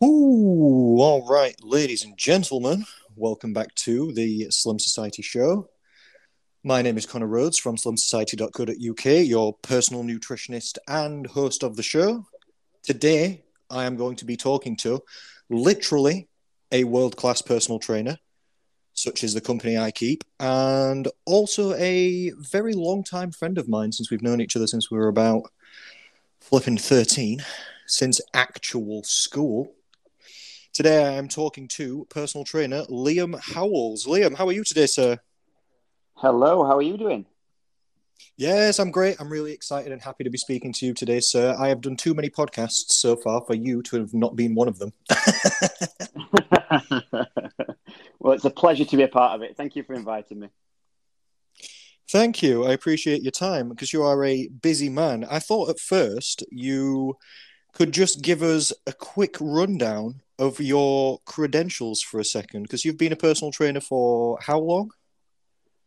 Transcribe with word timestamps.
Ooh, 0.00 0.98
all 1.00 1.26
right, 1.28 1.56
ladies 1.60 2.04
and 2.04 2.16
gentlemen, 2.16 2.86
welcome 3.16 3.52
back 3.52 3.74
to 3.74 4.12
the 4.12 4.48
Slim 4.48 4.78
Society 4.78 5.22
Show. 5.22 5.70
My 6.62 6.82
name 6.82 6.96
is 6.96 7.04
Connor 7.04 7.26
Rhodes 7.26 7.58
from 7.58 7.74
slimsociety.co.uk, 7.74 9.26
your 9.26 9.54
personal 9.54 10.04
nutritionist 10.04 10.78
and 10.86 11.26
host 11.26 11.64
of 11.64 11.74
the 11.74 11.82
show. 11.82 12.24
Today, 12.84 13.42
I 13.70 13.86
am 13.86 13.96
going 13.96 14.14
to 14.16 14.24
be 14.24 14.36
talking 14.36 14.76
to 14.76 15.02
literally 15.50 16.28
a 16.70 16.84
world 16.84 17.16
class 17.16 17.42
personal 17.42 17.80
trainer, 17.80 18.18
such 18.92 19.24
as 19.24 19.34
the 19.34 19.40
company 19.40 19.76
I 19.76 19.90
keep, 19.90 20.22
and 20.38 21.08
also 21.24 21.74
a 21.74 22.30
very 22.38 22.74
long 22.74 23.02
time 23.02 23.32
friend 23.32 23.58
of 23.58 23.68
mine 23.68 23.90
since 23.90 24.12
we've 24.12 24.22
known 24.22 24.40
each 24.40 24.54
other 24.54 24.68
since 24.68 24.92
we 24.92 24.98
were 24.98 25.08
about 25.08 25.50
flipping 26.40 26.78
13, 26.78 27.44
since 27.86 28.20
actual 28.32 29.02
school. 29.02 29.74
Today 30.78 31.04
I 31.04 31.14
am 31.14 31.26
talking 31.26 31.66
to 31.70 32.06
personal 32.08 32.44
trainer 32.44 32.84
Liam 32.84 33.36
Howells. 33.52 34.06
Liam, 34.06 34.36
how 34.36 34.46
are 34.46 34.52
you 34.52 34.62
today, 34.62 34.86
sir? 34.86 35.18
Hello, 36.14 36.64
how 36.64 36.76
are 36.76 36.82
you 36.82 36.96
doing? 36.96 37.26
Yes, 38.36 38.78
I'm 38.78 38.92
great. 38.92 39.16
I'm 39.18 39.28
really 39.28 39.50
excited 39.50 39.90
and 39.90 40.00
happy 40.00 40.22
to 40.22 40.30
be 40.30 40.38
speaking 40.38 40.72
to 40.74 40.86
you 40.86 40.94
today, 40.94 41.18
sir. 41.18 41.56
I 41.58 41.66
have 41.66 41.80
done 41.80 41.96
too 41.96 42.14
many 42.14 42.30
podcasts 42.30 42.92
so 42.92 43.16
far 43.16 43.42
for 43.44 43.54
you 43.54 43.82
to 43.82 43.96
have 43.96 44.14
not 44.14 44.36
been 44.36 44.54
one 44.54 44.68
of 44.68 44.78
them. 44.78 44.92
well, 48.20 48.34
it's 48.34 48.44
a 48.44 48.50
pleasure 48.50 48.84
to 48.84 48.96
be 48.96 49.02
a 49.02 49.08
part 49.08 49.34
of 49.34 49.42
it. 49.42 49.56
Thank 49.56 49.74
you 49.74 49.82
for 49.82 49.94
inviting 49.94 50.38
me. 50.38 50.48
Thank 52.08 52.40
you. 52.40 52.66
I 52.66 52.70
appreciate 52.70 53.22
your 53.22 53.32
time 53.32 53.68
because 53.68 53.92
you 53.92 54.04
are 54.04 54.24
a 54.24 54.46
busy 54.46 54.90
man. 54.90 55.26
I 55.28 55.40
thought 55.40 55.70
at 55.70 55.80
first 55.80 56.44
you 56.52 57.16
could 57.72 57.90
just 57.90 58.22
give 58.22 58.44
us 58.44 58.72
a 58.86 58.92
quick 58.92 59.34
rundown 59.40 60.22
of 60.38 60.60
your 60.60 61.18
credentials 61.24 62.00
for 62.00 62.20
a 62.20 62.24
second 62.24 62.62
because 62.62 62.84
you've 62.84 62.98
been 62.98 63.12
a 63.12 63.16
personal 63.16 63.50
trainer 63.50 63.80
for 63.80 64.38
how 64.40 64.58
long? 64.58 64.90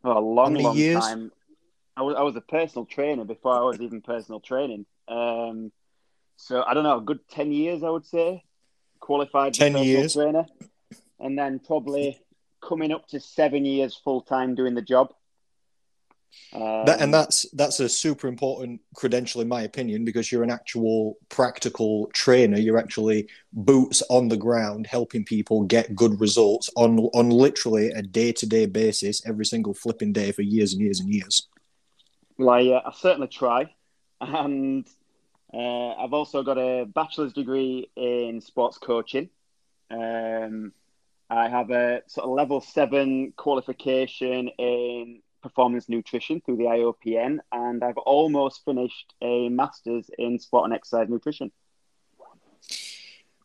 Oh, 0.04 0.18
a 0.18 0.20
long, 0.20 0.56
long 0.56 0.76
years? 0.76 1.00
time. 1.00 1.32
I 1.96 2.02
was, 2.02 2.16
I 2.18 2.22
was 2.22 2.36
a 2.36 2.42
personal 2.42 2.86
trainer 2.86 3.24
before 3.24 3.54
I 3.54 3.62
was 3.62 3.82
even 3.82 4.02
personal 4.02 4.40
training. 4.40 4.86
Um, 5.08 5.72
so 6.38 6.64
I 6.64 6.74
don't 6.74 6.84
know, 6.84 6.98
a 6.98 7.02
good 7.02 7.20
10 7.30 7.52
years, 7.52 7.84
I 7.84 7.90
would 7.90 8.06
say. 8.06 8.44
Qualified 9.00 9.54
10 9.54 9.78
years. 9.78 10.14
trainer. 10.14 10.46
And 11.20 11.38
then 11.38 11.60
probably 11.60 12.20
coming 12.62 12.92
up 12.92 13.08
to 13.10 13.20
seven 13.20 13.66
years 13.66 13.96
full 13.96 14.22
time 14.22 14.56
doing 14.56 14.74
the 14.74 14.82
job. 14.82 15.14
Um, 16.54 16.86
that, 16.86 17.00
and 17.00 17.04
um, 17.04 17.12
that's 17.12 17.46
that's 17.54 17.80
a 17.80 17.88
super 17.88 18.28
important 18.28 18.82
credential 18.96 19.42
in 19.42 19.48
my 19.48 19.62
opinion 19.62 20.04
because 20.04 20.32
you're 20.32 20.44
an 20.44 20.52
actual 20.52 21.18
practical 21.30 22.10
trainer. 22.14 22.58
You're 22.58 22.78
actually 22.78 23.30
boots 23.54 24.04
on 24.10 24.28
the 24.28 24.38
ground, 24.38 24.86
helping 24.86 25.24
people 25.24 25.64
get 25.64 25.96
good 25.96 26.20
results 26.20 26.70
on 26.76 27.00
on 27.14 27.30
literally 27.30 27.92
a 27.92 28.02
day 28.02 28.32
to 28.34 28.46
day 28.46 28.66
basis, 28.66 29.26
every 29.26 29.46
single 29.46 29.74
flipping 29.74 30.12
day 30.12 30.32
for 30.32 30.42
years 30.42 30.74
and 30.74 30.82
years 30.82 31.00
and 31.00 31.10
years. 31.10 31.48
Well, 32.38 32.50
I, 32.50 32.68
uh, 32.68 32.82
I 32.86 32.92
certainly 32.94 33.28
try, 33.28 33.74
and 34.20 34.88
uh, 35.54 35.94
I've 35.94 36.14
also 36.14 36.44
got 36.44 36.58
a 36.58 36.86
bachelor's 36.86 37.34
degree 37.34 37.90
in 37.96 38.42
sports 38.42 38.78
coaching. 38.78 39.30
Um, 39.90 40.74
I 41.30 41.48
have 41.48 41.72
a 41.72 42.02
sort 42.08 42.26
of 42.26 42.32
level 42.32 42.60
seven 42.60 43.34
qualification 43.38 44.50
in 44.58 45.22
performance 45.42 45.90
nutrition 45.90 46.42
through 46.42 46.58
the 46.58 46.66
IOPN, 46.66 47.40
and 47.52 47.84
I've 47.84 47.98
almost 47.98 48.64
finished 48.66 49.14
a 49.22 49.50
master's 49.50 50.10
in 50.18 50.40
sport 50.40 50.66
and 50.66 50.74
exercise 50.74 51.10
nutrition. 51.10 51.52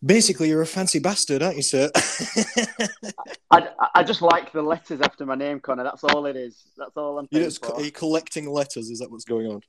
Basically, 0.04 0.48
you're 0.48 0.62
a 0.62 0.66
fancy 0.66 0.98
bastard, 0.98 1.42
aren't 1.42 1.56
you, 1.56 1.62
sir? 1.62 1.90
I, 3.50 3.68
I 3.94 4.04
just 4.04 4.20
like 4.20 4.52
the 4.52 4.62
letters 4.62 5.00
after 5.00 5.24
my 5.24 5.34
name, 5.34 5.58
Connor. 5.58 5.84
That's 5.84 6.04
all 6.04 6.26
it 6.26 6.36
is. 6.36 6.62
That's 6.76 6.96
all 6.96 7.18
I'm. 7.18 7.26
You're, 7.30 7.48
are 7.74 7.82
you 7.82 7.90
collecting 7.90 8.48
letters? 8.48 8.90
Is 8.90 8.98
that 8.98 9.10
what's 9.10 9.24
going 9.24 9.46
on? 9.46 9.62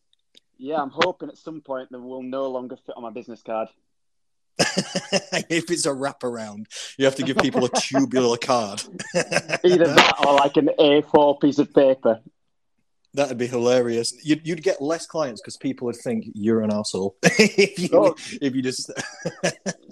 Yeah, 0.58 0.82
I'm 0.82 0.90
hoping 0.90 1.30
at 1.30 1.38
some 1.38 1.62
point 1.62 1.90
they 1.92 1.98
will 1.98 2.24
no 2.24 2.50
longer 2.50 2.76
fit 2.76 2.96
on 2.98 3.04
my 3.04 3.10
business 3.10 3.42
card. 3.42 3.70
If 4.60 5.70
it's 5.70 5.86
a 5.86 5.90
wraparound, 5.90 6.66
you 6.98 7.06
have 7.06 7.16
to 7.16 7.24
give 7.24 7.38
people 7.38 7.66
a 7.66 7.70
tubular 7.70 8.38
card. 8.38 8.82
Either 9.16 9.88
that 9.88 10.16
or 10.26 10.34
like 10.36 10.58
an 10.58 10.70
A4 10.80 11.40
piece 11.40 11.60
of 11.60 11.74
paper. 11.74 12.20
That'd 13.14 13.38
be 13.38 13.48
hilarious. 13.48 14.14
You'd, 14.24 14.48
you'd 14.48 14.64
get 14.64 14.82
less 14.82 15.06
clients 15.06 15.42
because 15.42 15.58
people 15.58 15.86
would 15.86 15.96
think 15.96 16.26
you're 16.34 16.62
an 16.62 16.72
asshole 16.72 17.16
if 17.24 17.80
you 17.80 17.90
oh, 17.94 18.16
if 18.42 18.56
you 18.56 18.62
just. 18.62 18.92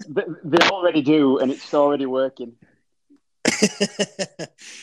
they 0.09 0.57
already 0.69 1.01
do, 1.01 1.39
and 1.39 1.51
it's 1.51 1.73
already 1.73 2.05
working. 2.05 2.53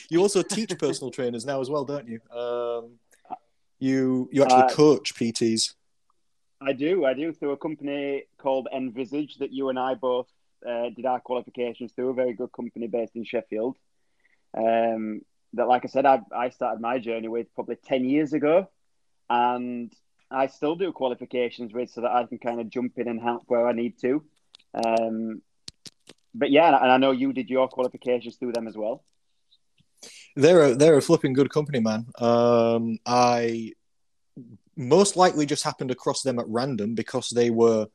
you 0.08 0.20
also 0.20 0.42
teach 0.42 0.76
personal 0.78 1.10
trainers 1.10 1.44
now 1.44 1.60
as 1.60 1.70
well, 1.70 1.84
don't 1.84 2.08
you? 2.08 2.20
Um, 2.36 2.98
you 3.78 4.28
you 4.32 4.42
actually 4.42 4.62
uh, 4.62 4.70
coach 4.70 5.14
PTs. 5.14 5.74
I 6.64 6.72
do. 6.72 7.04
I 7.04 7.14
do 7.14 7.32
through 7.32 7.52
a 7.52 7.56
company 7.56 8.24
called 8.38 8.68
Envisage 8.72 9.36
that 9.38 9.52
you 9.52 9.68
and 9.68 9.78
I 9.78 9.94
both 9.94 10.28
uh, 10.66 10.90
did 10.90 11.06
our 11.06 11.20
qualifications 11.20 11.92
through. 11.92 12.10
A 12.10 12.14
very 12.14 12.34
good 12.34 12.52
company 12.52 12.86
based 12.86 13.16
in 13.16 13.24
Sheffield. 13.24 13.76
Um, 14.56 15.22
that, 15.54 15.66
like 15.66 15.84
I 15.84 15.88
said, 15.88 16.06
I, 16.06 16.20
I 16.34 16.50
started 16.50 16.80
my 16.80 16.98
journey 16.98 17.28
with 17.28 17.52
probably 17.54 17.76
10 17.76 18.04
years 18.04 18.32
ago. 18.32 18.68
And 19.28 19.92
I 20.30 20.46
still 20.46 20.76
do 20.76 20.92
qualifications 20.92 21.72
with 21.72 21.90
so 21.90 22.02
that 22.02 22.12
I 22.12 22.24
can 22.24 22.38
kind 22.38 22.60
of 22.60 22.68
jump 22.70 22.98
in 22.98 23.08
and 23.08 23.20
help 23.20 23.44
where 23.46 23.66
I 23.66 23.72
need 23.72 23.98
to. 24.00 24.22
Um, 24.74 25.42
but 26.34 26.50
yeah, 26.50 26.68
and 26.68 26.90
I 26.90 26.96
know 26.96 27.10
you 27.10 27.32
did 27.32 27.50
your 27.50 27.68
qualifications 27.68 28.36
through 28.36 28.52
them 28.52 28.66
as 28.66 28.76
well. 28.76 29.04
They're 30.34 30.62
a, 30.62 30.74
they're 30.74 30.96
a 30.96 31.02
flipping 31.02 31.34
good 31.34 31.50
company, 31.50 31.80
man. 31.80 32.06
Um, 32.18 32.98
I 33.04 33.72
most 34.76 35.16
likely 35.16 35.46
just 35.46 35.64
happened 35.64 35.90
across 35.90 36.22
them 36.22 36.38
at 36.38 36.48
random 36.48 36.94
because 36.94 37.30
they 37.30 37.50
were 37.50 37.86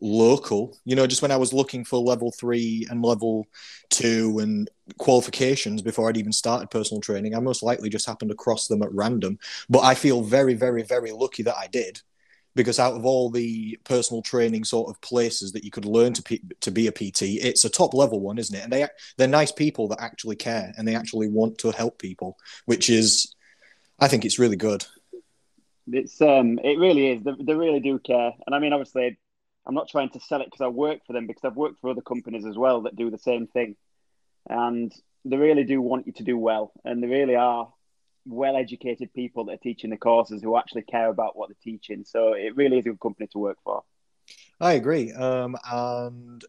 local. 0.00 0.76
You 0.84 0.96
know, 0.96 1.06
just 1.06 1.22
when 1.22 1.30
I 1.30 1.36
was 1.36 1.52
looking 1.52 1.84
for 1.84 1.98
level 1.98 2.30
three 2.30 2.86
and 2.90 3.02
level 3.02 3.46
two 3.90 4.38
and 4.40 4.70
qualifications 4.98 5.82
before 5.82 6.08
I'd 6.08 6.16
even 6.16 6.32
started 6.32 6.70
personal 6.70 7.00
training, 7.00 7.34
I 7.34 7.40
most 7.40 7.62
likely 7.62 7.88
just 7.88 8.06
happened 8.06 8.30
across 8.30 8.68
them 8.68 8.82
at 8.82 8.92
random. 8.92 9.38
But 9.68 9.80
I 9.80 9.94
feel 9.94 10.22
very, 10.22 10.54
very, 10.54 10.82
very 10.82 11.12
lucky 11.12 11.42
that 11.44 11.56
I 11.56 11.66
did. 11.66 12.00
Because 12.54 12.80
out 12.80 12.94
of 12.94 13.04
all 13.04 13.30
the 13.30 13.78
personal 13.84 14.20
training 14.20 14.64
sort 14.64 14.90
of 14.90 15.00
places 15.00 15.52
that 15.52 15.62
you 15.62 15.70
could 15.70 15.84
learn 15.84 16.12
to 16.14 16.22
P- 16.22 16.42
to 16.60 16.72
be 16.72 16.88
a 16.88 16.92
PT, 16.92 17.22
it's 17.22 17.64
a 17.64 17.70
top 17.70 17.94
level 17.94 18.20
one, 18.20 18.36
isn't 18.38 18.56
it? 18.56 18.64
And 18.64 18.72
they 18.72 18.86
they're 19.16 19.28
nice 19.28 19.52
people 19.52 19.86
that 19.88 20.00
actually 20.00 20.34
care 20.34 20.72
and 20.76 20.88
they 20.88 20.96
actually 20.96 21.28
want 21.28 21.58
to 21.58 21.70
help 21.70 22.00
people, 22.00 22.36
which 22.64 22.90
is, 22.90 23.32
I 24.00 24.08
think 24.08 24.24
it's 24.24 24.40
really 24.40 24.56
good. 24.56 24.84
It's 25.92 26.20
um, 26.20 26.58
it 26.62 26.78
really 26.78 27.08
is. 27.12 27.22
They, 27.22 27.32
they 27.40 27.54
really 27.54 27.80
do 27.80 27.98
care, 27.98 28.32
and 28.46 28.54
I 28.54 28.58
mean, 28.58 28.72
obviously, 28.72 29.18
I'm 29.66 29.74
not 29.74 29.88
trying 29.88 30.10
to 30.10 30.20
sell 30.20 30.40
it 30.40 30.46
because 30.46 30.60
I 30.60 30.68
work 30.68 31.00
for 31.06 31.12
them 31.12 31.26
because 31.26 31.44
I've 31.44 31.56
worked 31.56 31.80
for 31.80 31.90
other 31.90 32.02
companies 32.02 32.46
as 32.46 32.56
well 32.56 32.82
that 32.82 32.96
do 32.96 33.10
the 33.10 33.18
same 33.18 33.46
thing, 33.46 33.76
and 34.48 34.92
they 35.24 35.36
really 35.36 35.64
do 35.64 35.80
want 35.80 36.06
you 36.06 36.12
to 36.14 36.24
do 36.24 36.38
well, 36.38 36.72
and 36.84 37.02
they 37.02 37.06
really 37.06 37.36
are 37.36 37.72
well-educated 38.26 39.12
people 39.14 39.44
that 39.46 39.52
are 39.52 39.58
teaching 39.58 39.90
the 39.90 39.96
courses 39.96 40.42
who 40.42 40.56
actually 40.56 40.82
care 40.82 41.08
about 41.08 41.36
what 41.36 41.48
they're 41.48 41.56
teaching. 41.62 42.04
So 42.04 42.34
it 42.34 42.56
really 42.56 42.78
is 42.78 42.86
a 42.86 42.90
good 42.90 43.00
company 43.00 43.26
to 43.32 43.38
work 43.38 43.56
for. 43.64 43.82
I 44.60 44.72
agree, 44.72 45.12
um, 45.12 45.56
and 45.70 46.44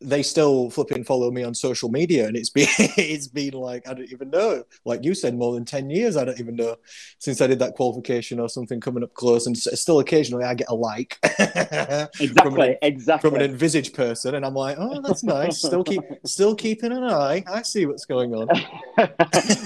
they 0.00 0.22
still 0.22 0.70
flipping 0.70 1.04
follow 1.04 1.30
me 1.30 1.42
on 1.42 1.54
social 1.54 1.88
media 1.88 2.26
and 2.26 2.36
it's 2.36 2.50
been 2.50 2.68
it's 2.78 3.28
been 3.28 3.54
like 3.54 3.88
i 3.88 3.94
don't 3.94 4.10
even 4.10 4.30
know. 4.30 4.62
Like 4.84 5.04
you 5.04 5.14
said 5.14 5.34
more 5.36 5.54
than 5.54 5.64
10 5.64 5.90
years 5.90 6.16
i 6.16 6.24
don't 6.24 6.38
even 6.38 6.56
know 6.56 6.76
since 7.18 7.40
i 7.40 7.46
did 7.46 7.58
that 7.60 7.74
qualification 7.74 8.38
or 8.38 8.48
something 8.48 8.80
coming 8.80 9.02
up 9.02 9.14
close 9.14 9.46
and 9.46 9.56
still 9.56 10.00
occasionally 10.00 10.44
i 10.44 10.54
get 10.54 10.68
a 10.68 10.74
like 10.74 11.18
exactly 11.22 12.32
from 12.42 12.60
an, 12.60 12.76
exactly 12.82 13.30
from 13.30 13.38
an 13.38 13.50
Envisage 13.50 13.92
person 13.92 14.34
and 14.34 14.44
i'm 14.44 14.54
like 14.54 14.76
oh 14.78 15.00
that's 15.00 15.22
nice. 15.22 15.58
Still 15.58 15.84
keep 15.84 16.02
still 16.26 16.54
keeping 16.54 16.92
an 16.92 17.04
eye. 17.04 17.44
I 17.46 17.62
see 17.62 17.86
what's 17.86 18.04
going 18.04 18.34
on. 18.34 18.48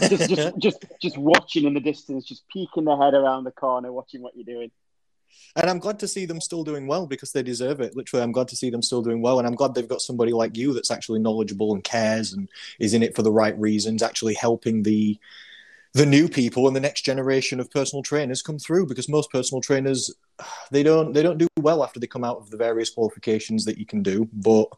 Just, 0.08 0.30
just 0.30 0.58
just 0.58 0.84
just 1.00 1.18
watching 1.18 1.64
in 1.64 1.74
the 1.74 1.80
distance 1.80 2.24
just 2.24 2.48
peeking 2.48 2.84
their 2.84 2.96
head 2.96 3.14
around 3.14 3.44
the 3.44 3.50
corner 3.50 3.92
watching 3.92 4.22
what 4.22 4.34
you're 4.36 4.44
doing 4.44 4.70
and 5.56 5.68
I'm 5.68 5.78
glad 5.78 5.98
to 6.00 6.08
see 6.08 6.26
them 6.26 6.40
still 6.40 6.64
doing 6.64 6.86
well 6.86 7.06
because 7.06 7.32
they 7.32 7.42
deserve 7.42 7.80
it. 7.80 7.96
Literally, 7.96 8.22
I'm 8.22 8.32
glad 8.32 8.48
to 8.48 8.56
see 8.56 8.70
them 8.70 8.82
still 8.82 9.02
doing 9.02 9.22
well, 9.22 9.38
and 9.38 9.46
I'm 9.46 9.54
glad 9.54 9.74
they've 9.74 9.88
got 9.88 10.00
somebody 10.00 10.32
like 10.32 10.56
you 10.56 10.72
that's 10.72 10.90
actually 10.90 11.20
knowledgeable 11.20 11.74
and 11.74 11.82
cares 11.82 12.32
and 12.32 12.48
is 12.78 12.94
in 12.94 13.02
it 13.02 13.16
for 13.16 13.22
the 13.22 13.32
right 13.32 13.58
reasons, 13.58 14.02
actually 14.02 14.34
helping 14.34 14.82
the 14.82 15.18
the 15.92 16.06
new 16.06 16.28
people 16.28 16.68
and 16.68 16.76
the 16.76 16.80
next 16.80 17.00
generation 17.00 17.58
of 17.58 17.68
personal 17.68 18.02
trainers 18.02 18.42
come 18.42 18.58
through. 18.58 18.86
Because 18.86 19.08
most 19.08 19.30
personal 19.30 19.60
trainers 19.60 20.14
they 20.70 20.82
don't 20.82 21.12
they 21.12 21.22
don't 21.22 21.38
do 21.38 21.48
well 21.58 21.82
after 21.82 21.98
they 21.98 22.06
come 22.06 22.24
out 22.24 22.38
of 22.38 22.50
the 22.50 22.56
various 22.56 22.90
qualifications 22.90 23.64
that 23.64 23.78
you 23.78 23.86
can 23.86 24.02
do. 24.02 24.28
But 24.32 24.68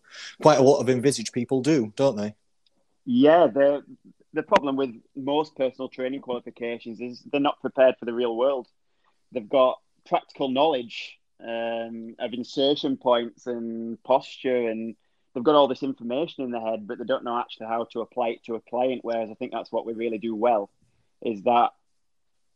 quite 0.41 0.59
a 0.59 0.63
lot 0.63 0.81
of 0.81 0.89
Envisage 0.89 1.33
people 1.33 1.61
do 1.61 1.93
don't 1.97 2.17
they? 2.17 2.35
Yeah 3.05 3.47
the 3.49 3.85
the 4.33 4.43
problem 4.43 4.77
with 4.77 4.95
most 5.15 5.55
personal 5.57 5.89
training 5.89 6.23
qualifications 6.23 7.01
is 7.01 7.23
they're 7.31 7.41
not 7.41 7.61
prepared 7.61 7.97
for 7.99 8.07
the 8.07 8.15
real 8.15 8.35
world. 8.35 8.67
They've 9.33 9.49
got 9.49 9.82
practical 10.07 10.49
knowledge 10.49 11.19
um, 11.41 12.15
of 12.19 12.33
insertion 12.33 12.97
points 12.97 13.47
and 13.47 14.03
posture 14.03 14.69
and 14.69 14.95
they've 15.35 15.45
got 15.45 15.55
all 15.55 15.69
this 15.69 15.83
information 15.83 16.45
in 16.45 16.51
their 16.51 16.61
head, 16.61 16.87
but 16.87 16.99
they 16.99 17.05
don't 17.05 17.25
know 17.25 17.39
actually 17.39 17.67
how 17.67 17.85
to 17.93 18.01
apply 18.01 18.29
it 18.29 18.45
to 18.45 18.55
a 18.55 18.61
client. 18.61 19.01
Whereas 19.03 19.31
I 19.31 19.35
think 19.35 19.53
that's 19.53 19.73
what 19.73 19.87
we 19.87 19.93
really 19.95 20.19
do 20.19 20.35
well, 20.35 20.71
is 21.23 21.43
that 21.43 21.71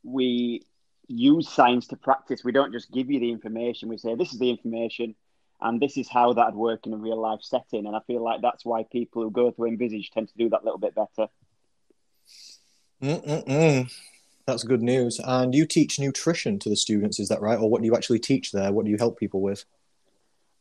we 0.03 0.63
use 1.09 1.49
science 1.49 1.87
to 1.89 1.97
practice. 1.97 2.45
We 2.45 2.53
don't 2.53 2.73
just 2.73 2.93
give 2.93 3.11
you 3.11 3.21
the 3.21 3.31
information. 3.31 3.89
We 3.89 3.99
say 3.99 4.15
this 4.15 4.33
is 4.33 4.39
the 4.39 4.51
information, 4.51 5.15
and 5.61 5.81
this 5.81 5.97
is 5.97 6.09
how 6.09 6.33
that'd 6.35 6.55
work 6.55 6.87
in 6.87 6.93
a 6.93 6.99
real 6.99 7.21
life 7.21 7.41
setting. 7.43 7.87
And 7.87 7.97
I 7.97 8.01
feel 8.07 8.23
like 8.23 8.43
that's 8.43 8.65
why 8.65 8.85
people 8.91 9.23
who 9.23 9.31
go 9.31 9.51
through 9.51 9.69
Envisage 9.69 10.11
tend 10.11 10.29
to 10.29 10.35
do 10.37 10.51
that 10.51 10.63
a 10.63 10.65
little 10.65 10.79
bit 10.79 10.95
better. 10.95 11.29
Mm-mm-mm. 13.03 13.93
That's 14.47 14.63
good 14.63 14.83
news. 14.83 15.21
And 15.25 15.55
you 15.55 15.67
teach 15.67 15.99
nutrition 15.99 16.59
to 16.61 16.69
the 16.69 16.77
students, 16.77 17.19
is 17.19 17.29
that 17.29 17.41
right? 17.41 17.59
Or 17.59 17.69
what 17.69 17.81
do 17.81 17.87
you 17.87 17.97
actually 17.97 18.21
teach 18.21 18.53
there? 18.53 18.73
What 18.73 18.85
do 18.85 18.91
you 18.91 18.97
help 18.97 19.19
people 19.19 19.41
with? 19.41 19.65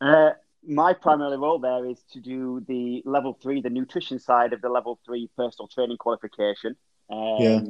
Uh, 0.01 0.31
my 0.67 0.93
primary 0.93 1.37
role 1.37 1.59
there 1.59 1.85
is 1.85 2.03
to 2.13 2.19
do 2.19 2.63
the 2.67 3.03
level 3.05 3.37
three, 3.41 3.61
the 3.61 3.69
nutrition 3.69 4.17
side 4.19 4.53
of 4.53 4.61
the 4.61 4.69
level 4.69 4.99
three 5.05 5.29
personal 5.37 5.67
training 5.67 5.97
qualification. 5.97 6.75
Um, 7.11 7.37
yeah. 7.39 7.61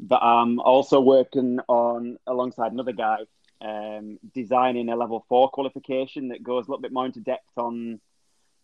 But 0.00 0.22
I'm 0.22 0.58
also 0.60 1.00
working 1.00 1.58
on 1.68 2.18
alongside 2.26 2.72
another 2.72 2.92
guy, 2.92 3.18
um, 3.60 4.18
designing 4.34 4.88
a 4.88 4.96
level 4.96 5.24
four 5.28 5.50
qualification 5.50 6.28
that 6.28 6.42
goes 6.42 6.66
a 6.66 6.70
little 6.70 6.82
bit 6.82 6.92
more 6.92 7.06
into 7.06 7.20
depth 7.20 7.56
on, 7.56 8.00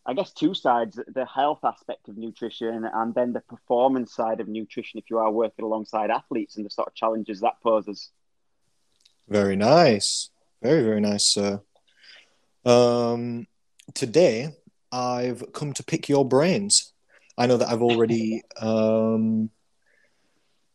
I 0.04 0.14
guess, 0.14 0.32
two 0.32 0.54
sides: 0.54 0.99
the 1.06 1.26
health 1.26 1.60
aspect 1.64 2.08
of 2.08 2.16
nutrition 2.16 2.88
and 2.93 3.14
then 3.14 3.32
the 3.32 3.40
performance 3.40 4.14
side 4.14 4.40
of 4.40 4.49
nutrition. 4.49 4.99
If 4.99 5.10
you 5.10 5.19
are 5.19 5.31
working 5.31 5.64
alongside 5.64 6.10
athletes 6.10 6.56
and 6.56 6.66
the 6.66 6.70
sort 6.70 6.88
of 6.88 6.94
challenges 6.94 7.40
that 7.40 7.60
poses. 7.62 8.10
Very 9.28 9.56
nice, 9.56 10.31
very 10.62 10.82
very 10.82 11.00
nice, 11.00 11.25
sir. 11.25 11.60
Um, 12.64 13.46
today, 13.94 14.54
I've 14.90 15.52
come 15.52 15.72
to 15.75 15.84
pick 15.84 16.08
your 16.08 16.25
brains. 16.28 16.93
I 17.38 17.46
know 17.46 17.56
that 17.56 17.69
I've 17.69 17.82
already 17.82 18.43
um, 18.60 19.50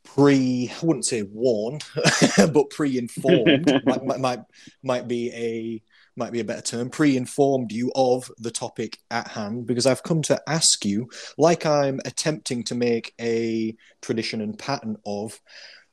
pre, 0.04 0.72
I 0.72 0.86
wouldn't 0.86 1.06
say 1.06 1.22
warned, 1.22 1.84
but 2.38 2.70
pre-informed 2.70 3.72
might, 3.86 4.20
might 4.20 4.40
might 4.84 5.08
be 5.08 5.32
a 5.34 5.82
might 6.18 6.32
be 6.32 6.40
a 6.40 6.46
better 6.46 6.62
term. 6.62 6.90
Pre-informed 6.90 7.72
you 7.72 7.92
of 7.96 8.32
the 8.38 8.52
topic 8.52 9.00
at 9.12 9.28
hand 9.28 9.66
because 9.68 9.86
I've 9.86 10.04
come 10.04 10.22
to 10.24 10.42
ask 10.48 10.86
you, 10.86 11.10
like 11.38 11.66
I'm 11.66 12.00
attempting 12.06 12.64
to 12.66 12.76
make 12.76 13.14
a 13.20 13.76
tradition 14.02 14.42
and 14.42 14.58
pattern 14.58 14.98
of, 15.06 15.40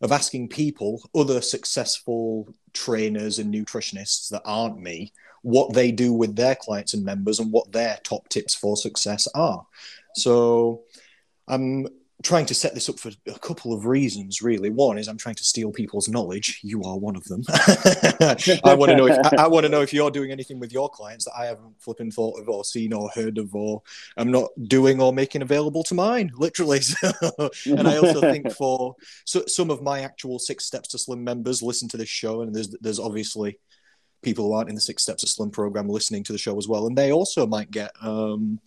of 0.01 0.13
asking 0.13 0.49
people, 0.49 1.03
other 1.15 1.41
successful 1.41 2.53
trainers 2.73 3.39
and 3.39 3.53
nutritionists 3.55 4.29
that 4.31 4.43
aren't 4.45 4.81
me, 4.81 5.13
what 5.43 5.75
they 5.75 5.93
do 5.93 6.13
with 6.13 6.35
their 6.37 6.55
clients 6.55 6.95
and 6.95 7.05
members 7.05 7.39
and 7.39 7.53
what 7.53 7.71
their 7.71 7.99
top 8.03 8.29
tips 8.29 8.55
for 8.55 8.77
success 8.77 9.29
are. 9.35 9.67
So 10.17 10.83
I'm 11.47 11.87
trying 12.23 12.47
to 12.47 12.55
set 12.55 12.75
this 12.75 12.89
up 12.89 12.99
for 12.99 13.11
a 13.27 13.39
couple 13.39 13.73
of 13.73 13.87
reasons 13.87 14.41
really. 14.41 14.71
One 14.71 14.99
is 14.99 15.09
i'm 15.09 15.19
trying 15.19 15.35
to 15.37 15.45
steal 15.45 15.73
people's 15.73 16.09
knowledge. 16.09 16.61
You 16.63 16.83
are 16.85 16.97
one 16.97 17.17
of 17.17 17.25
them. 17.25 17.43
I 17.51 18.75
want 18.75 18.91
to 18.91 18.97
know 18.97 19.07
if 19.07 19.19
I, 19.27 19.45
I, 19.45 19.49
want 19.49 19.65
to 19.65 19.69
know 19.69 19.83
if 19.83 19.93
you're 19.93 20.11
doing 20.11 20.31
anything 20.31 20.59
with 20.59 20.73
your 20.73 20.89
clients 20.89 21.25
that 21.25 21.35
i 21.37 21.47
haven't 21.47 21.81
flipping 21.81 22.11
thought 22.11 22.41
of 22.41 22.49
or 22.49 22.65
seen 22.65 22.93
or 22.93 23.11
heard 23.11 23.39
of 23.39 23.55
or 23.55 23.83
i'm 24.17 24.31
not 24.31 24.51
doing 24.65 25.01
or 25.01 25.13
making 25.13 25.43
available 25.43 25.83
to 25.85 25.95
mine 25.95 26.31
literally. 26.37 26.81
And 27.67 27.89
i 27.89 27.97
also 27.97 28.21
think 28.21 28.51
for 28.59 28.95
so, 29.25 29.45
some 29.47 29.71
of 29.71 29.83
my 29.83 30.01
actual 30.01 30.39
six 30.39 30.65
steps 30.65 30.89
to 30.89 30.99
slim 30.99 31.25
members 31.25 31.63
listen 31.63 31.89
to 31.89 31.97
this 31.97 32.09
show 32.09 32.43
and 32.43 32.55
there's 32.55 32.71
there's 32.81 33.01
obviously 33.01 33.59
people 34.23 34.47
who 34.47 34.53
aren't 34.55 34.71
in 34.71 34.75
the 34.75 34.81
Six 34.81 35.03
Steps 35.03 35.21
to 35.21 35.29
Slim 35.29 35.51
program 35.51 35.87
listening 35.87 36.25
to 36.25 36.33
the 36.33 36.39
show 36.39 36.57
as 36.57 36.67
well, 36.67 36.87
and 36.87 36.97
they 36.97 37.13
also 37.13 37.47
might 37.47 37.71
get 37.71 37.93
um, 38.01 38.59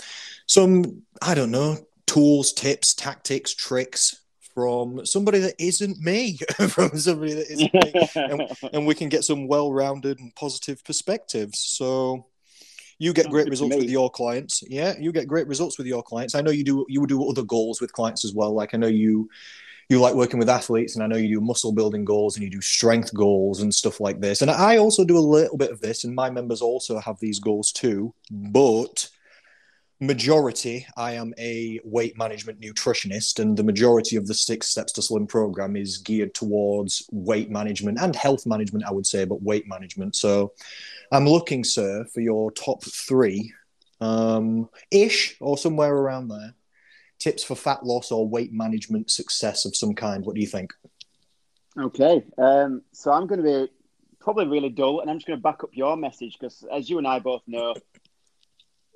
some 0.46 1.02
I 1.22 1.34
don't 1.34 1.50
know 1.50 1.78
tools, 2.08 2.52
tips, 2.54 2.94
tactics, 2.94 3.54
tricks 3.54 4.22
from 4.56 5.06
somebody 5.06 5.38
that 5.38 5.54
isn't 5.60 6.00
me, 6.00 6.38
from 6.70 6.98
somebody 6.98 7.34
that 7.34 7.52
isn't 7.52 7.74
me, 7.74 8.10
and, 8.16 8.74
and 8.74 8.88
we 8.88 8.96
can 8.96 9.08
get 9.08 9.24
some 9.24 9.48
well-rounded 9.48 10.20
and 10.20 10.34
positive 10.34 10.84
perspectives. 10.84 11.60
So 11.60 12.26
you 12.98 13.14
get 13.14 13.30
great 13.30 13.50
results 13.50 13.76
with 13.76 13.90
your 13.90 14.10
clients. 14.10 14.64
Yeah, 14.68 14.96
you 15.00 15.12
get 15.12 15.28
great 15.28 15.46
results 15.46 15.78
with 15.78 15.86
your 15.86 16.02
clients. 16.02 16.34
I 16.34 16.42
know 16.42 16.50
you 16.50 16.64
do. 16.64 16.86
You 16.90 17.06
do 17.06 17.30
other 17.30 17.44
goals 17.44 17.80
with 17.80 17.94
clients 17.94 18.26
as 18.26 18.34
well. 18.34 18.54
Like 18.54 18.74
I 18.74 18.78
know 18.78 18.88
you 18.88 19.30
you 19.90 20.02
like 20.02 20.16
working 20.16 20.40
with 20.40 20.50
athletes, 20.50 20.96
and 20.96 21.04
I 21.04 21.08
know 21.08 21.18
you 21.18 21.40
do 21.40 21.46
muscle 21.46 21.72
building 21.72 22.04
goals 22.04 22.36
and 22.36 22.44
you 22.44 22.50
do 22.50 22.62
strength 22.62 23.14
goals 23.14 23.62
and 23.62 23.74
stuff 23.74 24.00
like 24.00 24.20
this. 24.20 24.42
And 24.42 24.50
I 24.50 24.78
also 24.78 25.06
do 25.06 25.18
a 25.18 25.20
little 25.20 25.58
bit 25.58 25.72
of 25.72 25.82
this, 25.82 26.04
and 26.04 26.16
my 26.16 26.30
members 26.30 26.62
also 26.62 27.00
have 27.00 27.20
these 27.20 27.40
goals 27.40 27.72
too. 27.72 28.14
But 28.32 29.10
majority, 30.00 30.86
I 30.96 31.14
am 31.14 31.34
a 31.38 31.80
weight 31.84 32.18
management 32.18 32.62
nutritionist, 32.62 33.40
and 33.40 33.58
the 33.58 33.64
majority 33.64 34.16
of 34.16 34.28
the 34.28 34.34
Six 34.34 34.68
Steps 34.68 34.94
to 34.94 35.02
Slim 35.02 35.28
program 35.28 35.76
is 35.76 35.98
geared 35.98 36.34
towards 36.34 37.08
weight 37.12 37.50
management 37.50 38.00
and 38.00 38.16
health 38.16 38.46
management, 38.46 38.86
I 38.86 38.92
would 38.92 39.08
say, 39.08 39.26
but 39.26 39.42
weight 39.42 39.68
management. 39.68 40.16
So 40.16 40.54
I'm 41.12 41.28
looking, 41.28 41.64
sir, 41.64 42.06
for 42.14 42.22
your 42.22 42.52
top 42.52 42.84
three 42.84 43.54
um, 44.00 44.70
ish 44.92 45.36
or 45.40 45.58
somewhere 45.58 45.94
around 45.94 46.28
there 46.28 46.54
tips 47.20 47.44
for 47.44 47.56
fat 47.56 47.84
loss 47.84 48.12
or 48.12 48.28
weight 48.28 48.54
management 48.54 49.10
success 49.10 49.66
of 49.66 49.76
some 49.76 49.94
kind. 49.94 50.26
What 50.26 50.36
do 50.36 50.42
you 50.42 50.48
think? 50.48 50.74
Okay, 51.78 52.24
um, 52.38 52.82
so 52.92 53.12
I'm 53.12 53.28
going 53.28 53.44
to 53.44 53.66
be 53.66 53.72
probably 54.20 54.48
really 54.48 54.70
dull, 54.70 55.02
and 55.02 55.10
I'm 55.10 55.18
just 55.18 55.28
going 55.28 55.38
to 55.38 55.44
back 55.44 55.64
up 55.64 55.70
your 55.74 55.96
message 55.96 56.38
because, 56.40 56.66
as 56.72 56.90
you 56.90 56.98
and 56.98 57.08
I 57.08 57.20
both 57.20 57.44
know, 57.48 57.76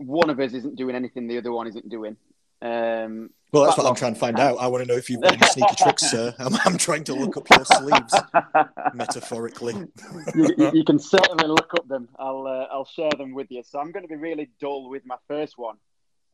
one 0.06 0.30
of 0.30 0.40
us 0.40 0.54
isn't 0.54 0.76
doing 0.76 0.96
anything 0.96 1.28
the 1.28 1.38
other 1.38 1.52
one 1.52 1.68
isn't 1.68 1.90
doing. 1.90 2.18
Um, 2.62 3.32
well, 3.52 3.64
that's 3.64 3.78
what 3.78 3.84
loss. 3.84 3.90
I'm 3.90 3.96
trying 3.96 4.14
to 4.14 4.20
find 4.20 4.40
out. 4.40 4.58
I 4.60 4.68
want 4.68 4.86
to 4.86 4.88
know 4.88 4.98
if 4.98 5.10
you've 5.10 5.22
got 5.22 5.34
any 5.34 5.46
sneaky 5.48 5.76
tricks, 5.76 6.10
sir. 6.10 6.34
I'm, 6.40 6.56
I'm, 6.64 6.78
trying 6.78 7.04
to 7.06 7.14
look 7.14 7.36
up 7.36 7.50
your 7.50 7.66
sleeves, 7.66 8.14
metaphorically. 8.94 9.74
you, 10.36 10.72
you, 10.74 10.84
can 10.86 11.00
certainly 11.00 11.48
look 11.48 11.74
up 11.74 11.88
them. 11.88 12.08
I'll 12.18 12.48
uh, 12.48 12.68
I'll 12.72 12.86
share 12.86 13.10
them 13.18 13.34
with 13.34 13.48
you. 13.50 13.64
So 13.64 13.80
I'm 13.80 13.92
going 13.92 14.04
to 14.04 14.08
be 14.08 14.16
really 14.16 14.50
dull 14.62 14.90
with 14.90 15.06
my 15.06 15.18
first 15.28 15.58
one, 15.58 15.78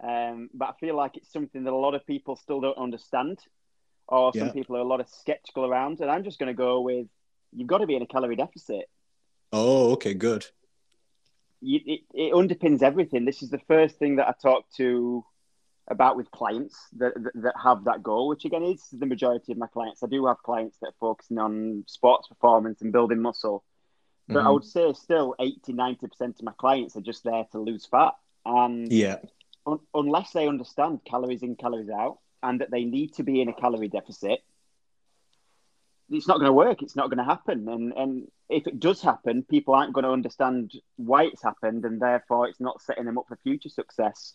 um, 0.04 0.50
but 0.54 0.69
I 0.69 0.74
feel 0.80 0.96
like 0.96 1.18
it's 1.18 1.31
something 1.31 1.64
that 1.64 1.74
a 1.74 1.75
lot 1.75 1.96
of 1.96 2.06
people 2.06 2.36
still 2.36 2.62
don't 2.62 2.78
understand, 2.78 3.40
or 4.08 4.31
some 4.34 4.48
yeah. 4.48 4.54
people 4.54 4.78
are 4.78 4.81
a 4.81 4.88
lot 4.88 5.00
of 5.00 5.10
skeptical 5.10 5.66
around. 5.66 6.02
And 6.02 6.12
I'm 6.12 6.24
just 6.24 6.38
going 6.38 6.54
to 6.54 6.58
go 6.58 6.81
with 6.81 7.08
you've 7.52 7.68
got 7.68 7.80
to 7.80 7.88
be 7.88 7.96
in 7.96 8.04
a 8.04 8.08
calorie 8.08 8.36
deficit. 8.36 8.90
Oh, 9.52 9.94
okay, 9.94 10.14
good. 10.14 10.46
You, 11.68 11.80
it, 11.86 12.02
it 12.14 12.34
underpins 12.34 12.81
everything. 12.81 13.25
This 13.25 13.44
is 13.44 13.50
the 13.50 13.62
first 13.68 13.97
thing 14.00 14.16
that 14.18 14.28
I 14.28 14.33
talk 14.42 14.66
to 14.78 15.26
about 15.90 16.18
with 16.18 16.30
clients 16.31 16.76
that, 16.97 17.14
that, 17.16 17.31
that 17.36 17.54
have 17.62 17.86
that 17.86 18.04
goal, 18.04 18.28
which 18.28 18.45
again 18.45 18.64
is 18.64 18.83
the 18.92 19.06
majority 19.06 19.52
of 19.52 19.57
my 19.57 19.68
clients. 19.68 20.04
I 20.04 20.07
do 20.07 20.26
have 20.26 20.38
clients 20.44 20.78
that 20.81 20.88
are 20.88 21.00
focusing 21.00 21.38
on 21.38 21.83
sports 21.88 22.28
performance 22.28 22.81
and 22.81 22.92
building 22.92 23.21
muscle, 23.21 23.64
but 24.28 24.38
mm-hmm. 24.38 24.47
I 24.47 24.52
would 24.52 24.66
say 24.66 24.92
still 24.94 25.36
80 25.40 25.74
90% 25.74 26.21
of 26.21 26.44
my 26.44 26.52
clients 26.57 26.95
are 26.95 27.02
just 27.02 27.24
there 27.24 27.45
to 27.52 27.59
lose 27.59 27.86
fat. 27.86 28.14
And 28.45 28.92
yeah, 28.92 29.18
un- 29.66 29.80
unless 29.94 30.31
they 30.31 30.47
understand 30.47 31.02
calories 31.06 31.44
in, 31.44 31.56
calories 31.56 31.90
out, 31.90 32.19
and 32.44 32.62
that 32.62 32.71
they 32.71 32.83
need 32.83 33.14
to 33.16 33.24
be 33.24 33.42
in 33.42 33.50
a 33.50 33.54
calorie 33.54 33.90
deficit, 33.90 34.40
it's 36.09 36.28
not 36.28 36.40
going 36.40 36.47
to 36.47 36.54
work. 36.54 36.81
It's 36.81 36.95
not 36.95 37.09
going 37.09 37.18
to 37.18 37.23
happen. 37.23 37.68
And 37.68 37.94
and 37.94 38.28
if 38.49 38.68
it 38.68 38.80
does 38.80 39.02
happen, 39.02 39.44
people 39.44 39.73
aren't 39.73 39.94
going 39.94 40.06
to 40.06 40.11
understand 40.11 40.71
why 40.95 41.23
it's 41.23 41.44
happened, 41.44 41.85
and 41.85 42.02
therefore 42.02 42.47
it's 42.47 42.59
not 42.59 42.81
setting 42.81 43.06
them 43.06 43.18
up 43.18 43.26
for 43.28 43.37
future 43.44 43.69
success. 43.69 44.33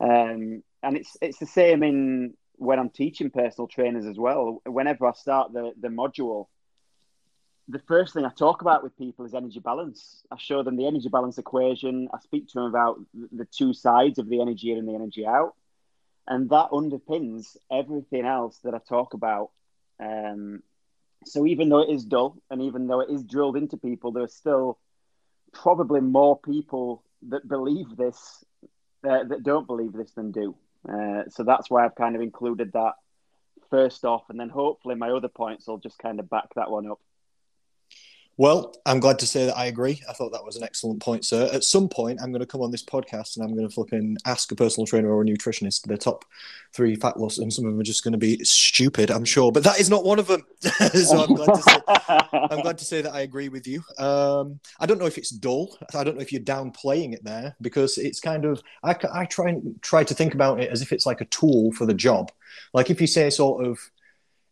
Um, 0.00 0.62
and 0.82 0.96
it's 0.96 1.16
it's 1.20 1.38
the 1.38 1.46
same 1.46 1.82
in 1.82 2.34
when 2.56 2.78
I'm 2.78 2.90
teaching 2.90 3.30
personal 3.30 3.68
trainers 3.68 4.06
as 4.06 4.18
well. 4.18 4.62
Whenever 4.66 5.06
I 5.06 5.12
start 5.12 5.52
the 5.52 5.72
the 5.78 5.88
module, 5.88 6.46
the 7.68 7.80
first 7.80 8.14
thing 8.14 8.24
I 8.24 8.30
talk 8.30 8.62
about 8.62 8.82
with 8.82 8.96
people 8.96 9.24
is 9.24 9.34
energy 9.34 9.60
balance. 9.60 10.22
I 10.30 10.36
show 10.38 10.62
them 10.62 10.76
the 10.76 10.86
energy 10.86 11.08
balance 11.08 11.38
equation. 11.38 12.08
I 12.12 12.18
speak 12.20 12.48
to 12.48 12.54
them 12.54 12.64
about 12.64 13.00
the 13.32 13.46
two 13.46 13.72
sides 13.72 14.18
of 14.18 14.28
the 14.28 14.40
energy 14.40 14.72
in 14.72 14.78
and 14.78 14.88
the 14.88 14.94
energy 14.94 15.26
out. 15.26 15.54
And 16.26 16.48
that 16.50 16.70
underpins 16.70 17.56
everything 17.70 18.24
else 18.24 18.58
that 18.64 18.74
I 18.74 18.78
talk 18.78 19.12
about. 19.12 19.50
Um, 20.00 20.62
so 21.24 21.46
even 21.46 21.68
though 21.68 21.80
it 21.80 21.90
is 21.90 22.04
dull 22.04 22.36
and 22.50 22.62
even 22.62 22.86
though 22.86 23.00
it 23.00 23.10
is 23.10 23.22
drilled 23.22 23.56
into 23.56 23.76
people, 23.76 24.12
there 24.12 24.24
are 24.24 24.28
still 24.28 24.78
probably 25.52 26.00
more 26.00 26.38
people 26.38 27.02
that 27.28 27.46
believe 27.48 27.96
this 27.96 28.44
uh, 29.08 29.24
that 29.24 29.42
don't 29.42 29.66
believe 29.66 29.92
this 29.92 30.12
than 30.12 30.32
do. 30.32 30.54
Uh, 30.88 31.22
so 31.28 31.44
that's 31.44 31.70
why 31.70 31.84
I've 31.84 31.94
kind 31.94 32.14
of 32.16 32.22
included 32.22 32.72
that 32.72 32.94
first 33.70 34.04
off, 34.04 34.24
and 34.28 34.38
then 34.38 34.48
hopefully 34.48 34.94
my 34.94 35.10
other 35.10 35.28
points 35.28 35.66
will 35.66 35.78
just 35.78 35.98
kind 35.98 36.20
of 36.20 36.28
back 36.28 36.48
that 36.56 36.70
one 36.70 36.90
up. 36.90 37.00
Well, 38.36 38.74
I'm 38.84 38.98
glad 38.98 39.20
to 39.20 39.26
say 39.26 39.46
that 39.46 39.56
I 39.56 39.66
agree. 39.66 40.02
I 40.08 40.12
thought 40.12 40.32
that 40.32 40.44
was 40.44 40.56
an 40.56 40.64
excellent 40.64 41.00
point, 41.00 41.24
sir. 41.24 41.48
At 41.52 41.62
some 41.62 41.88
point, 41.88 42.20
I'm 42.20 42.32
going 42.32 42.40
to 42.40 42.46
come 42.46 42.62
on 42.62 42.72
this 42.72 42.82
podcast 42.82 43.36
and 43.36 43.44
I'm 43.44 43.54
going 43.54 43.68
to 43.68 43.72
flipping 43.72 44.16
ask 44.26 44.50
a 44.50 44.56
personal 44.56 44.86
trainer 44.86 45.08
or 45.08 45.22
a 45.22 45.24
nutritionist 45.24 45.86
the 45.86 45.96
top 45.96 46.24
three 46.72 46.96
fat 46.96 47.18
loss, 47.18 47.38
and 47.38 47.52
some 47.52 47.64
of 47.64 47.72
them 47.72 47.80
are 47.80 47.84
just 47.84 48.02
going 48.02 48.12
to 48.12 48.18
be 48.18 48.42
stupid, 48.42 49.10
I'm 49.10 49.24
sure. 49.24 49.52
But 49.52 49.62
that 49.64 49.78
is 49.78 49.88
not 49.88 50.04
one 50.04 50.18
of 50.18 50.26
them. 50.26 50.44
so 50.60 51.22
I'm 51.22 51.34
glad, 51.34 51.54
to 51.54 51.62
say, 51.62 51.78
I'm 52.50 52.60
glad 52.62 52.78
to 52.78 52.84
say 52.84 53.02
that 53.02 53.14
I 53.14 53.20
agree 53.20 53.48
with 53.48 53.68
you. 53.68 53.84
Um, 53.98 54.58
I 54.80 54.86
don't 54.86 54.98
know 54.98 55.06
if 55.06 55.16
it's 55.16 55.30
dull. 55.30 55.78
I 55.94 56.02
don't 56.02 56.16
know 56.16 56.22
if 56.22 56.32
you're 56.32 56.42
downplaying 56.42 57.14
it 57.14 57.22
there 57.22 57.54
because 57.60 57.98
it's 57.98 58.18
kind 58.18 58.44
of 58.44 58.62
I, 58.82 58.96
I 59.12 59.26
try 59.26 59.50
and 59.50 59.80
try 59.80 60.02
to 60.02 60.14
think 60.14 60.34
about 60.34 60.60
it 60.60 60.70
as 60.70 60.82
if 60.82 60.92
it's 60.92 61.06
like 61.06 61.20
a 61.20 61.26
tool 61.26 61.72
for 61.72 61.86
the 61.86 61.94
job. 61.94 62.32
Like 62.72 62.90
if 62.90 63.00
you 63.00 63.06
say 63.06 63.30
sort 63.30 63.64
of 63.64 63.78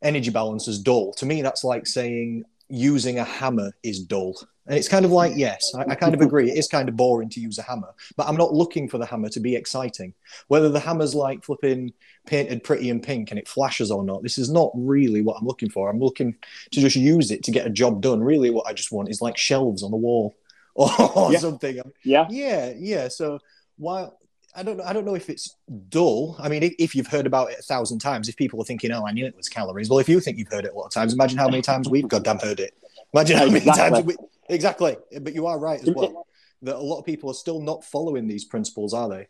energy 0.02 0.30
balance 0.30 0.68
is 0.68 0.78
dull, 0.78 1.12
to 1.14 1.26
me 1.26 1.42
that's 1.42 1.64
like 1.64 1.86
saying 1.86 2.44
using 2.72 3.18
a 3.18 3.24
hammer 3.24 3.70
is 3.82 4.00
dull. 4.00 4.34
And 4.66 4.78
it's 4.78 4.88
kind 4.88 5.04
of 5.04 5.10
like, 5.10 5.32
yes, 5.36 5.72
I, 5.76 5.82
I, 5.90 5.94
kind 5.94 6.14
of 6.14 6.20
agree. 6.22 6.50
It 6.50 6.56
is 6.56 6.68
kind 6.68 6.88
of 6.88 6.96
boring 6.96 7.28
to 7.30 7.40
use 7.40 7.58
a 7.58 7.62
hammer, 7.62 7.92
but 8.16 8.26
I'm 8.28 8.36
not 8.36 8.54
looking 8.54 8.88
for 8.88 8.96
the 8.96 9.04
hammer 9.04 9.28
to 9.30 9.40
be 9.40 9.56
exciting. 9.56 10.14
Whether 10.48 10.70
the 10.70 10.80
hammer's 10.80 11.14
like 11.14 11.44
flipping 11.44 11.92
painted 12.26 12.64
pretty 12.64 12.88
and 12.88 13.02
pink 13.02 13.30
and 13.30 13.38
it 13.38 13.46
flashes 13.46 13.90
or 13.90 14.04
not, 14.04 14.22
this 14.22 14.38
is 14.38 14.50
not 14.50 14.70
really 14.74 15.20
what 15.20 15.36
I'm 15.38 15.46
looking 15.46 15.68
for. 15.68 15.90
I'm 15.90 15.98
looking 15.98 16.34
to 16.70 16.80
just 16.80 16.96
use 16.96 17.30
it 17.30 17.42
to 17.44 17.50
get 17.50 17.66
a 17.66 17.70
job 17.70 18.00
done. 18.00 18.22
Really, 18.22 18.50
what 18.50 18.66
I 18.66 18.72
just 18.72 18.90
want 18.90 19.10
is 19.10 19.20
like 19.20 19.36
shelves 19.36 19.82
on 19.82 19.90
the 19.90 19.96
wall 19.98 20.34
or, 20.74 21.30
Yeah. 21.30 21.38
something. 21.40 21.78
Yeah. 22.04 22.26
Yeah, 22.30 22.72
yeah. 22.78 23.08
So 23.08 23.40
while 23.76 24.16
I 24.54 24.62
don't 24.62 24.76
know, 24.76 24.84
I 24.84 24.92
don't 24.92 25.04
know 25.04 25.14
if 25.14 25.30
it's 25.30 25.56
dull. 25.88 26.36
I 26.38 26.48
mean, 26.48 26.62
if, 26.62 26.74
if 26.78 26.94
you've 26.94 27.06
heard 27.06 27.26
about 27.26 27.50
it 27.50 27.58
a 27.58 27.62
thousand 27.62 28.00
times, 28.00 28.28
if 28.28 28.36
people 28.36 28.60
are 28.60 28.64
thinking, 28.64 28.92
"Oh, 28.92 29.06
I 29.06 29.12
knew 29.12 29.24
it 29.24 29.36
was 29.36 29.48
calories," 29.48 29.88
well, 29.88 29.98
if 29.98 30.08
you 30.08 30.20
think 30.20 30.38
you've 30.38 30.52
heard 30.52 30.64
it 30.64 30.72
a 30.72 30.76
lot 30.76 30.86
of 30.86 30.92
times, 30.92 31.14
imagine 31.14 31.38
how 31.38 31.48
many 31.48 31.62
times 31.62 31.88
we've 31.88 32.06
goddamn 32.08 32.38
heard 32.38 32.60
it. 32.60 32.74
Imagine 33.14 33.38
how 33.38 33.46
many 33.46 33.58
Exactly. 33.58 34.02
times 34.02 34.06
we 34.06 34.54
exactly. 34.54 34.96
But 35.20 35.34
you 35.34 35.46
are 35.46 35.58
right 35.58 35.80
as 35.80 35.90
well 35.94 36.26
that 36.62 36.76
a 36.76 36.78
lot 36.78 36.98
of 36.98 37.04
people 37.06 37.30
are 37.30 37.34
still 37.34 37.60
not 37.60 37.84
following 37.84 38.28
these 38.28 38.44
principles, 38.44 38.94
are 38.94 39.08
they? 39.08 39.26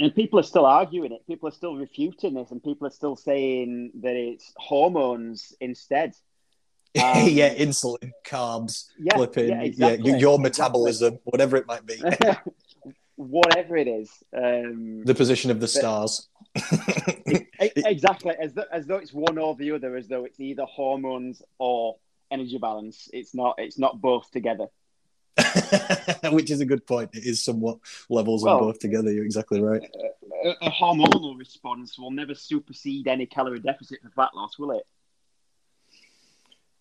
And 0.00 0.14
people 0.14 0.40
are 0.40 0.44
still 0.44 0.66
arguing 0.66 1.12
it. 1.12 1.24
People 1.26 1.48
are 1.48 1.52
still 1.52 1.76
refuting 1.76 2.34
this, 2.34 2.50
and 2.50 2.62
people 2.62 2.86
are 2.86 2.90
still 2.90 3.16
saying 3.16 3.92
that 4.02 4.16
it's 4.16 4.52
hormones 4.56 5.52
instead. 5.60 6.14
Um, 6.96 7.26
yeah, 7.28 7.52
insulin, 7.52 8.12
carbs, 8.24 8.84
Yeah, 9.00 9.16
flipping, 9.16 9.48
yeah, 9.48 9.62
yeah, 9.64 9.86
your, 9.94 10.16
your 10.16 10.34
exactly. 10.36 10.38
metabolism, 10.38 11.18
whatever 11.24 11.56
it 11.56 11.66
might 11.66 11.84
be, 11.84 11.96
Whatever 13.16 13.76
it 13.76 13.86
is. 13.86 14.10
Um, 14.36 15.04
the 15.04 15.14
position 15.14 15.50
of 15.50 15.60
the 15.60 15.68
stars. 15.68 16.28
exactly, 17.60 18.34
as 18.40 18.54
though, 18.54 18.64
as 18.72 18.86
though 18.86 18.96
it's 18.96 19.12
one 19.12 19.38
or 19.38 19.54
the 19.54 19.72
other, 19.72 19.96
as 19.96 20.08
though 20.08 20.24
it's 20.24 20.40
either 20.40 20.64
hormones 20.64 21.42
or 21.58 21.96
energy 22.30 22.58
balance. 22.58 23.08
It's 23.12 23.34
not. 23.34 23.56
It's 23.58 23.78
not 23.78 24.00
both 24.00 24.30
together. 24.30 24.66
Which 26.30 26.50
is 26.50 26.60
a 26.60 26.66
good 26.66 26.86
point. 26.86 27.10
It 27.12 27.24
is 27.24 27.42
somewhat 27.42 27.78
levels 28.08 28.44
Well- 28.44 28.56
of 28.56 28.60
both 28.60 28.78
together. 28.78 29.12
You're 29.12 29.24
exactly 29.24 29.60
right. 29.60 29.82
A, 30.44 30.66
a 30.66 30.70
hormonal 30.70 31.38
response 31.38 31.98
will 31.98 32.10
never 32.10 32.34
supersede 32.34 33.08
any 33.08 33.26
calorie 33.26 33.60
deficit 33.60 34.00
for 34.02 34.10
fat 34.10 34.30
loss, 34.34 34.58
will 34.58 34.72
it? 34.72 34.86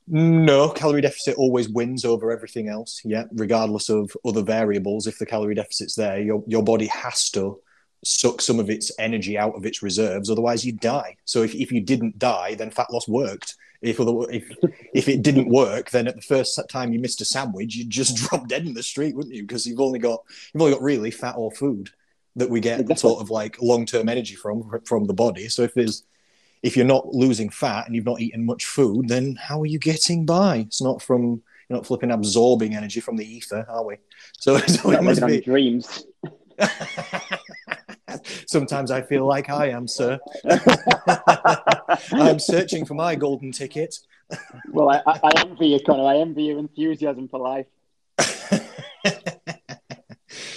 No, 0.07 0.69
calorie 0.69 1.01
deficit 1.01 1.35
always 1.37 1.69
wins 1.69 2.03
over 2.03 2.31
everything 2.31 2.67
else. 2.67 3.01
Yeah, 3.05 3.23
regardless 3.31 3.89
of 3.89 4.11
other 4.25 4.41
variables. 4.41 5.07
If 5.07 5.17
the 5.17 5.25
calorie 5.25 5.55
deficit's 5.55 5.95
there, 5.95 6.21
your 6.21 6.43
your 6.47 6.63
body 6.63 6.87
has 6.87 7.29
to 7.31 7.59
suck 8.03 8.41
some 8.41 8.59
of 8.59 8.69
its 8.69 8.91
energy 8.99 9.37
out 9.37 9.55
of 9.55 9.65
its 9.65 9.81
reserves. 9.81 10.29
Otherwise, 10.29 10.65
you 10.65 10.73
die. 10.73 11.15
So 11.25 11.43
if, 11.43 11.55
if 11.55 11.71
you 11.71 11.81
didn't 11.81 12.19
die, 12.19 12.55
then 12.55 12.69
fat 12.69 12.91
loss 12.91 13.07
worked. 13.07 13.55
If 13.81 13.99
other, 13.99 14.13
if 14.29 14.49
if 14.93 15.07
it 15.07 15.21
didn't 15.21 15.49
work, 15.49 15.89
then 15.91 16.07
at 16.07 16.15
the 16.15 16.21
first 16.21 16.59
time 16.69 16.93
you 16.93 16.99
missed 16.99 17.21
a 17.21 17.25
sandwich, 17.25 17.75
you'd 17.75 17.89
just 17.89 18.15
drop 18.17 18.47
dead 18.47 18.65
in 18.65 18.73
the 18.73 18.83
street, 18.83 19.15
wouldn't 19.15 19.35
you? 19.35 19.43
Because 19.43 19.65
you've 19.65 19.79
only 19.79 19.99
got 19.99 20.23
you've 20.53 20.61
only 20.61 20.73
got 20.73 20.81
really 20.81 21.11
fat 21.11 21.35
or 21.37 21.51
food 21.51 21.89
that 22.35 22.49
we 22.49 22.59
get 22.59 22.97
sort 22.97 23.21
of 23.21 23.29
like 23.29 23.61
long 23.61 23.85
term 23.85 24.09
energy 24.09 24.35
from 24.35 24.69
from 24.85 25.05
the 25.05 25.13
body. 25.13 25.49
So 25.49 25.63
if 25.63 25.73
there's 25.73 26.03
if 26.63 26.77
you're 26.77 26.85
not 26.85 27.13
losing 27.13 27.49
fat 27.49 27.85
and 27.85 27.95
you've 27.95 28.05
not 28.05 28.21
eaten 28.21 28.45
much 28.45 28.65
food, 28.65 29.09
then 29.09 29.35
how 29.35 29.61
are 29.61 29.65
you 29.65 29.77
getting 29.77 30.25
by? 30.25 30.57
It's 30.57 30.81
not 30.81 31.01
from 31.01 31.43
you're 31.69 31.77
not 31.77 31.85
flipping 31.85 32.11
absorbing 32.11 32.75
energy 32.75 32.99
from 33.01 33.17
the 33.17 33.25
ether, 33.25 33.65
are 33.69 33.85
we? 33.85 33.97
So, 34.39 34.57
so 34.59 34.91
it 34.91 35.03
must 35.03 35.25
be. 35.25 35.41
dreams. 35.41 36.05
Sometimes 38.47 38.91
I 38.91 39.01
feel 39.01 39.25
like 39.25 39.49
I 39.49 39.69
am, 39.69 39.87
sir. 39.87 40.19
I'm 42.13 42.39
searching 42.39 42.85
for 42.85 42.93
my 42.93 43.15
golden 43.15 43.51
ticket. 43.51 43.97
Well, 44.71 44.89
I, 44.89 45.01
I, 45.05 45.19
I 45.23 45.31
envy 45.41 45.67
you, 45.67 45.79
Connor. 45.85 46.05
I 46.05 46.17
envy 46.17 46.43
your 46.43 46.59
enthusiasm 46.59 47.27
for 47.27 47.39
life. 47.39 47.65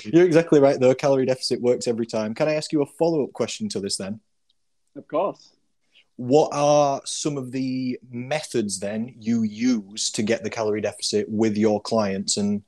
You're 0.05 0.25
exactly 0.25 0.61
right, 0.61 0.79
though. 0.79 0.95
Calorie 0.95 1.27
deficit 1.27 1.61
works 1.61 1.89
every 1.89 2.07
time. 2.07 2.35
Can 2.35 2.49
I 2.49 2.55
ask 2.55 2.73
you 2.73 2.83
a 2.83 2.87
follow 2.87 3.25
up 3.25 3.33
question 3.33 3.69
to 3.71 3.81
this 3.81 3.97
then? 3.97 4.21
Of 4.95 5.09
course. 5.09 5.56
What 6.17 6.51
are 6.53 7.01
some 7.05 7.37
of 7.37 7.53
the 7.53 7.99
methods 8.11 8.79
then 8.79 9.15
you 9.19 9.43
use 9.43 10.11
to 10.13 10.23
get 10.23 10.43
the 10.43 10.51
calorie 10.51 10.81
deficit 10.81 11.29
with 11.29 11.57
your 11.57 11.81
clients? 11.81 12.37
And 12.37 12.63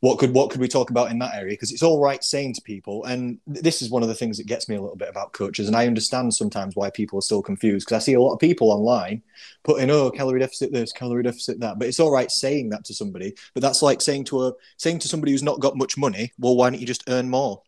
what 0.00 0.18
could 0.18 0.34
what 0.34 0.50
could 0.50 0.60
we 0.60 0.68
talk 0.68 0.90
about 0.90 1.10
in 1.10 1.18
that 1.20 1.34
area? 1.34 1.54
Because 1.54 1.72
it's 1.72 1.82
all 1.82 2.00
right 2.00 2.22
saying 2.22 2.54
to 2.54 2.60
people 2.62 3.04
and 3.04 3.38
this 3.46 3.80
is 3.80 3.90
one 3.90 4.02
of 4.02 4.08
the 4.08 4.14
things 4.14 4.36
that 4.36 4.46
gets 4.46 4.68
me 4.68 4.76
a 4.76 4.80
little 4.80 4.96
bit 4.96 5.08
about 5.08 5.32
coaches 5.32 5.66
and 5.66 5.76
I 5.76 5.86
understand 5.86 6.34
sometimes 6.34 6.76
why 6.76 6.90
people 6.90 7.18
are 7.18 7.22
still 7.22 7.42
confused 7.42 7.86
because 7.86 8.02
I 8.02 8.04
see 8.04 8.12
a 8.12 8.20
lot 8.20 8.34
of 8.34 8.38
people 8.38 8.70
online 8.70 9.22
putting 9.64 9.90
oh 9.90 10.10
calorie 10.10 10.40
deficit 10.40 10.72
this 10.72 10.92
calorie 10.92 11.22
deficit 11.22 11.60
that 11.60 11.78
but 11.78 11.88
it's 11.88 11.98
all 11.98 12.12
right 12.12 12.30
saying 12.30 12.68
that 12.70 12.84
to 12.84 12.94
somebody 12.94 13.34
but 13.54 13.62
that's 13.62 13.82
like 13.82 14.00
saying 14.00 14.24
to 14.24 14.44
a 14.44 14.52
saying 14.76 14.98
to 15.00 15.08
somebody 15.08 15.32
who's 15.32 15.42
not 15.42 15.60
got 15.60 15.76
much 15.76 15.96
money 15.96 16.32
well 16.38 16.56
why 16.56 16.70
don't 16.70 16.80
you 16.80 16.86
just 16.86 17.08
earn 17.08 17.28
more? 17.30 17.62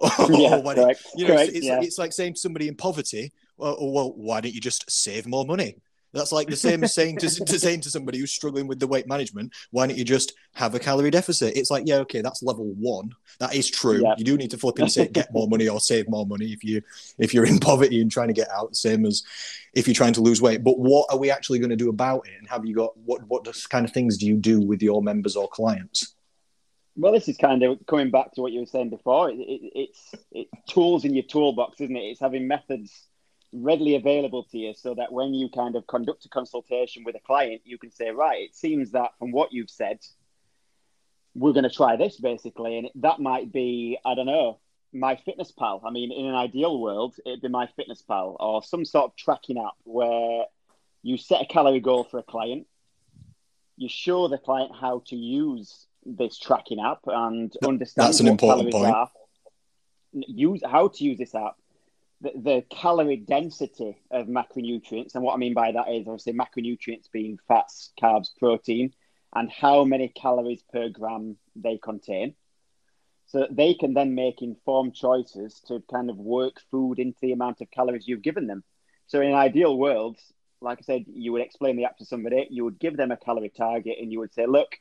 Yeah, 0.30 0.56
you 0.56 0.62
know, 0.62 0.64
correct, 0.64 1.00
it's, 1.14 1.58
it's, 1.58 1.66
yeah. 1.66 1.80
it's 1.80 1.98
like 1.98 2.12
saying 2.12 2.34
to 2.34 2.40
somebody 2.40 2.66
in 2.66 2.74
poverty, 2.74 3.32
well, 3.62 3.76
oh, 3.78 3.90
well, 3.90 4.12
why 4.16 4.40
don't 4.40 4.54
you 4.54 4.60
just 4.60 4.90
save 4.90 5.26
more 5.26 5.44
money? 5.44 5.76
That's 6.12 6.32
like 6.32 6.48
the 6.48 6.56
same 6.56 6.84
as 6.84 6.94
saying 6.96 7.18
to, 7.18 7.28
to 7.28 7.58
saying 7.58 7.80
to 7.82 7.90
somebody 7.90 8.18
who's 8.18 8.32
struggling 8.32 8.66
with 8.66 8.80
the 8.80 8.86
weight 8.86 9.06
management, 9.06 9.52
why 9.70 9.86
don't 9.86 9.96
you 9.96 10.04
just 10.04 10.34
have 10.54 10.74
a 10.74 10.78
calorie 10.78 11.10
deficit? 11.10 11.56
It's 11.56 11.70
like, 11.70 11.84
yeah, 11.86 11.96
okay, 11.98 12.20
that's 12.20 12.42
level 12.42 12.74
one. 12.78 13.12
That 13.38 13.54
is 13.54 13.70
true. 13.70 14.04
You 14.18 14.24
do 14.24 14.36
need 14.36 14.50
to 14.50 14.58
flip 14.58 14.78
and 14.78 14.90
say 14.90 15.08
get 15.08 15.32
more 15.32 15.48
money 15.48 15.68
or 15.68 15.80
save 15.80 16.08
more 16.08 16.26
money 16.26 16.46
if 16.46 16.64
you 16.64 16.82
if 17.18 17.32
you're 17.32 17.46
in 17.46 17.58
poverty 17.60 18.00
and 18.00 18.10
trying 18.10 18.28
to 18.28 18.34
get 18.34 18.48
out, 18.50 18.76
same 18.76 19.06
as 19.06 19.22
if 19.74 19.86
you're 19.86 19.94
trying 19.94 20.12
to 20.14 20.20
lose 20.20 20.42
weight. 20.42 20.62
But 20.62 20.78
what 20.78 21.06
are 21.10 21.18
we 21.18 21.30
actually 21.30 21.60
going 21.60 21.70
to 21.70 21.76
do 21.76 21.88
about 21.88 22.26
it? 22.26 22.34
And 22.38 22.48
have 22.48 22.66
you 22.66 22.74
got 22.74 22.96
what 22.98 23.22
what 23.28 23.46
kind 23.70 23.86
of 23.86 23.92
things 23.92 24.18
do 24.18 24.26
you 24.26 24.36
do 24.36 24.60
with 24.60 24.82
your 24.82 25.02
members 25.02 25.36
or 25.36 25.48
clients? 25.48 26.14
Well, 26.94 27.12
this 27.12 27.26
is 27.26 27.38
kind 27.38 27.62
of 27.62 27.78
coming 27.86 28.10
back 28.10 28.32
to 28.34 28.42
what 28.42 28.52
you 28.52 28.60
were 28.60 28.66
saying 28.66 28.90
before. 28.90 29.30
It, 29.30 29.36
it, 29.38 29.72
it's 29.74 30.14
it's 30.30 30.50
tools 30.68 31.06
in 31.06 31.14
your 31.14 31.24
toolbox, 31.24 31.80
isn't 31.80 31.96
it? 31.96 32.00
It's 32.00 32.20
having 32.20 32.46
methods 32.46 33.08
readily 33.52 33.96
available 33.96 34.44
to 34.44 34.58
you 34.58 34.74
so 34.74 34.94
that 34.94 35.12
when 35.12 35.34
you 35.34 35.48
kind 35.48 35.76
of 35.76 35.86
conduct 35.86 36.24
a 36.24 36.28
consultation 36.28 37.04
with 37.04 37.14
a 37.16 37.20
client, 37.20 37.60
you 37.64 37.78
can 37.78 37.90
say, 37.90 38.10
right, 38.10 38.42
it 38.42 38.54
seems 38.54 38.92
that 38.92 39.10
from 39.18 39.30
what 39.30 39.52
you've 39.52 39.70
said, 39.70 39.98
we're 41.34 41.52
going 41.52 41.64
to 41.64 41.70
try 41.70 41.96
this 41.96 42.18
basically. 42.18 42.78
And 42.78 42.88
that 42.96 43.20
might 43.20 43.52
be, 43.52 43.98
I 44.04 44.14
don't 44.14 44.26
know, 44.26 44.58
MyFitnessPal. 44.94 45.82
I 45.84 45.90
mean, 45.90 46.12
in 46.12 46.26
an 46.26 46.34
ideal 46.34 46.78
world, 46.78 47.14
it'd 47.24 47.42
be 47.42 47.48
my 47.48 47.66
fitness 47.76 48.02
pal 48.02 48.36
or 48.40 48.62
some 48.62 48.84
sort 48.84 49.06
of 49.06 49.16
tracking 49.16 49.58
app 49.58 49.74
where 49.84 50.44
you 51.02 51.16
set 51.16 51.42
a 51.42 51.46
calorie 51.46 51.80
goal 51.80 52.04
for 52.04 52.18
a 52.18 52.22
client, 52.22 52.66
you 53.76 53.88
show 53.88 54.28
the 54.28 54.38
client 54.38 54.72
how 54.78 55.02
to 55.06 55.16
use 55.16 55.86
this 56.04 56.38
tracking 56.38 56.80
app 56.80 57.00
and 57.06 57.52
understand 57.66 58.08
that's 58.08 58.20
an 58.20 58.26
what 58.26 58.32
important 58.32 58.72
point. 58.72 58.94
are, 58.94 59.10
use 60.12 60.60
how 60.64 60.88
to 60.88 61.04
use 61.04 61.18
this 61.18 61.34
app, 61.34 61.56
the, 62.22 62.64
calorie 62.70 63.16
density 63.16 63.98
of 64.10 64.26
macronutrients, 64.26 65.14
and 65.14 65.24
what 65.24 65.34
I 65.34 65.38
mean 65.38 65.54
by 65.54 65.72
that 65.72 65.88
is 65.88 66.06
obviously 66.06 66.32
macronutrients 66.32 67.10
being 67.10 67.38
fats, 67.48 67.92
carbs, 68.00 68.28
protein, 68.38 68.92
and 69.34 69.50
how 69.50 69.84
many 69.84 70.08
calories 70.08 70.62
per 70.72 70.88
gram 70.88 71.36
they 71.56 71.78
contain. 71.78 72.34
So 73.26 73.40
that 73.40 73.56
they 73.56 73.74
can 73.74 73.94
then 73.94 74.14
make 74.14 74.42
informed 74.42 74.94
choices 74.94 75.60
to 75.68 75.82
kind 75.90 76.10
of 76.10 76.18
work 76.18 76.60
food 76.70 76.98
into 76.98 77.18
the 77.22 77.32
amount 77.32 77.60
of 77.60 77.70
calories 77.70 78.06
you've 78.06 78.22
given 78.22 78.46
them. 78.46 78.62
So 79.06 79.20
in 79.20 79.28
an 79.28 79.34
ideal 79.34 79.76
world, 79.76 80.18
like 80.60 80.78
I 80.80 80.82
said, 80.82 81.04
you 81.06 81.32
would 81.32 81.42
explain 81.42 81.76
the 81.76 81.86
app 81.86 81.96
to 81.98 82.04
somebody, 82.04 82.46
you 82.50 82.64
would 82.64 82.78
give 82.78 82.96
them 82.96 83.10
a 83.10 83.16
calorie 83.16 83.52
target, 83.56 83.96
and 84.00 84.12
you 84.12 84.20
would 84.20 84.34
say, 84.34 84.46
look, 84.46 84.76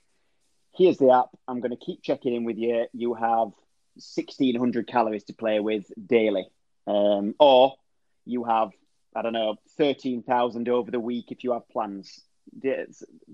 here's 0.76 0.98
the 0.98 1.12
app. 1.12 1.30
I'm 1.48 1.62
going 1.62 1.72
to 1.72 1.86
keep 1.86 2.02
checking 2.04 2.36
in 2.36 2.44
with 2.44 2.58
you. 2.58 2.88
You 2.94 3.14
have 3.14 3.54
1600 3.96 4.88
calories 4.88 5.24
to 5.26 5.34
play 5.34 5.60
with 5.60 5.86
daily. 6.06 6.46
Um, 6.92 7.36
or 7.40 7.76
you 8.26 8.44
have, 8.44 8.70
I 9.16 9.22
don't 9.22 9.34
know, 9.34 9.56
13,000 9.78 10.68
over 10.68 10.92
the 10.92 11.00
week 11.00 11.32
if 11.32 11.44
you 11.44 11.54
have 11.54 11.70
plans. 11.70 12.22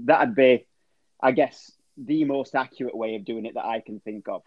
That'd 0.05 0.35
be, 0.35 0.67
I 1.21 1.31
guess, 1.31 1.71
the 1.97 2.23
most 2.25 2.53
accurate 2.55 2.95
way 2.95 3.15
of 3.15 3.25
doing 3.25 3.45
it 3.45 3.55
that 3.55 3.65
I 3.65 3.79
can 3.79 3.99
think 3.99 4.27
of. 4.27 4.43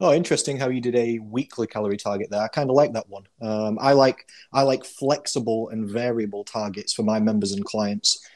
Oh, 0.00 0.14
interesting 0.14 0.56
how 0.56 0.70
you 0.70 0.80
did 0.80 0.96
a 0.96 1.18
weekly 1.18 1.66
calorie 1.66 1.98
target 1.98 2.28
there. 2.30 2.40
I 2.42 2.48
kind 2.48 2.70
of 2.70 2.76
like 2.76 2.94
that 2.94 3.08
one. 3.10 3.24
Um, 3.42 3.78
I 3.78 3.92
like 3.92 4.26
I 4.50 4.62
like 4.62 4.84
flexible 4.86 5.68
and 5.68 5.86
variable 5.86 6.44
targets 6.44 6.94
for 6.94 7.02
my 7.02 7.20
members 7.20 7.52
and 7.52 7.64
clients. 7.64 8.26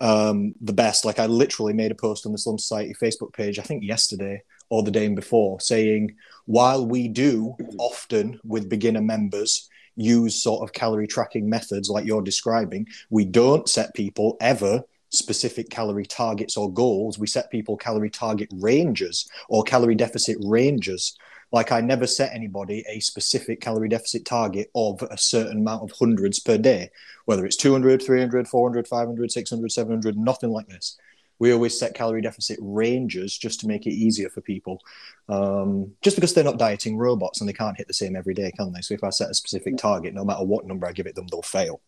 um, 0.00 0.54
the 0.60 0.72
best. 0.72 1.04
Like 1.04 1.18
I 1.18 1.26
literally 1.26 1.72
made 1.72 1.90
a 1.90 1.94
post 1.94 2.26
on 2.26 2.32
the 2.32 2.38
Slim 2.38 2.58
Society 2.58 2.94
Facebook 2.94 3.32
page, 3.32 3.58
I 3.58 3.62
think 3.62 3.84
yesterday 3.84 4.42
or 4.74 4.82
the 4.82 4.90
day 4.90 5.06
before, 5.08 5.60
saying 5.60 6.12
while 6.46 6.84
we 6.84 7.06
do 7.06 7.54
often 7.78 8.40
with 8.44 8.68
beginner 8.68 9.00
members 9.00 9.68
use 9.94 10.42
sort 10.42 10.64
of 10.64 10.72
calorie 10.72 11.06
tracking 11.06 11.48
methods 11.48 11.88
like 11.88 12.04
you're 12.04 12.20
describing, 12.22 12.84
we 13.08 13.24
don't 13.24 13.68
set 13.68 13.94
people 13.94 14.36
ever 14.40 14.82
specific 15.10 15.70
calorie 15.70 16.04
targets 16.04 16.56
or 16.56 16.72
goals. 16.72 17.20
We 17.20 17.28
set 17.28 17.52
people 17.52 17.76
calorie 17.76 18.10
target 18.10 18.48
ranges 18.52 19.28
or 19.48 19.62
calorie 19.62 19.94
deficit 19.94 20.38
ranges. 20.40 21.16
Like 21.52 21.70
I 21.70 21.80
never 21.80 22.08
set 22.08 22.34
anybody 22.34 22.84
a 22.88 22.98
specific 22.98 23.60
calorie 23.60 23.88
deficit 23.88 24.24
target 24.26 24.72
of 24.74 25.00
a 25.02 25.16
certain 25.16 25.58
amount 25.58 25.84
of 25.84 25.96
hundreds 25.96 26.40
per 26.40 26.58
day, 26.58 26.90
whether 27.26 27.46
it's 27.46 27.56
200, 27.56 28.02
300, 28.02 28.48
400, 28.48 28.88
500, 28.88 29.30
600, 29.30 29.70
700, 29.70 30.16
nothing 30.18 30.50
like 30.50 30.66
this. 30.66 30.98
We 31.38 31.52
always 31.52 31.78
set 31.78 31.94
calorie 31.94 32.22
deficit 32.22 32.58
ranges 32.60 33.36
just 33.36 33.60
to 33.60 33.66
make 33.66 33.86
it 33.86 33.92
easier 33.92 34.28
for 34.28 34.40
people. 34.40 34.80
Um, 35.28 35.92
just 36.02 36.16
because 36.16 36.34
they're 36.34 36.44
not 36.44 36.58
dieting 36.58 36.96
robots 36.96 37.40
and 37.40 37.48
they 37.48 37.54
can't 37.54 37.76
hit 37.76 37.88
the 37.88 37.94
same 37.94 38.16
every 38.16 38.34
day, 38.34 38.52
can 38.52 38.72
they? 38.72 38.80
So 38.80 38.94
if 38.94 39.04
I 39.04 39.10
set 39.10 39.30
a 39.30 39.34
specific 39.34 39.76
target, 39.76 40.14
no 40.14 40.24
matter 40.24 40.44
what 40.44 40.66
number 40.66 40.86
I 40.86 40.92
give 40.92 41.06
it 41.06 41.14
them, 41.14 41.26
they'll 41.26 41.42
fail. 41.42 41.80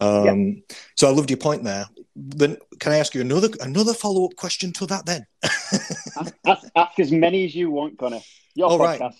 Um, 0.00 0.24
yeah. 0.24 0.74
So 0.96 1.08
I 1.08 1.12
loved 1.12 1.30
your 1.30 1.36
point 1.36 1.64
there. 1.64 1.86
Then 2.16 2.56
can 2.80 2.92
I 2.92 2.98
ask 2.98 3.14
you 3.14 3.20
another 3.20 3.48
another 3.60 3.94
follow 3.94 4.24
up 4.24 4.36
question 4.36 4.72
to 4.74 4.86
that? 4.86 5.06
Then 5.06 5.26
ask, 6.46 6.66
ask, 6.74 6.98
as 6.98 7.12
many 7.12 7.44
as 7.44 7.54
you 7.54 7.70
want, 7.70 7.98
Connor. 7.98 8.20
Your 8.54 8.68
All 8.68 8.78
podcast. 8.78 9.00
Right. 9.00 9.12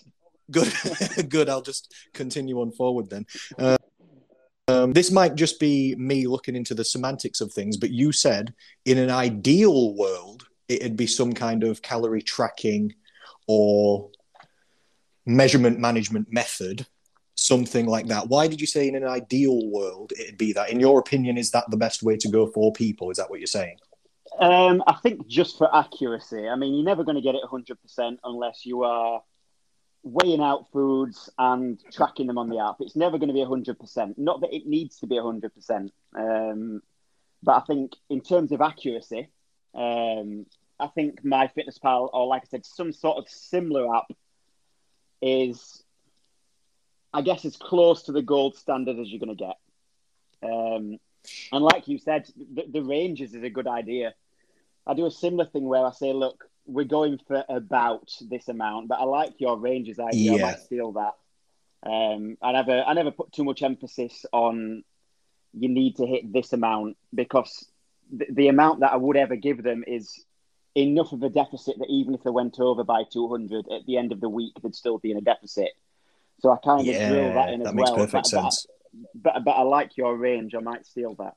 Good, 0.51 1.29
good. 1.29 1.49
I'll 1.49 1.61
just 1.61 1.93
continue 2.13 2.59
on 2.59 2.71
forward 2.71 3.09
then. 3.09 3.25
Uh, 3.57 3.77
um, 4.67 4.93
this 4.93 5.11
might 5.11 5.35
just 5.35 5.59
be 5.59 5.95
me 5.95 6.27
looking 6.27 6.55
into 6.55 6.73
the 6.73 6.85
semantics 6.85 7.41
of 7.41 7.51
things, 7.51 7.77
but 7.77 7.89
you 7.89 8.11
said 8.11 8.53
in 8.85 8.97
an 8.97 9.09
ideal 9.09 9.93
world, 9.95 10.47
it'd 10.69 10.95
be 10.95 11.07
some 11.07 11.33
kind 11.33 11.63
of 11.63 11.81
calorie 11.81 12.21
tracking 12.21 12.93
or 13.47 14.09
measurement 15.25 15.79
management 15.79 16.31
method, 16.31 16.85
something 17.35 17.87
like 17.87 18.07
that. 18.07 18.29
Why 18.29 18.47
did 18.47 18.61
you 18.61 18.67
say 18.67 18.87
in 18.87 18.95
an 18.95 19.03
ideal 19.03 19.69
world 19.69 20.13
it'd 20.17 20.37
be 20.37 20.53
that? 20.53 20.69
In 20.69 20.79
your 20.79 20.99
opinion, 20.99 21.37
is 21.37 21.51
that 21.51 21.69
the 21.69 21.77
best 21.77 22.01
way 22.01 22.15
to 22.17 22.29
go 22.29 22.47
for 22.47 22.71
people? 22.71 23.11
Is 23.11 23.17
that 23.17 23.29
what 23.29 23.39
you're 23.39 23.47
saying? 23.47 23.77
Um, 24.39 24.81
I 24.87 24.93
think 25.03 25.27
just 25.27 25.57
for 25.57 25.73
accuracy. 25.75 26.47
I 26.47 26.55
mean, 26.55 26.73
you're 26.73 26.85
never 26.85 27.03
going 27.03 27.15
to 27.15 27.21
get 27.21 27.35
it 27.35 27.41
100% 27.43 28.17
unless 28.23 28.65
you 28.65 28.83
are 28.83 29.21
weighing 30.03 30.41
out 30.41 30.69
foods 30.71 31.29
and 31.37 31.79
tracking 31.91 32.27
them 32.27 32.37
on 32.37 32.49
the 32.49 32.59
app. 32.59 32.75
It's 32.79 32.95
never 32.95 33.17
going 33.17 33.29
to 33.29 33.33
be 33.33 33.39
100%. 33.39 34.17
Not 34.17 34.41
that 34.41 34.53
it 34.53 34.65
needs 34.65 34.99
to 34.99 35.07
be 35.07 35.15
100%. 35.15 35.89
Um, 36.15 36.81
but 37.41 37.55
I 37.55 37.59
think 37.61 37.93
in 38.09 38.21
terms 38.21 38.51
of 38.51 38.61
accuracy, 38.61 39.29
um, 39.73 40.45
I 40.79 40.87
think 40.87 41.23
MyFitnessPal, 41.23 42.09
or 42.13 42.27
like 42.27 42.43
I 42.43 42.47
said, 42.49 42.65
some 42.65 42.91
sort 42.91 43.17
of 43.17 43.29
similar 43.29 43.95
app 43.95 44.11
is, 45.21 45.83
I 47.13 47.21
guess, 47.21 47.45
as 47.45 47.55
close 47.55 48.03
to 48.03 48.11
the 48.11 48.21
gold 48.21 48.57
standard 48.57 48.99
as 48.99 49.09
you're 49.09 49.19
going 49.19 49.35
to 49.37 49.45
get. 49.45 49.57
Um, 50.43 50.99
and 51.51 51.63
like 51.63 51.87
you 51.87 51.97
said, 51.97 52.29
the, 52.35 52.65
the 52.69 52.83
ranges 52.83 53.33
is 53.33 53.43
a 53.43 53.49
good 53.49 53.67
idea. 53.67 54.13
I 54.85 54.93
do 54.93 55.05
a 55.05 55.11
similar 55.11 55.45
thing 55.45 55.63
where 55.63 55.85
I 55.85 55.91
say, 55.91 56.11
look, 56.11 56.49
we're 56.65 56.85
going 56.85 57.19
for 57.27 57.43
about 57.49 58.09
this 58.29 58.47
amount, 58.47 58.87
but 58.87 58.99
I 58.99 59.03
like 59.03 59.33
your 59.39 59.57
ranges 59.57 59.99
idea. 59.99 60.31
Yeah. 60.31 60.37
I 60.37 60.51
might 60.51 60.59
steal 60.59 60.93
that. 60.93 61.13
Um, 61.85 62.37
I 62.41 62.53
never, 62.53 62.81
I 62.83 62.93
never 62.93 63.11
put 63.11 63.33
too 63.33 63.43
much 63.43 63.61
emphasis 63.61 64.25
on 64.31 64.83
you 65.53 65.69
need 65.69 65.97
to 65.97 66.05
hit 66.05 66.31
this 66.31 66.53
amount 66.53 66.97
because 67.13 67.67
the, 68.11 68.25
the 68.29 68.47
amount 68.47 68.79
that 68.79 68.91
I 68.91 68.95
would 68.95 69.17
ever 69.17 69.35
give 69.35 69.63
them 69.63 69.83
is 69.85 70.25
enough 70.75 71.11
of 71.11 71.21
a 71.23 71.29
deficit 71.29 71.77
that 71.79 71.89
even 71.89 72.13
if 72.15 72.23
they 72.23 72.29
went 72.29 72.59
over 72.59 72.83
by 72.83 73.03
200 73.11 73.67
at 73.69 73.85
the 73.85 73.97
end 73.97 74.11
of 74.11 74.21
the 74.21 74.29
week, 74.29 74.53
they'd 74.61 74.75
still 74.75 74.97
be 74.97 75.11
in 75.11 75.17
a 75.17 75.21
deficit. 75.21 75.69
So 76.39 76.51
I 76.51 76.57
kind 76.63 76.81
of 76.81 76.87
yeah, 76.87 77.09
drill 77.09 77.33
that 77.33 77.49
in 77.49 77.61
as 77.61 77.67
that 77.67 77.75
well. 77.75 77.85
Makes 77.85 77.91
perfect 77.91 78.11
but, 78.11 78.25
sense. 78.25 78.67
But, 79.13 79.33
but, 79.33 79.45
but 79.45 79.51
I 79.51 79.61
like 79.61 79.95
your 79.97 80.15
range. 80.15 80.55
I 80.55 80.59
might 80.59 80.85
steal 80.85 81.15
that. 81.15 81.35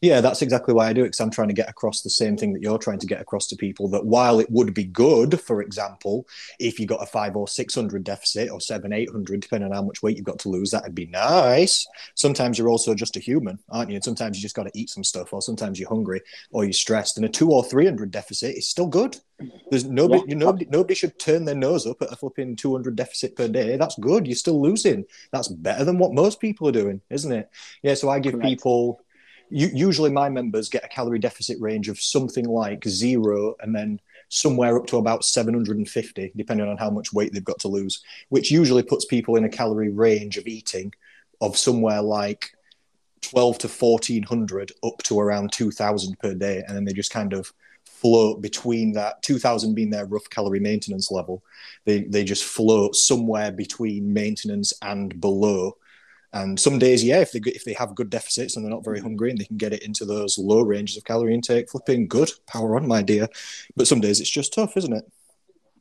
Yeah, 0.00 0.20
that's 0.20 0.42
exactly 0.42 0.74
why 0.74 0.88
I 0.88 0.92
do 0.92 1.02
it 1.02 1.08
because 1.08 1.20
I'm 1.20 1.30
trying 1.30 1.48
to 1.48 1.54
get 1.54 1.68
across 1.68 2.02
the 2.02 2.10
same 2.10 2.36
thing 2.36 2.52
that 2.52 2.62
you're 2.62 2.78
trying 2.78 2.98
to 3.00 3.06
get 3.06 3.20
across 3.20 3.46
to 3.48 3.56
people. 3.56 3.88
That 3.88 4.06
while 4.06 4.40
it 4.40 4.50
would 4.50 4.74
be 4.74 4.84
good, 4.84 5.40
for 5.40 5.62
example, 5.62 6.26
if 6.58 6.78
you 6.78 6.86
got 6.86 7.02
a 7.02 7.06
five 7.06 7.36
or 7.36 7.48
six 7.48 7.74
hundred 7.74 8.04
deficit 8.04 8.50
or 8.50 8.60
seven, 8.60 8.92
eight 8.92 9.10
hundred, 9.10 9.40
depending 9.40 9.70
on 9.70 9.76
how 9.76 9.82
much 9.82 10.02
weight 10.02 10.16
you've 10.16 10.26
got 10.26 10.38
to 10.40 10.48
lose, 10.48 10.70
that'd 10.70 10.94
be 10.94 11.06
nice. 11.06 11.86
Sometimes 12.14 12.58
you're 12.58 12.68
also 12.68 12.94
just 12.94 13.16
a 13.16 13.20
human, 13.20 13.58
aren't 13.70 13.90
you? 13.90 13.96
And 13.96 14.04
sometimes 14.04 14.36
you 14.36 14.42
just 14.42 14.56
got 14.56 14.64
to 14.64 14.78
eat 14.78 14.90
some 14.90 15.04
stuff, 15.04 15.32
or 15.32 15.42
sometimes 15.42 15.78
you're 15.78 15.88
hungry 15.88 16.20
or 16.50 16.64
you're 16.64 16.72
stressed. 16.72 17.16
And 17.16 17.26
a 17.26 17.28
two 17.28 17.50
or 17.50 17.64
three 17.64 17.84
hundred 17.84 18.10
deficit 18.10 18.56
is 18.56 18.68
still 18.68 18.86
good. 18.86 19.16
There's 19.70 19.84
nobody, 19.84 20.24
yeah. 20.26 20.34
nobody, 20.34 20.66
nobody 20.68 20.94
should 20.94 21.18
turn 21.18 21.44
their 21.44 21.54
nose 21.54 21.86
up 21.86 22.02
at 22.02 22.12
a 22.12 22.16
flipping 22.16 22.56
two 22.56 22.72
hundred 22.72 22.96
deficit 22.96 23.36
per 23.36 23.48
day. 23.48 23.76
That's 23.76 23.98
good. 23.98 24.26
You're 24.26 24.36
still 24.36 24.60
losing. 24.60 25.04
That's 25.32 25.48
better 25.48 25.84
than 25.84 25.98
what 25.98 26.12
most 26.12 26.40
people 26.40 26.68
are 26.68 26.72
doing, 26.72 27.00
isn't 27.10 27.32
it? 27.32 27.50
Yeah. 27.82 27.94
So 27.94 28.08
I 28.08 28.18
give 28.18 28.34
Correct. 28.34 28.48
people 28.48 29.00
usually 29.50 30.10
my 30.10 30.28
members 30.28 30.68
get 30.68 30.84
a 30.84 30.88
calorie 30.88 31.18
deficit 31.18 31.60
range 31.60 31.88
of 31.88 32.00
something 32.00 32.46
like 32.46 32.84
zero 32.86 33.54
and 33.60 33.74
then 33.74 34.00
somewhere 34.28 34.76
up 34.76 34.86
to 34.86 34.98
about 34.98 35.24
750 35.24 36.32
depending 36.36 36.68
on 36.68 36.76
how 36.76 36.90
much 36.90 37.12
weight 37.12 37.32
they've 37.32 37.44
got 37.44 37.58
to 37.60 37.68
lose 37.68 38.02
which 38.28 38.50
usually 38.50 38.82
puts 38.82 39.06
people 39.06 39.36
in 39.36 39.44
a 39.44 39.48
calorie 39.48 39.88
range 39.88 40.36
of 40.36 40.46
eating 40.46 40.92
of 41.40 41.56
somewhere 41.56 42.02
like 42.02 42.52
12 43.22 43.58
to 43.58 43.68
1400 43.68 44.72
up 44.84 45.02
to 45.04 45.20
around 45.20 45.52
2000 45.52 46.18
per 46.18 46.34
day. 46.34 46.62
And 46.66 46.76
then 46.76 46.84
they 46.84 46.92
just 46.92 47.12
kind 47.12 47.32
of 47.32 47.52
float 47.84 48.40
between 48.40 48.92
that 48.92 49.22
2000 49.22 49.74
being 49.74 49.90
their 49.90 50.06
rough 50.06 50.28
calorie 50.30 50.60
maintenance 50.60 51.10
level. 51.10 51.42
They 51.84 52.02
they 52.02 52.24
just 52.24 52.44
float 52.44 52.94
somewhere 52.96 53.50
between 53.50 54.12
maintenance 54.12 54.72
and 54.82 55.20
below 55.20 55.76
and 56.32 56.60
some 56.60 56.78
days, 56.78 57.02
yeah, 57.02 57.20
if 57.20 57.32
they 57.32 57.40
if 57.46 57.64
they 57.64 57.72
have 57.74 57.94
good 57.94 58.10
deficits 58.10 58.54
and 58.54 58.64
they're 58.64 58.70
not 58.70 58.84
very 58.84 59.00
hungry 59.00 59.30
and 59.30 59.38
they 59.38 59.46
can 59.46 59.56
get 59.56 59.72
it 59.72 59.82
into 59.82 60.04
those 60.04 60.38
low 60.38 60.60
ranges 60.60 60.96
of 60.96 61.04
calorie 61.04 61.34
intake, 61.34 61.70
flipping 61.70 62.06
good, 62.06 62.30
power 62.46 62.76
on, 62.76 62.86
my 62.86 63.00
dear. 63.00 63.28
But 63.76 63.88
some 63.88 64.00
days 64.00 64.20
it's 64.20 64.30
just 64.30 64.52
tough, 64.52 64.76
isn't 64.76 64.92
it? 64.92 65.10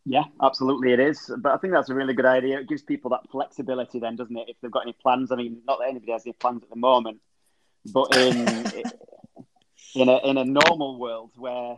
Yeah, 0.05 0.23
absolutely, 0.41 0.93
it 0.93 1.01
is. 1.01 1.29
But 1.39 1.53
I 1.53 1.57
think 1.57 1.73
that's 1.73 1.89
a 1.89 1.93
really 1.93 2.13
good 2.13 2.25
idea. 2.25 2.59
It 2.59 2.69
gives 2.69 2.81
people 2.81 3.09
that 3.09 3.29
flexibility, 3.29 3.99
then, 3.99 4.15
doesn't 4.15 4.37
it? 4.37 4.47
If 4.47 4.55
they've 4.61 4.71
got 4.71 4.83
any 4.83 4.93
plans, 4.93 5.33
I 5.33 5.35
mean, 5.35 5.61
not 5.67 5.79
that 5.79 5.89
anybody 5.89 6.13
has 6.13 6.25
any 6.25 6.31
plans 6.31 6.63
at 6.63 6.69
the 6.69 6.77
moment, 6.77 7.19
but 7.91 8.15
in 8.15 8.37
in 9.95 10.07
a 10.07 10.17
in 10.29 10.37
a 10.37 10.45
normal 10.45 10.97
world 10.97 11.31
where 11.35 11.75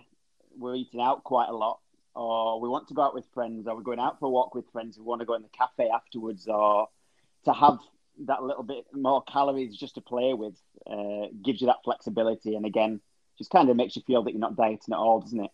we're 0.56 0.76
eating 0.76 1.02
out 1.02 1.24
quite 1.24 1.50
a 1.50 1.56
lot, 1.56 1.80
or 2.14 2.62
we 2.62 2.70
want 2.70 2.88
to 2.90 2.94
go 2.94 3.02
out 3.02 3.16
with 3.16 3.26
friends, 3.34 3.68
or 3.68 3.76
we're 3.76 3.82
going 3.82 4.00
out 4.00 4.20
for 4.20 4.28
a 4.28 4.30
walk 4.30 4.54
with 4.54 4.70
friends, 4.72 5.00
we 5.00 5.06
want 5.06 5.22
to 5.22 5.26
go 5.26 5.34
in 5.34 5.42
the 5.42 5.50
cafe 5.58 5.90
afterwards, 5.90 6.48
or 6.48 6.88
to 7.46 7.54
have 7.54 7.80
that 8.26 8.44
little 8.44 8.64
bit 8.64 8.86
more 8.94 9.24
calories 9.24 9.78
just 9.78 9.96
to 9.96 10.02
play 10.02 10.34
with 10.34 10.56
uh, 10.90 11.28
gives 11.44 11.62
you 11.62 11.68
that 11.68 11.84
flexibility, 11.84 12.56
and 12.56 12.66
again, 12.66 13.02
just 13.38 13.52
kind 13.52 13.70
of 13.70 13.76
makes 13.76 13.96
you 13.96 14.02
feel 14.06 14.24
that 14.24 14.32
you're 14.32 14.40
not 14.40 14.56
dieting 14.56 14.94
at 14.94 14.98
all, 14.98 15.22
doesn't 15.22 15.46
it? 15.46 15.52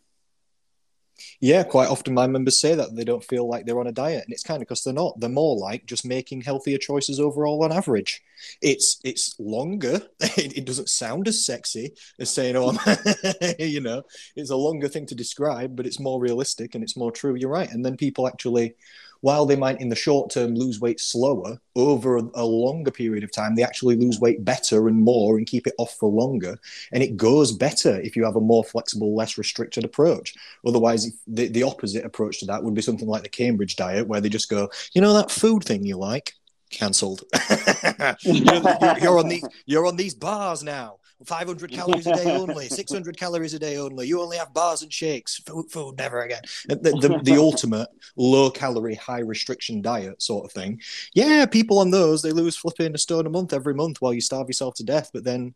Yeah, 1.40 1.64
quite 1.64 1.88
often 1.90 2.14
my 2.14 2.28
members 2.28 2.60
say 2.60 2.76
that 2.76 2.96
they 2.96 3.04
don't 3.04 3.24
feel 3.24 3.48
like 3.48 3.66
they're 3.66 3.80
on 3.80 3.88
a 3.88 3.92
diet, 3.92 4.26
and 4.26 4.34
it's 4.34 4.44
kind 4.44 4.62
of 4.62 4.68
because 4.68 4.84
they're 4.84 4.94
not. 4.94 5.20
They're 5.20 5.30
more 5.30 5.58
like 5.58 5.86
just 5.86 6.06
making 6.06 6.42
healthier 6.42 6.78
choices 6.78 7.20
overall 7.20 7.64
on 7.64 7.72
average. 7.72 8.22
It's 8.62 9.00
it's 9.04 9.40
longer. 9.40 10.02
It, 10.38 10.58
it 10.58 10.66
doesn't 10.66 10.90
sound 10.90 11.28
as 11.30 11.46
sexy 11.46 11.94
as 12.20 12.30
saying, 12.30 12.56
"Oh, 12.58 12.74
you 13.60 13.80
know." 13.80 14.04
It's 14.36 14.50
a 14.50 14.56
longer 14.56 14.90
thing 14.90 15.06
to 15.08 15.16
describe, 15.16 15.76
but 15.76 15.86
it's 15.86 16.00
more 16.00 16.20
realistic 16.20 16.76
and 16.76 16.84
it's 16.84 16.98
more 16.98 17.12
true. 17.12 17.36
You're 17.36 17.50
right, 17.50 17.72
and 17.72 17.86
then 17.86 17.96
people 17.96 18.28
actually 18.28 18.76
while 19.22 19.46
they 19.46 19.56
might 19.56 19.82
in 19.82 19.90
the 19.90 19.96
short 19.96 20.30
term 20.30 20.56
lose 20.56 20.80
weight 20.80 21.00
slower, 21.00 21.60
over 21.76 22.18
a, 22.18 22.46
longer 22.46 22.92
period 22.92 23.24
of 23.24 23.32
time, 23.32 23.56
they 23.56 23.64
actually 23.64 23.96
lose 23.96 24.20
weight 24.20 24.46
better 24.46 24.88
and 24.88 24.98
more 25.02 25.38
and 25.38 25.48
keep 25.48 25.68
it 25.68 25.74
off 25.78 25.96
for 26.00 26.10
longer. 26.10 26.58
And 26.92 27.04
it 27.04 27.18
goes 27.18 27.52
better 27.52 28.00
if 28.02 28.16
you 28.16 28.24
have 28.24 28.36
a 28.36 28.42
more 28.42 28.64
flexible, 28.64 29.16
less 29.16 29.38
restricted 29.38 29.84
approach. 29.84 30.34
Otherwise, 30.66 31.12
the, 31.28 31.48
the 31.48 31.64
opposite 31.64 32.06
approach 32.06 32.40
to 32.40 32.46
that 32.46 32.64
would 32.64 32.74
be 32.74 32.82
something 32.82 33.08
like 33.08 33.24
the 33.24 33.30
Cambridge 33.30 33.76
diet, 33.76 34.08
where 34.08 34.22
they 34.22 34.30
just 34.30 34.50
go, 34.50 34.70
you 34.94 35.02
know, 35.02 35.14
that 35.14 35.32
food 35.32 35.64
thing 35.64 35.84
you 35.84 35.98
like? 35.98 36.34
Cancelled. 36.70 37.24
you're, 38.22 38.98
you're 39.02 39.20
on 39.20 39.28
these. 39.28 39.48
You're 39.66 39.86
on 39.86 39.96
these 39.96 40.14
bars 40.14 40.64
now. 40.64 40.98
500 41.26 41.72
calories 41.72 42.08
a 42.08 42.16
day 42.16 42.36
only, 42.36 42.68
600 42.70 43.18
calories 43.18 43.54
a 43.54 43.60
day 43.60 43.78
only. 43.78 44.08
You 44.08 44.22
only 44.22 44.38
have 44.38 44.54
bars 44.54 44.82
and 44.82 44.92
shakes. 44.92 45.38
Food, 45.40 45.72
food, 45.72 45.98
never 45.98 46.22
again. 46.22 46.42
The, 46.68 46.76
the, 46.76 47.20
the 47.24 47.38
ultimate 47.40 47.90
low 48.16 48.50
calorie, 48.50 48.96
high 48.96 49.20
restriction 49.20 49.82
diet 49.82 50.22
sort 50.22 50.46
of 50.46 50.52
thing. 50.52 50.82
Yeah, 51.14 51.46
people 51.46 51.80
on 51.80 51.92
those, 51.92 52.22
they 52.22 52.32
lose 52.32 52.56
flipping 52.56 52.96
a 52.96 52.98
stone 52.98 53.26
a 53.26 53.30
month 53.30 53.54
every 53.54 53.74
month 53.74 54.02
while 54.02 54.14
you 54.14 54.22
starve 54.22 54.48
yourself 54.48 54.76
to 54.76 54.84
death. 54.84 55.12
But 55.14 55.24
then 55.24 55.56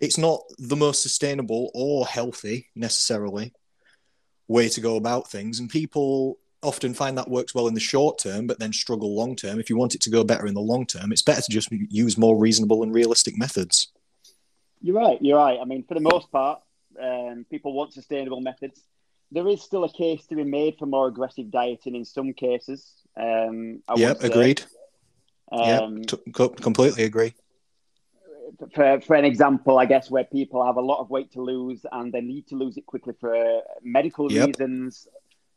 it's 0.00 0.18
not 0.18 0.42
the 0.58 0.76
most 0.76 1.02
sustainable 1.02 1.70
or 1.74 2.06
healthy 2.06 2.68
necessarily 2.74 3.52
way 4.48 4.68
to 4.68 4.80
go 4.80 4.96
about 4.96 5.30
things. 5.30 5.60
And 5.60 5.70
people 5.70 6.38
often 6.64 6.94
find 6.94 7.16
that 7.16 7.30
works 7.30 7.54
well 7.54 7.68
in 7.68 7.74
the 7.74 7.80
short 7.80 8.18
term, 8.18 8.46
but 8.46 8.58
then 8.58 8.72
struggle 8.72 9.14
long 9.14 9.36
term. 9.36 9.60
If 9.60 9.70
you 9.70 9.76
want 9.76 9.94
it 9.94 10.00
to 10.02 10.10
go 10.10 10.24
better 10.24 10.46
in 10.46 10.54
the 10.54 10.60
long 10.60 10.86
term, 10.86 11.12
it's 11.12 11.22
better 11.22 11.42
to 11.42 11.50
just 11.50 11.70
use 11.70 12.18
more 12.18 12.38
reasonable 12.38 12.82
and 12.82 12.94
realistic 12.94 13.38
methods. 13.38 13.92
You're 14.84 14.96
right. 14.96 15.16
You're 15.22 15.38
right. 15.38 15.58
I 15.58 15.64
mean, 15.64 15.82
for 15.82 15.94
the 15.94 16.00
most 16.00 16.30
part, 16.30 16.60
um, 17.02 17.46
people 17.50 17.72
want 17.72 17.94
sustainable 17.94 18.42
methods. 18.42 18.82
There 19.32 19.48
is 19.48 19.62
still 19.62 19.82
a 19.84 19.90
case 19.90 20.26
to 20.26 20.36
be 20.36 20.44
made 20.44 20.76
for 20.78 20.84
more 20.84 21.08
aggressive 21.08 21.50
dieting 21.50 21.94
in 21.94 22.04
some 22.04 22.34
cases. 22.34 22.92
Um, 23.16 23.82
I 23.88 23.94
yep, 23.94 24.22
agreed. 24.22 24.62
Um, 25.50 26.02
yep, 26.02 26.06
t- 26.06 26.48
completely 26.60 27.04
agree. 27.04 27.32
For, 28.74 29.00
for 29.00 29.16
an 29.16 29.24
example, 29.24 29.78
I 29.78 29.86
guess 29.86 30.10
where 30.10 30.24
people 30.24 30.62
have 30.66 30.76
a 30.76 30.82
lot 30.82 31.00
of 31.00 31.08
weight 31.08 31.32
to 31.32 31.40
lose 31.40 31.86
and 31.90 32.12
they 32.12 32.20
need 32.20 32.46
to 32.48 32.54
lose 32.54 32.76
it 32.76 32.84
quickly 32.84 33.14
for 33.18 33.62
medical 33.82 34.30
Yep. 34.30 34.48
reasons, 34.48 35.08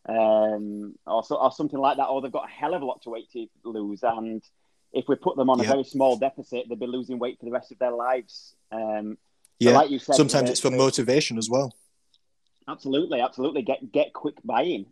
um, 0.07 0.95
or, 1.05 1.21
so, 1.21 1.35
or 1.35 1.51
something 1.51 1.79
like 1.79 1.97
that, 1.97 2.05
or 2.05 2.21
they've 2.21 2.31
got 2.31 2.47
a 2.47 2.51
hell 2.51 2.73
of 2.73 2.81
a 2.81 2.85
lot 2.85 3.01
to 3.01 3.09
weight 3.09 3.29
to 3.33 3.45
lose, 3.65 4.03
and 4.03 4.41
if 4.93 5.05
we 5.07 5.15
put 5.15 5.35
them 5.35 5.49
on 5.49 5.59
a 5.59 5.63
very 5.63 5.83
small 5.83 6.17
deficit, 6.17 6.65
they'd 6.69 6.79
be 6.79 6.87
losing 6.87 7.19
weight 7.19 7.37
for 7.39 7.45
the 7.45 7.51
rest 7.51 7.71
of 7.71 7.79
their 7.79 7.91
lives. 7.91 8.55
Um, 8.71 9.17
Yeah, 9.59 9.71
like 9.71 9.89
you 9.89 9.99
said, 9.99 10.15
sometimes 10.15 10.45
the- 10.47 10.51
it's 10.51 10.59
for 10.61 10.69
motivation 10.71 11.37
as 11.37 11.49
well. 11.49 11.73
Absolutely, 12.67 13.21
absolutely. 13.21 13.61
Get 13.61 13.91
get 13.91 14.13
quick 14.13 14.35
buy-in. 14.43 14.85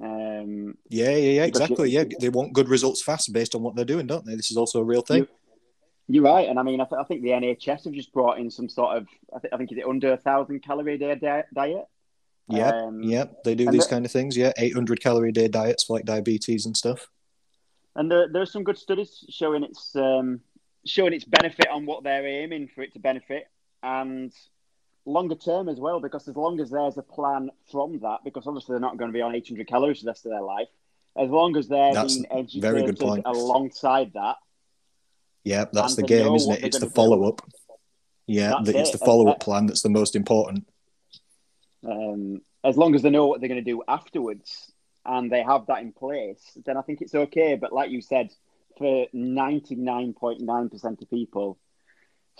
Um, 0.00 0.76
Yeah, 0.88 1.10
yeah, 1.10 1.16
yeah, 1.16 1.44
exactly. 1.44 1.90
you- 1.90 1.98
Yeah, 2.00 2.04
they 2.20 2.28
want 2.28 2.52
good 2.52 2.68
results 2.68 3.02
fast 3.02 3.32
based 3.32 3.54
on 3.54 3.62
what 3.62 3.74
they're 3.74 3.84
doing, 3.84 4.06
don't 4.06 4.24
they? 4.26 4.34
This 4.34 4.50
is 4.50 4.56
also 4.56 4.80
a 4.80 4.84
real 4.84 5.02
thing. 5.02 5.26
you're 6.08 6.24
right, 6.24 6.48
and 6.48 6.58
I 6.58 6.62
mean, 6.62 6.80
I, 6.80 6.84
th- 6.84 6.98
I 7.00 7.04
think 7.04 7.22
the 7.22 7.30
NHS 7.32 7.84
have 7.84 7.94
just 7.94 8.12
brought 8.12 8.38
in 8.38 8.50
some 8.50 8.68
sort 8.68 8.96
of, 8.98 9.06
I, 9.34 9.38
th- 9.38 9.52
I 9.54 9.56
think 9.56 9.72
it's 9.72 9.86
under 9.88 10.12
a 10.12 10.16
thousand 10.16 10.60
calorie 10.60 10.94
a 10.94 10.98
day 10.98 11.14
di- 11.14 11.44
diet. 11.54 11.86
Yeah, 12.48 12.68
Um, 12.70 13.02
yeah, 13.02 13.26
they 13.44 13.54
do 13.54 13.70
these 13.70 13.84
the- 13.84 13.90
kind 13.90 14.04
of 14.04 14.10
things. 14.12 14.36
Yeah, 14.36 14.52
800 14.58 15.00
calorie 15.00 15.30
a 15.30 15.32
day 15.32 15.48
diets 15.48 15.84
for 15.84 15.94
like 15.96 16.04
diabetes 16.04 16.66
and 16.66 16.76
stuff. 16.76 17.08
And 17.94 18.10
there, 18.10 18.28
there 18.28 18.42
are 18.42 18.46
some 18.46 18.64
good 18.64 18.78
studies 18.78 19.24
showing 19.28 19.64
its 19.64 19.94
um, 19.96 20.40
showing 20.86 21.12
its 21.12 21.24
benefit 21.24 21.68
on 21.68 21.86
what 21.86 22.02
they're 22.04 22.26
aiming 22.26 22.68
for 22.68 22.82
it 22.82 22.92
to 22.94 22.98
benefit, 22.98 23.44
and 23.82 24.32
longer 25.04 25.34
term 25.34 25.68
as 25.68 25.78
well. 25.78 26.00
Because 26.00 26.26
as 26.28 26.36
long 26.36 26.58
as 26.60 26.70
there's 26.70 26.96
a 26.96 27.02
plan 27.02 27.50
from 27.70 27.98
that, 28.00 28.20
because 28.24 28.46
obviously 28.46 28.72
they're 28.74 28.80
not 28.80 28.96
going 28.96 29.10
to 29.10 29.12
be 29.16 29.20
on 29.20 29.34
800 29.34 29.66
calories 29.68 29.98
for 29.98 30.04
the 30.06 30.10
rest 30.10 30.24
of 30.26 30.30
their 30.32 30.40
life. 30.42 30.68
As 31.16 31.28
long 31.28 31.56
as 31.58 31.68
they're 31.68 31.92
That's 31.92 32.14
being 32.14 32.26
a 32.30 32.60
very 32.60 32.80
good 32.80 32.90
educated 32.90 33.24
point. 33.24 33.26
alongside 33.26 34.12
that, 34.14 34.36
Yeah, 35.44 35.66
that's 35.70 35.94
the 35.96 36.02
game, 36.02 36.34
isn't 36.34 36.52
it? 36.52 36.64
It's 36.64 36.78
the 36.78 36.88
follow 36.88 37.28
up. 37.28 37.42
Yeah, 38.26 38.50
That's 38.50 38.70
the, 38.72 38.78
it's 38.78 38.88
it. 38.88 38.98
the 38.98 39.04
follow 39.04 39.28
up 39.28 39.36
Uh, 39.42 39.44
plan 39.44 39.66
that's 39.66 39.82
the 39.82 39.90
most 39.90 40.16
important. 40.16 40.66
um, 41.86 42.40
as 42.64 42.76
long 42.78 42.94
as 42.94 43.02
they 43.02 43.10
know 43.10 43.26
what 43.26 43.40
they're 43.40 43.48
going 43.48 43.62
to 43.62 43.70
do 43.70 43.82
afterwards 43.88 44.71
and 45.04 45.30
they 45.30 45.42
have 45.42 45.66
that 45.66 45.82
in 45.82 45.92
place, 45.92 46.56
then 46.64 46.76
I 46.76 46.82
think 46.82 47.00
it's 47.00 47.14
okay. 47.14 47.56
But 47.56 47.72
like 47.72 47.90
you 47.90 48.00
said, 48.00 48.30
for 48.78 49.06
99.9% 49.14 51.02
of 51.02 51.10
people, 51.10 51.58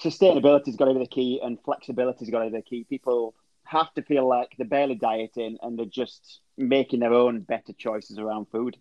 sustainability's 0.03 0.77
got 0.77 0.87
to 0.87 0.95
be 0.95 1.01
the 1.01 1.07
key 1.07 1.41
and 1.43 1.59
flexibility's 1.63 2.31
got 2.31 2.45
to 2.45 2.51
be 2.51 2.57
the 2.57 2.63
key. 2.63 2.85
People 2.89 3.35
have 3.65 3.93
to 3.95 4.03
feel 4.03 4.27
like 4.29 4.53
they're 4.57 4.67
barely 4.67 4.95
dieting 4.95 5.59
and 5.63 5.79
they're 5.79 5.87
just 5.87 6.41
making 6.57 7.01
their 7.01 7.13
own 7.13 7.41
better 7.41 7.73
choices 7.73 8.19
around 8.19 8.47
food. 8.51 8.77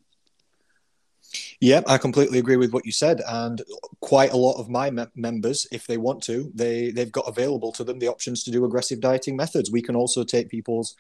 Yeah, 1.60 1.82
I 1.88 1.98
completely 1.98 2.40
agree 2.40 2.58
with 2.58 2.74
what 2.74 2.86
you 2.86 2.92
said, 2.92 3.22
and 3.28 3.62
quite 4.00 4.32
a 4.32 4.38
lot 4.38 4.60
of 4.60 4.70
my 4.70 4.90
me- 4.90 5.06
members, 5.16 5.68
if 5.72 5.86
they 5.86 5.98
want 5.98 6.24
to, 6.24 6.52
they 6.56 6.90
they've 6.90 7.12
got 7.12 7.28
available 7.28 7.72
to 7.74 7.84
them 7.84 8.00
the 8.00 8.08
options 8.08 8.44
to 8.44 8.52
do 8.52 8.66
aggressive 8.66 9.00
dieting 9.00 9.36
methods. 9.36 9.72
We 9.72 9.84
can 9.84 9.96
also 9.96 10.24
take 10.24 10.50
people's 10.50 10.96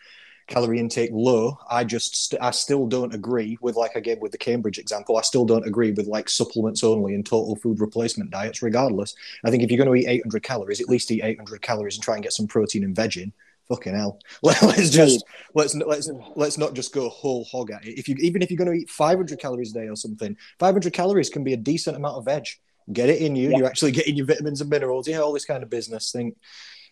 calorie 0.48 0.80
intake 0.80 1.12
low. 1.14 1.58
I 1.70 1.84
just 1.84 2.16
st- 2.16 2.42
I 2.42 2.52
still 2.52 2.88
don't 2.88 3.14
agree 3.14 3.58
with 3.62 3.76
like 3.76 3.96
I 3.96 4.00
gave 4.00 4.20
with 4.20 4.32
the 4.32 4.38
Cambridge 4.38 4.80
example. 4.80 5.18
I 5.18 5.22
still 5.22 5.46
don't 5.46 5.66
agree 5.66 5.92
with 5.92 6.08
like 6.08 6.30
supplements 6.30 6.84
only 6.84 7.16
and 7.16 7.26
total 7.26 7.56
food 7.56 7.80
replacement 7.80 8.32
diets. 8.32 8.62
Regardless, 8.62 9.16
I 9.44 9.52
think 9.52 9.64
if 9.64 9.72
you're 9.72 9.84
going 9.84 10.02
to 10.02 10.02
eat 10.02 10.12
800 10.12 10.44
calories, 10.44 10.82
at 10.82 10.90
least 10.90 11.12
eat 11.12 11.24
800 11.24 11.62
calories 11.62 11.96
and 11.96 12.04
try 12.04 12.16
and 12.16 12.24
get 12.24 12.34
some 12.34 12.48
protein 12.48 12.84
and 12.84 12.96
veg 12.96 13.18
in. 13.18 13.34
Fucking 13.68 13.96
hell. 13.96 14.20
Let's 14.44 14.90
just 14.90 15.24
let's 15.54 15.74
let's 15.76 16.10
let's 16.36 16.58
not 16.58 16.74
just 16.74 16.94
go 16.94 17.08
whole 17.08 17.46
hog 17.46 17.72
at 17.72 17.86
it. 17.86 17.98
If 17.98 18.10
you 18.10 18.16
even 18.20 18.42
if 18.42 18.52
you're 18.52 18.58
going 18.58 18.72
to 18.72 18.78
eat 18.78 18.90
500 18.90 19.40
calories 19.40 19.72
a 19.72 19.74
day 19.76 19.88
or 19.88 19.96
something, 19.96 20.36
500 20.60 20.92
calories 20.92 21.30
can 21.30 21.46
be 21.46 21.54
a 21.54 21.58
decent 21.58 21.96
amount 21.96 22.18
of 22.18 22.26
veg. 22.26 22.48
Get 22.92 23.10
it 23.10 23.22
in 23.22 23.36
you. 23.36 23.52
Yeah. 23.52 23.60
You're 23.60 23.68
actually 23.68 23.92
getting 23.92 24.18
your 24.18 24.26
vitamins 24.26 24.60
and 24.60 24.70
minerals. 24.70 25.08
Yeah, 25.08 25.20
all 25.20 25.32
this 25.32 25.46
kind 25.46 25.64
of 25.64 25.70
business 25.70 26.12
thing. 26.12 26.36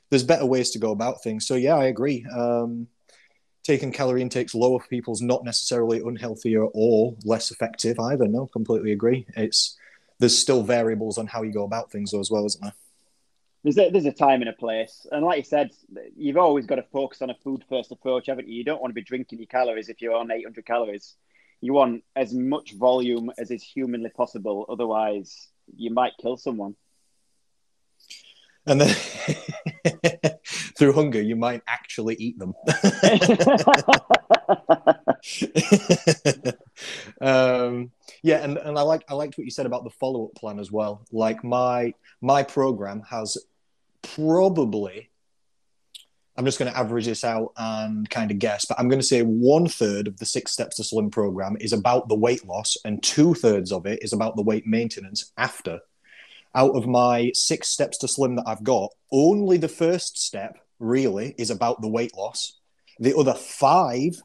There's 0.10 0.24
better 0.24 0.46
ways 0.46 0.72
to 0.72 0.80
go 0.80 0.92
about 0.92 1.22
things. 1.22 1.46
So 1.46 1.56
yeah, 1.56 1.76
I 1.76 1.86
agree. 1.86 2.26
Um, 2.34 2.88
taking 3.70 3.92
calorie 3.92 4.24
intakes 4.24 4.56
lower 4.56 4.80
for 4.80 4.88
people 4.88 5.14
is 5.14 5.22
not 5.22 5.44
necessarily 5.44 6.00
unhealthier 6.00 6.66
or 6.74 7.16
less 7.24 7.52
effective 7.52 8.00
either. 8.00 8.28
No, 8.28 8.48
completely 8.48 8.94
agree. 8.94 9.28
It's 9.36 9.78
there's 10.18 10.36
still 10.36 10.64
variables 10.64 11.20
on 11.20 11.28
how 11.28 11.44
you 11.44 11.54
go 11.54 11.66
about 11.66 11.92
things 11.92 12.10
though 12.10 12.20
as 12.20 12.32
well, 12.32 12.48
isn't 12.48 12.64
there? 12.64 12.74
There's 13.64 13.78
a, 13.78 13.92
there's 13.92 14.06
a 14.06 14.12
time 14.12 14.42
and 14.42 14.50
a 14.50 14.54
place. 14.54 15.06
And 15.12 15.24
like 15.24 15.38
you 15.38 15.44
said, 15.44 15.70
you've 16.18 16.38
always 16.38 16.66
got 16.66 16.78
to 16.78 16.86
focus 16.92 17.22
on 17.22 17.30
a 17.30 17.36
food 17.36 17.64
first 17.70 17.92
approach, 17.92 18.26
haven't 18.26 18.48
you? 18.48 18.56
You 18.56 18.64
don't 18.64 18.82
want 18.82 18.90
to 18.90 18.96
be 18.96 19.04
drinking 19.04 19.38
your 19.38 19.48
calories 19.48 19.88
if 19.88 20.02
you're 20.02 20.16
on 20.16 20.32
800 20.32 20.66
calories. 20.66 21.16
You 21.62 21.74
want 21.74 22.04
as 22.16 22.34
much 22.34 22.74
volume 22.74 23.32
as 23.38 23.52
is 23.52 23.62
humanly 23.62 24.10
possible. 24.10 24.66
Otherwise, 24.68 25.50
you 25.76 25.92
might 25.92 26.14
kill 26.20 26.38
someone. 26.38 26.76
And 28.70 28.82
then 28.82 28.96
through 30.78 30.94
hunger, 30.94 31.22
you 31.22 31.36
might 31.36 31.64
actually 31.68 32.16
eat 32.16 32.38
them. 32.38 32.54
um, 37.22 37.92
yeah, 38.22 38.44
and, 38.44 38.58
and 38.58 38.78
I 38.78 38.82
like 38.84 39.04
I 39.10 39.16
liked 39.16 39.38
what 39.38 39.46
you 39.46 39.52
said 39.52 39.66
about 39.66 39.84
the 39.84 39.90
follow 39.90 40.26
up 40.26 40.36
plan 40.36 40.60
as 40.60 40.72
well. 40.72 41.04
Like 41.12 41.44
my 41.44 41.94
my 42.22 42.44
program 42.44 43.02
has 43.10 43.38
probably 44.02 45.10
I'm 46.40 46.46
just 46.46 46.58
going 46.58 46.72
to 46.72 46.78
average 46.78 47.06
this 47.06 47.26
out 47.26 47.52
and 47.58 48.10
kind 48.10 48.32
of 48.32 48.40
guess, 48.40 48.64
but 48.64 48.80
I'm 48.80 48.88
going 48.88 49.02
to 49.02 49.06
say 49.06 49.24
one 49.24 49.68
third 49.68 50.08
of 50.08 50.18
the 50.20 50.26
six 50.26 50.54
steps 50.54 50.78
to 50.78 50.86
slim 50.86 51.12
program 51.12 51.58
is 51.60 51.74
about 51.74 52.08
the 52.08 52.16
weight 52.16 52.48
loss, 52.48 52.78
and 52.86 53.04
two 53.04 53.34
thirds 53.34 53.74
of 53.74 53.86
it 53.86 54.00
is 54.02 54.14
about 54.14 54.38
the 54.38 54.42
weight 54.42 54.66
maintenance 54.66 55.34
after. 55.38 55.82
Out 56.56 56.76
of 56.76 56.88
my 56.88 57.32
six 57.34 57.70
steps 57.70 57.98
to 58.00 58.08
slim 58.08 58.36
that 58.36 58.48
I've 58.48 58.64
got, 58.64 58.92
only 59.12 59.58
the 59.58 59.68
first 59.68 60.18
step 60.18 60.58
really 60.80 61.36
is 61.38 61.52
about 61.52 61.82
the 61.82 61.88
weight 61.88 62.16
loss. 62.16 62.54
The 63.00 63.16
other 63.16 63.34
five 63.34 64.22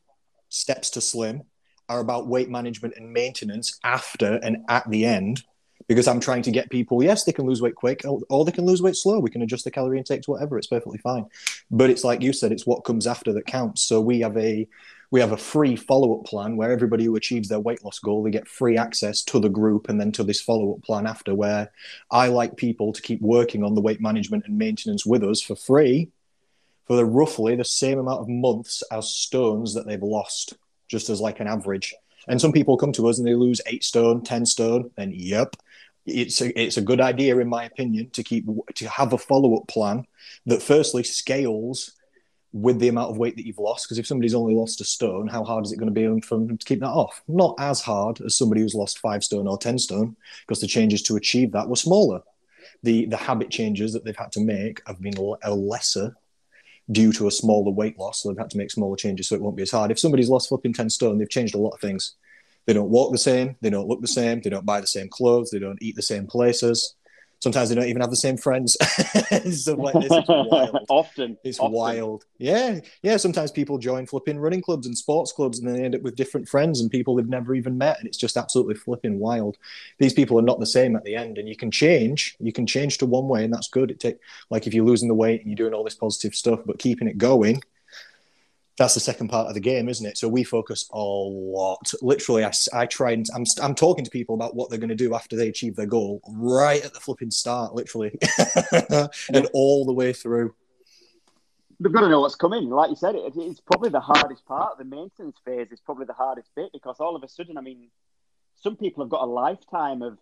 steps 0.48 0.90
to 0.90 1.00
slim 1.00 1.42
are 1.88 2.00
about 2.00 2.26
weight 2.26 2.48
management 2.48 2.94
and 2.96 3.12
maintenance 3.12 3.78
after 3.84 4.36
and 4.42 4.58
at 4.68 4.88
the 4.88 5.04
end 5.04 5.42
because 5.88 6.08
I'm 6.08 6.20
trying 6.20 6.42
to 6.42 6.50
get 6.50 6.70
people, 6.70 7.02
yes, 7.02 7.24
they 7.24 7.32
can 7.32 7.46
lose 7.46 7.60
weight 7.60 7.74
quick 7.74 8.02
or, 8.04 8.44
they 8.44 8.52
can 8.52 8.64
lose 8.64 8.80
weight 8.80 8.96
slow. 8.96 9.18
We 9.18 9.30
can 9.30 9.42
adjust 9.42 9.64
the 9.64 9.70
calorie 9.70 9.98
intake 9.98 10.22
to 10.22 10.30
whatever. 10.30 10.56
It's 10.56 10.66
perfectly 10.66 10.98
fine. 10.98 11.26
But 11.70 11.90
it's 11.90 12.04
like 12.04 12.22
you 12.22 12.32
said, 12.32 12.52
it's 12.52 12.66
what 12.66 12.84
comes 12.84 13.06
after 13.06 13.32
that 13.34 13.46
counts. 13.46 13.82
So 13.82 14.00
we 14.00 14.20
have 14.20 14.36
a 14.38 14.66
we 15.14 15.20
have 15.20 15.30
a 15.30 15.36
free 15.36 15.76
follow-up 15.76 16.24
plan 16.24 16.56
where 16.56 16.72
everybody 16.72 17.04
who 17.04 17.14
achieves 17.14 17.48
their 17.48 17.60
weight 17.60 17.84
loss 17.84 18.00
goal, 18.00 18.24
they 18.24 18.32
get 18.32 18.48
free 18.48 18.76
access 18.76 19.22
to 19.22 19.38
the 19.38 19.48
group 19.48 19.88
and 19.88 20.00
then 20.00 20.10
to 20.10 20.24
this 20.24 20.40
follow-up 20.40 20.82
plan 20.82 21.06
after 21.06 21.36
where 21.36 21.70
I 22.10 22.26
like 22.26 22.56
people 22.56 22.92
to 22.92 23.00
keep 23.00 23.22
working 23.22 23.62
on 23.62 23.76
the 23.76 23.80
weight 23.80 24.00
management 24.00 24.46
and 24.48 24.58
maintenance 24.58 25.06
with 25.06 25.22
us 25.22 25.40
for 25.40 25.54
free 25.54 26.10
for 26.88 26.96
the 26.96 27.04
roughly 27.04 27.54
the 27.54 27.64
same 27.64 28.00
amount 28.00 28.22
of 28.22 28.28
months 28.28 28.82
as 28.90 29.08
stones 29.08 29.72
that 29.74 29.86
they've 29.86 30.02
lost, 30.02 30.54
just 30.88 31.08
as 31.08 31.20
like 31.20 31.38
an 31.38 31.46
average. 31.46 31.94
And 32.26 32.40
some 32.40 32.50
people 32.50 32.76
come 32.76 32.90
to 32.94 33.06
us 33.06 33.18
and 33.18 33.26
they 33.28 33.34
lose 33.34 33.60
eight 33.66 33.84
stone, 33.84 34.24
ten 34.24 34.44
stone, 34.44 34.90
and 34.96 35.14
yep, 35.14 35.54
it's 36.06 36.40
a, 36.40 36.60
it's 36.60 36.76
a 36.76 36.82
good 36.82 37.00
idea 37.00 37.38
in 37.38 37.48
my 37.48 37.66
opinion 37.66 38.10
to 38.10 38.24
keep 38.24 38.46
to 38.74 38.88
have 38.88 39.12
a 39.12 39.18
follow 39.18 39.56
up 39.58 39.68
plan 39.68 40.08
that 40.46 40.60
firstly 40.60 41.04
scales 41.04 41.93
with 42.54 42.78
the 42.78 42.86
amount 42.86 43.10
of 43.10 43.18
weight 43.18 43.34
that 43.34 43.44
you've 43.44 43.58
lost. 43.58 43.84
Because 43.84 43.98
if 43.98 44.06
somebody's 44.06 44.34
only 44.34 44.54
lost 44.54 44.80
a 44.80 44.84
stone, 44.84 45.26
how 45.26 45.42
hard 45.42 45.66
is 45.66 45.72
it 45.72 45.76
going 45.76 45.92
to 45.92 46.14
be 46.14 46.20
for 46.20 46.38
them 46.38 46.56
to 46.56 46.64
keep 46.64 46.78
that 46.80 46.86
off? 46.86 47.20
Not 47.26 47.56
as 47.58 47.80
hard 47.82 48.20
as 48.20 48.38
somebody 48.38 48.60
who's 48.60 48.76
lost 48.76 49.00
five 49.00 49.24
stone 49.24 49.48
or 49.48 49.58
ten 49.58 49.76
stone, 49.76 50.16
because 50.46 50.60
the 50.60 50.68
changes 50.68 51.02
to 51.02 51.16
achieve 51.16 51.50
that 51.52 51.68
were 51.68 51.76
smaller. 51.76 52.22
The 52.84 53.06
the 53.06 53.16
habit 53.16 53.50
changes 53.50 53.92
that 53.92 54.04
they've 54.04 54.16
had 54.16 54.32
to 54.32 54.40
make 54.40 54.80
have 54.86 55.02
been 55.02 55.18
a 55.42 55.52
lesser 55.52 56.16
due 56.92 57.12
to 57.12 57.26
a 57.26 57.30
smaller 57.30 57.72
weight 57.72 57.98
loss. 57.98 58.22
So 58.22 58.28
they've 58.28 58.38
had 58.38 58.50
to 58.50 58.58
make 58.58 58.70
smaller 58.70 58.96
changes 58.96 59.28
so 59.28 59.34
it 59.34 59.42
won't 59.42 59.56
be 59.56 59.62
as 59.62 59.72
hard. 59.72 59.90
If 59.90 59.98
somebody's 59.98 60.28
lost 60.28 60.48
flipping 60.48 60.74
10 60.74 60.90
stone, 60.90 61.18
they've 61.18 61.28
changed 61.28 61.54
a 61.54 61.58
lot 61.58 61.72
of 61.72 61.80
things. 61.80 62.14
They 62.66 62.72
don't 62.72 62.90
walk 62.90 63.10
the 63.12 63.18
same, 63.18 63.56
they 63.60 63.70
don't 63.70 63.88
look 63.88 64.00
the 64.00 64.06
same, 64.06 64.40
they 64.40 64.50
don't 64.50 64.64
buy 64.64 64.80
the 64.80 64.86
same 64.86 65.08
clothes, 65.08 65.50
they 65.50 65.58
don't 65.58 65.82
eat 65.82 65.96
the 65.96 66.02
same 66.02 66.26
places. 66.26 66.94
Sometimes 67.44 67.68
they 67.68 67.74
don't 67.74 67.84
even 67.88 68.00
have 68.00 68.08
the 68.08 68.16
same 68.16 68.38
friends. 68.38 68.72
Stuff 68.80 69.78
like 69.78 69.92
this. 70.00 70.10
It's 70.10 70.28
wild. 70.28 70.86
often. 70.88 71.36
It's 71.44 71.60
often. 71.60 71.72
wild. 71.72 72.24
Yeah. 72.38 72.80
Yeah. 73.02 73.18
Sometimes 73.18 73.50
people 73.50 73.76
join 73.76 74.06
flipping 74.06 74.38
running 74.38 74.62
clubs 74.62 74.86
and 74.86 74.96
sports 74.96 75.30
clubs 75.30 75.58
and 75.58 75.68
then 75.68 75.74
they 75.76 75.84
end 75.84 75.94
up 75.94 76.00
with 76.00 76.16
different 76.16 76.48
friends 76.48 76.80
and 76.80 76.90
people 76.90 77.14
they've 77.14 77.28
never 77.28 77.54
even 77.54 77.76
met. 77.76 77.98
And 77.98 78.08
it's 78.08 78.16
just 78.16 78.38
absolutely 78.38 78.76
flipping 78.76 79.18
wild. 79.18 79.58
These 79.98 80.14
people 80.14 80.38
are 80.38 80.42
not 80.42 80.58
the 80.58 80.64
same 80.64 80.96
at 80.96 81.04
the 81.04 81.16
end. 81.16 81.36
And 81.36 81.46
you 81.46 81.54
can 81.54 81.70
change. 81.70 82.34
You 82.40 82.50
can 82.50 82.66
change 82.66 82.96
to 82.98 83.04
one 83.06 83.28
way 83.28 83.44
and 83.44 83.52
that's 83.52 83.68
good. 83.68 83.90
It 83.90 84.00
take 84.00 84.16
like 84.48 84.66
if 84.66 84.72
you're 84.72 84.86
losing 84.86 85.08
the 85.08 85.14
weight 85.14 85.42
and 85.42 85.50
you're 85.50 85.56
doing 85.68 85.74
all 85.74 85.84
this 85.84 85.94
positive 85.96 86.34
stuff, 86.34 86.60
but 86.64 86.78
keeping 86.78 87.08
it 87.08 87.18
going, 87.18 87.60
that's 88.76 88.94
the 88.94 89.00
second 89.00 89.28
part 89.28 89.46
of 89.46 89.54
the 89.54 89.60
game, 89.60 89.88
isn't 89.88 90.04
it? 90.04 90.18
So 90.18 90.28
we 90.28 90.42
focus 90.42 90.88
a 90.92 90.98
lot. 90.98 91.92
Literally, 92.02 92.44
I, 92.44 92.52
I 92.72 92.86
try 92.86 93.12
and 93.12 93.26
I'm, 93.34 93.44
I'm 93.62 93.74
talking 93.74 94.04
to 94.04 94.10
people 94.10 94.34
about 94.34 94.56
what 94.56 94.68
they're 94.68 94.80
going 94.80 94.88
to 94.88 94.96
do 94.96 95.14
after 95.14 95.36
they 95.36 95.48
achieve 95.48 95.76
their 95.76 95.86
goal 95.86 96.20
right 96.28 96.84
at 96.84 96.92
the 96.92 97.00
flipping 97.00 97.30
start, 97.30 97.74
literally, 97.74 98.18
and 99.32 99.48
all 99.52 99.84
the 99.84 99.92
way 99.92 100.12
through. 100.12 100.54
They've 101.78 101.92
got 101.92 102.00
to 102.00 102.08
know 102.08 102.20
what's 102.20 102.34
coming. 102.34 102.68
Like 102.68 102.90
you 102.90 102.96
said, 102.96 103.14
it, 103.14 103.32
it's 103.36 103.60
probably 103.60 103.90
the 103.90 104.00
hardest 104.00 104.44
part. 104.46 104.78
The 104.78 104.84
maintenance 104.84 105.36
phase 105.44 105.70
is 105.70 105.80
probably 105.80 106.06
the 106.06 106.12
hardest 106.12 106.50
bit 106.56 106.70
because 106.72 106.96
all 106.98 107.14
of 107.14 107.22
a 107.22 107.28
sudden, 107.28 107.58
I 107.58 107.60
mean, 107.60 107.90
some 108.56 108.76
people 108.76 109.04
have 109.04 109.10
got 109.10 109.22
a 109.22 109.26
lifetime 109.26 110.02
of, 110.02 110.18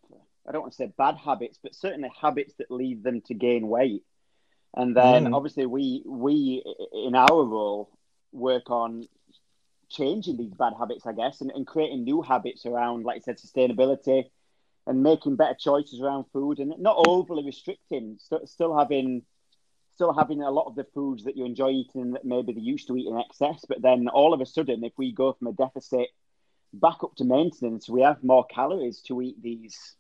I 0.47 0.53
don't 0.53 0.63
want 0.63 0.73
to 0.73 0.77
say 0.77 0.93
bad 0.99 1.17
habits, 1.17 1.59
but 1.63 1.75
certainly 1.75 2.11
habits 2.21 2.55
that 2.59 2.71
lead 2.71 3.03
them 3.03 3.23
to 3.23 3.35
gain 3.35 3.69
weight. 3.69 4.03
And 4.75 4.97
then 4.97 5.25
mm. 5.25 5.37
obviously 5.37 5.67
we 5.67 6.03
we 6.07 6.65
in 6.93 7.15
our 7.15 7.45
role 7.45 7.91
work 8.33 8.71
on 8.71 9.09
changing 9.89 10.37
these 10.37 10.55
bad 10.55 10.73
habits, 10.79 11.07
I 11.07 11.13
guess, 11.13 11.41
and, 11.41 11.51
and 11.51 11.67
creating 11.67 12.05
new 12.05 12.23
habits 12.23 12.67
around, 12.67 13.05
like 13.05 13.17
I 13.17 13.21
said, 13.21 13.39
sustainability 13.39 14.25
and 14.87 15.03
making 15.03 15.37
better 15.37 15.55
choices 15.59 16.01
around 16.01 16.25
food 16.33 16.59
and 16.59 16.75
not 16.79 17.05
overly 17.07 17.45
restricting, 17.45 18.17
st- 18.19 18.49
still 18.49 18.77
having 18.77 19.23
still 19.95 20.15
having 20.15 20.43
a 20.43 20.51
lot 20.51 20.67
of 20.67 20.75
the 20.75 20.87
foods 20.95 21.25
that 21.25 21.37
you 21.37 21.45
enjoy 21.45 21.69
eating 21.69 22.13
that 22.13 22.25
maybe 22.25 22.55
they 22.55 22.61
used 22.61 22.89
to 22.89 22.97
eat 22.97 23.07
in 23.07 23.19
excess. 23.19 23.65
But 23.69 23.83
then 23.83 24.09
all 24.09 24.33
of 24.33 24.41
a 24.41 24.47
sudden, 24.47 24.83
if 24.85 24.93
we 24.97 25.13
go 25.13 25.35
from 25.35 25.49
a 25.49 25.53
deficit 25.53 26.09
back 26.73 27.05
up 27.05 27.15
to 27.17 27.25
maintenance, 27.25 27.91
we 27.91 28.01
have 28.01 28.25
more 28.25 28.45
calories 28.47 29.03
to 29.03 29.21
eat 29.21 29.41
these. 29.43 29.95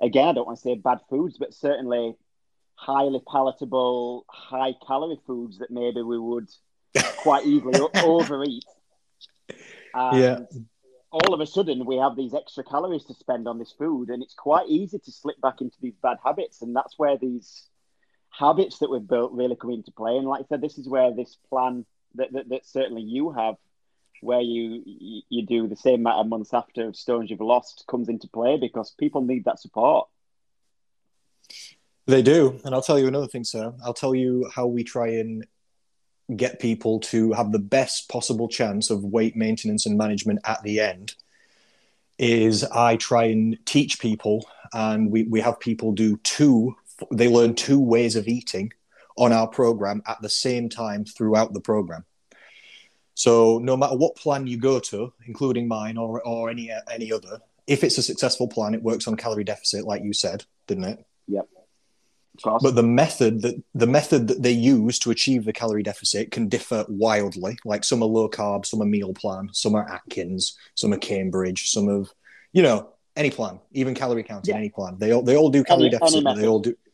Again, 0.00 0.28
I 0.28 0.32
don't 0.32 0.46
want 0.46 0.58
to 0.58 0.62
say 0.62 0.74
bad 0.74 0.98
foods, 1.08 1.38
but 1.38 1.54
certainly 1.54 2.16
highly 2.74 3.20
palatable, 3.30 4.24
high 4.28 4.74
calorie 4.86 5.20
foods 5.26 5.58
that 5.58 5.70
maybe 5.70 6.02
we 6.02 6.18
would 6.18 6.48
quite 7.18 7.46
easily 7.46 7.80
overeat. 8.02 8.64
And 9.94 10.18
yeah. 10.18 10.38
All 11.10 11.32
of 11.32 11.40
a 11.40 11.46
sudden, 11.46 11.86
we 11.86 11.96
have 11.96 12.16
these 12.16 12.34
extra 12.34 12.62
calories 12.62 13.04
to 13.06 13.14
spend 13.14 13.48
on 13.48 13.58
this 13.58 13.72
food, 13.72 14.10
and 14.10 14.22
it's 14.22 14.34
quite 14.34 14.68
easy 14.68 14.98
to 14.98 15.10
slip 15.10 15.40
back 15.40 15.62
into 15.62 15.76
these 15.80 15.96
bad 16.02 16.18
habits. 16.22 16.60
And 16.60 16.76
that's 16.76 16.98
where 16.98 17.16
these 17.16 17.66
habits 18.30 18.78
that 18.78 18.90
we've 18.90 19.06
built 19.06 19.32
really 19.32 19.56
come 19.56 19.70
into 19.70 19.90
play. 19.90 20.16
And 20.16 20.26
like 20.26 20.42
I 20.42 20.46
said, 20.48 20.60
this 20.60 20.76
is 20.76 20.86
where 20.86 21.14
this 21.14 21.36
plan 21.48 21.86
that, 22.16 22.32
that, 22.32 22.48
that 22.50 22.66
certainly 22.66 23.02
you 23.02 23.30
have, 23.30 23.54
where 24.20 24.40
you 24.40 24.82
you 24.84 25.46
do 25.46 25.68
the 25.68 25.76
same 25.76 26.00
amount 26.00 26.18
of 26.18 26.26
months 26.26 26.52
after 26.52 26.92
stones 26.92 27.30
you've 27.30 27.40
lost, 27.40 27.84
comes 27.88 28.08
into 28.08 28.28
play 28.28 28.58
because 28.58 28.90
people 28.98 29.22
need 29.22 29.44
that 29.46 29.60
support. 29.60 30.08
They 32.06 32.22
do, 32.22 32.58
and 32.64 32.74
I'll 32.74 32.82
tell 32.82 32.98
you 32.98 33.06
another 33.06 33.28
thing, 33.28 33.44
sir. 33.44 33.72
I'll 33.84 33.94
tell 33.94 34.14
you 34.14 34.50
how 34.54 34.66
we 34.66 34.82
try 34.82 35.08
and 35.08 35.46
get 36.36 36.60
people 36.60 37.00
to 37.00 37.32
have 37.32 37.52
the 37.52 37.58
best 37.58 38.08
possible 38.08 38.48
chance 38.48 38.90
of 38.90 39.04
weight 39.04 39.36
maintenance 39.36 39.86
and 39.86 39.96
management 39.96 40.40
at 40.44 40.62
the 40.62 40.80
end 40.80 41.14
is 42.18 42.64
I 42.64 42.96
try 42.96 43.24
and 43.24 43.56
teach 43.64 44.00
people, 44.00 44.46
and 44.72 45.10
we, 45.10 45.22
we 45.24 45.40
have 45.40 45.60
people 45.60 45.92
do 45.92 46.16
two, 46.18 46.76
they 47.12 47.28
learn 47.28 47.54
two 47.54 47.80
ways 47.80 48.16
of 48.16 48.26
eating 48.26 48.72
on 49.16 49.32
our 49.32 49.46
program 49.46 50.02
at 50.06 50.20
the 50.20 50.28
same 50.28 50.68
time 50.68 51.04
throughout 51.04 51.52
the 51.52 51.60
program. 51.60 52.04
So 53.14 53.58
no 53.58 53.76
matter 53.76 53.96
what 53.96 54.16
plan 54.16 54.46
you 54.46 54.58
go 54.58 54.78
to, 54.80 55.12
including 55.26 55.66
mine 55.66 55.96
or, 55.96 56.22
or 56.22 56.50
any 56.50 56.70
any 56.90 57.12
other, 57.12 57.40
if 57.66 57.82
it's 57.82 57.98
a 57.98 58.02
successful 58.02 58.46
plan, 58.48 58.74
it 58.74 58.82
works 58.82 59.08
on 59.08 59.16
calorie 59.16 59.44
deficit, 59.44 59.84
like 59.84 60.02
you 60.02 60.12
said, 60.12 60.44
didn't 60.66 60.84
it? 60.84 61.04
Yep. 61.26 61.48
But 62.44 62.74
the 62.74 62.82
method 62.82 63.42
that 63.42 63.62
the 63.74 63.86
method 63.86 64.28
that 64.28 64.42
they 64.42 64.52
use 64.52 64.98
to 65.00 65.10
achieve 65.10 65.44
the 65.44 65.52
calorie 65.52 65.82
deficit 65.82 66.30
can 66.30 66.48
differ 66.48 66.84
wildly. 66.88 67.58
Like 67.64 67.84
some 67.84 68.02
are 68.02 68.06
low 68.06 68.28
carb, 68.28 68.66
some 68.66 68.82
are 68.82 68.86
meal 68.86 69.12
plan, 69.12 69.50
some 69.52 69.74
are 69.74 69.88
Atkins, 69.88 70.56
some 70.74 70.92
are 70.92 70.98
Cambridge, 70.98 71.70
some 71.70 71.88
of 71.88 72.12
you 72.52 72.62
know 72.62 72.92
any 73.16 73.30
plan, 73.30 73.60
even 73.72 73.94
calorie 73.94 74.22
counting, 74.22 74.54
yeah. 74.54 74.58
any 74.58 74.70
plan. 74.70 74.96
They 74.98 75.12
all 75.12 75.22
they 75.22 75.36
all 75.36 75.50
do 75.50 75.64
calorie 75.64 75.86
any, 75.86 75.98
deficit. 75.98 76.26
Any 76.26 76.40
they 76.40 76.46
all 76.46 76.60
do. 76.60 76.74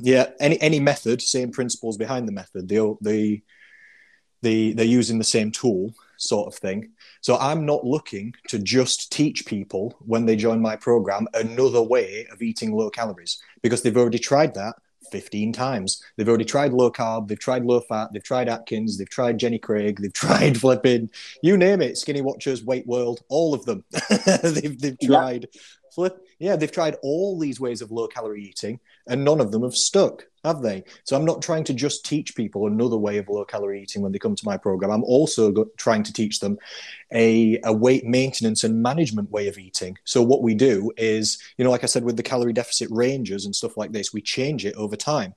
Yeah, 0.00 0.30
any 0.40 0.60
any 0.62 0.80
method, 0.80 1.20
same 1.20 1.50
principles 1.50 1.98
behind 1.98 2.26
the 2.26 2.32
method. 2.32 2.68
They 2.68 2.80
all 2.80 2.98
they 3.02 3.42
they 4.40 4.72
they're 4.72 4.86
using 4.86 5.18
the 5.18 5.24
same 5.24 5.50
tool, 5.50 5.94
sort 6.16 6.46
of 6.46 6.58
thing. 6.58 6.92
So 7.20 7.36
I'm 7.38 7.66
not 7.66 7.84
looking 7.84 8.34
to 8.48 8.58
just 8.58 9.12
teach 9.12 9.46
people 9.46 9.96
when 10.00 10.26
they 10.26 10.36
join 10.36 10.60
my 10.60 10.76
program 10.76 11.26
another 11.34 11.82
way 11.82 12.26
of 12.32 12.42
eating 12.42 12.72
low 12.72 12.90
calories 12.90 13.42
because 13.62 13.82
they've 13.82 13.96
already 13.96 14.18
tried 14.18 14.54
that 14.54 14.74
15 15.10 15.52
times. 15.52 16.02
They've 16.16 16.28
already 16.28 16.44
tried 16.44 16.72
low 16.72 16.90
carb, 16.90 17.28
they've 17.28 17.38
tried 17.38 17.64
low 17.64 17.80
fat, 17.80 18.12
they've 18.12 18.22
tried 18.22 18.48
Atkins, 18.48 18.98
they've 18.98 19.08
tried 19.08 19.38
Jenny 19.38 19.58
Craig, 19.58 20.00
they've 20.00 20.12
tried 20.28 20.58
flipping, 20.60 21.10
you 21.42 21.56
name 21.56 21.82
it, 21.82 21.98
Skinny 21.98 22.20
Watchers, 22.20 22.64
Weight 22.64 22.86
World, 22.86 23.22
all 23.28 23.54
of 23.54 23.64
them. 23.64 23.84
they've, 24.42 24.78
they've 24.78 24.98
tried 25.00 25.48
yeah. 25.52 25.60
flip. 25.94 26.24
Yeah, 26.38 26.56
they've 26.56 26.70
tried 26.70 26.96
all 27.02 27.38
these 27.38 27.60
ways 27.60 27.82
of 27.82 27.90
low 27.90 28.06
calorie 28.06 28.44
eating 28.44 28.80
and 29.08 29.24
none 29.24 29.40
of 29.40 29.50
them 29.50 29.62
have 29.62 29.74
stuck 29.74 30.24
have 30.44 30.62
they? 30.62 30.84
So 31.04 31.16
I'm 31.16 31.24
not 31.24 31.42
trying 31.42 31.64
to 31.64 31.74
just 31.74 32.04
teach 32.04 32.34
people 32.34 32.66
another 32.66 32.96
way 32.96 33.18
of 33.18 33.28
low 33.28 33.44
calorie 33.44 33.82
eating 33.82 34.02
when 34.02 34.12
they 34.12 34.18
come 34.18 34.34
to 34.36 34.44
my 34.44 34.56
program. 34.56 34.90
I'm 34.90 35.04
also 35.04 35.50
go- 35.50 35.70
trying 35.76 36.02
to 36.04 36.12
teach 36.12 36.40
them 36.40 36.58
a, 37.12 37.58
a 37.64 37.72
weight 37.72 38.04
maintenance 38.04 38.64
and 38.64 38.82
management 38.82 39.30
way 39.30 39.48
of 39.48 39.58
eating. 39.58 39.98
So 40.04 40.22
what 40.22 40.42
we 40.42 40.54
do 40.54 40.92
is, 40.96 41.38
you 41.56 41.64
know, 41.64 41.70
like 41.70 41.82
I 41.82 41.86
said, 41.86 42.04
with 42.04 42.16
the 42.16 42.22
calorie 42.22 42.52
deficit 42.52 42.88
ranges 42.90 43.44
and 43.44 43.54
stuff 43.54 43.76
like 43.76 43.92
this, 43.92 44.12
we 44.12 44.22
change 44.22 44.64
it 44.64 44.74
over 44.74 44.96
time. 44.96 45.34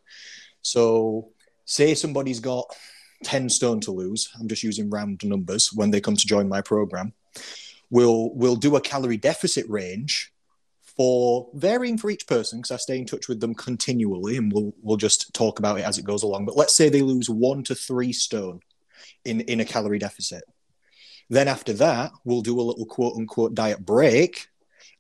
So 0.62 1.30
say 1.66 1.96
somebody's 1.96 2.40
got 2.40 2.66
10 3.24 3.50
stone 3.50 3.80
to 3.82 3.92
lose. 3.92 4.30
I'm 4.40 4.48
just 4.48 4.64
using 4.64 4.90
round 4.90 5.22
numbers 5.24 5.74
when 5.74 5.92
they 5.92 6.02
come 6.02 6.16
to 6.16 6.28
join 6.28 6.48
my 6.48 6.62
program. 6.62 7.14
We'll, 7.90 8.34
we'll 8.34 8.56
do 8.56 8.76
a 8.76 8.82
calorie 8.82 9.18
deficit 9.18 9.68
range 9.68 10.31
for 11.02 11.50
varying 11.56 11.98
for 11.98 12.12
each 12.12 12.28
person 12.28 12.60
because 12.60 12.70
I 12.70 12.78
stay 12.78 13.00
in 13.00 13.08
touch 13.08 13.28
with 13.28 13.40
them 13.40 13.56
continually 13.56 14.38
and 14.38 14.54
we'll 14.54 14.72
we'll 14.84 14.98
just 14.98 15.34
talk 15.34 15.58
about 15.58 15.80
it 15.80 15.84
as 15.84 15.98
it 15.98 16.06
goes 16.06 16.22
along. 16.22 16.46
But 16.46 16.56
let's 16.56 16.76
say 16.76 16.90
they 16.90 17.02
lose 17.02 17.28
one 17.28 17.64
to 17.64 17.74
three 17.74 18.14
stone 18.14 18.60
in, 19.26 19.42
in 19.42 19.60
a 19.60 19.66
calorie 19.66 19.98
deficit. 19.98 20.44
Then 21.28 21.48
after 21.48 21.74
that, 21.74 22.12
we'll 22.24 22.44
do 22.44 22.60
a 22.60 22.62
little 22.62 22.86
quote 22.86 23.16
unquote 23.16 23.56
diet 23.56 23.84
break 23.84 24.50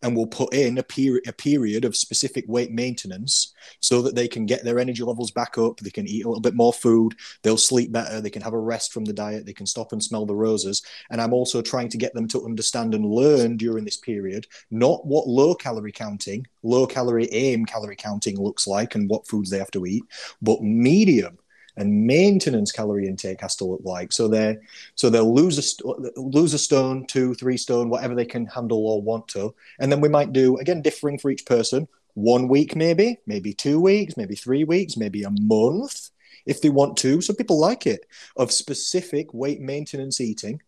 and 0.03 0.15
we'll 0.15 0.27
put 0.27 0.53
in 0.53 0.77
a, 0.77 0.83
period 0.83 1.27
a 1.27 1.33
period 1.33 1.85
of 1.85 1.95
specific 1.95 2.45
weight 2.47 2.71
maintenance 2.71 3.53
so 3.79 4.01
that 4.01 4.15
they 4.15 4.27
can 4.27 4.45
get 4.45 4.63
their 4.63 4.79
energy 4.79 5.03
levels 5.03 5.31
back 5.31 5.57
up. 5.57 5.79
They 5.79 5.89
can 5.89 6.07
eat 6.07 6.25
a 6.25 6.27
little 6.27 6.41
bit 6.41 6.55
more 6.55 6.73
food. 6.73 7.15
They'll 7.43 7.57
sleep 7.57 7.91
better. 7.91 8.21
They 8.21 8.29
can 8.29 8.41
have 8.41 8.53
a 8.53 8.59
rest 8.59 8.93
from 8.93 9.05
the 9.05 9.13
diet. 9.13 9.45
They 9.45 9.53
can 9.53 9.65
stop 9.65 9.91
and 9.91 10.03
smell 10.03 10.25
the 10.25 10.35
roses. 10.35 10.81
And 11.09 11.21
I'm 11.21 11.33
also 11.33 11.61
trying 11.61 11.89
to 11.89 11.97
get 11.97 12.13
them 12.13 12.27
to 12.29 12.45
understand 12.45 12.95
and 12.95 13.05
learn 13.05 13.57
during 13.57 13.85
this 13.85 13.97
period 13.97 14.47
not 14.69 15.05
what 15.05 15.27
low 15.27 15.53
calorie 15.53 15.91
counting, 15.91 16.47
low 16.63 16.87
calorie 16.87 17.31
aim 17.31 17.65
calorie 17.65 17.95
counting 17.95 18.41
looks 18.41 18.67
like 18.67 18.95
and 18.95 19.09
what 19.09 19.27
foods 19.27 19.49
they 19.49 19.59
have 19.59 19.71
to 19.71 19.85
eat, 19.85 20.03
but 20.41 20.61
medium 20.61 21.37
and 21.81 22.05
maintenance 22.05 22.71
calorie 22.71 23.07
intake 23.07 23.41
has 23.41 23.55
to 23.57 23.65
look 23.65 23.81
like. 23.83 24.13
So 24.13 24.27
they 24.27 24.57
so 24.95 25.09
they'll 25.09 25.33
lose 25.33 25.57
a 25.57 25.61
st- 25.61 26.17
lose 26.17 26.53
a 26.53 26.59
stone, 26.59 27.05
two, 27.07 27.33
three 27.33 27.57
stone, 27.57 27.89
whatever 27.89 28.15
they 28.15 28.25
can 28.25 28.45
handle 28.45 28.87
or 28.87 29.01
want 29.01 29.27
to, 29.29 29.53
and 29.79 29.91
then 29.91 29.99
we 29.99 30.09
might 30.09 30.31
do 30.31 30.57
again 30.57 30.81
differing 30.81 31.17
for 31.17 31.31
each 31.31 31.45
person. 31.45 31.87
One 32.13 32.47
week, 32.47 32.75
maybe, 32.75 33.19
maybe 33.25 33.53
two 33.53 33.79
weeks, 33.79 34.17
maybe 34.17 34.35
three 34.35 34.65
weeks, 34.65 34.97
maybe 34.97 35.23
a 35.23 35.31
month, 35.31 36.09
if 36.45 36.61
they 36.61 36.69
want 36.69 36.97
to. 36.97 37.21
Some 37.21 37.37
people 37.37 37.57
like 37.57 37.87
it 37.87 38.05
of 38.35 38.51
specific 38.51 39.33
weight 39.33 39.61
maintenance 39.61 40.19
eating. 40.19 40.61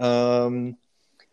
Um, 0.00 0.76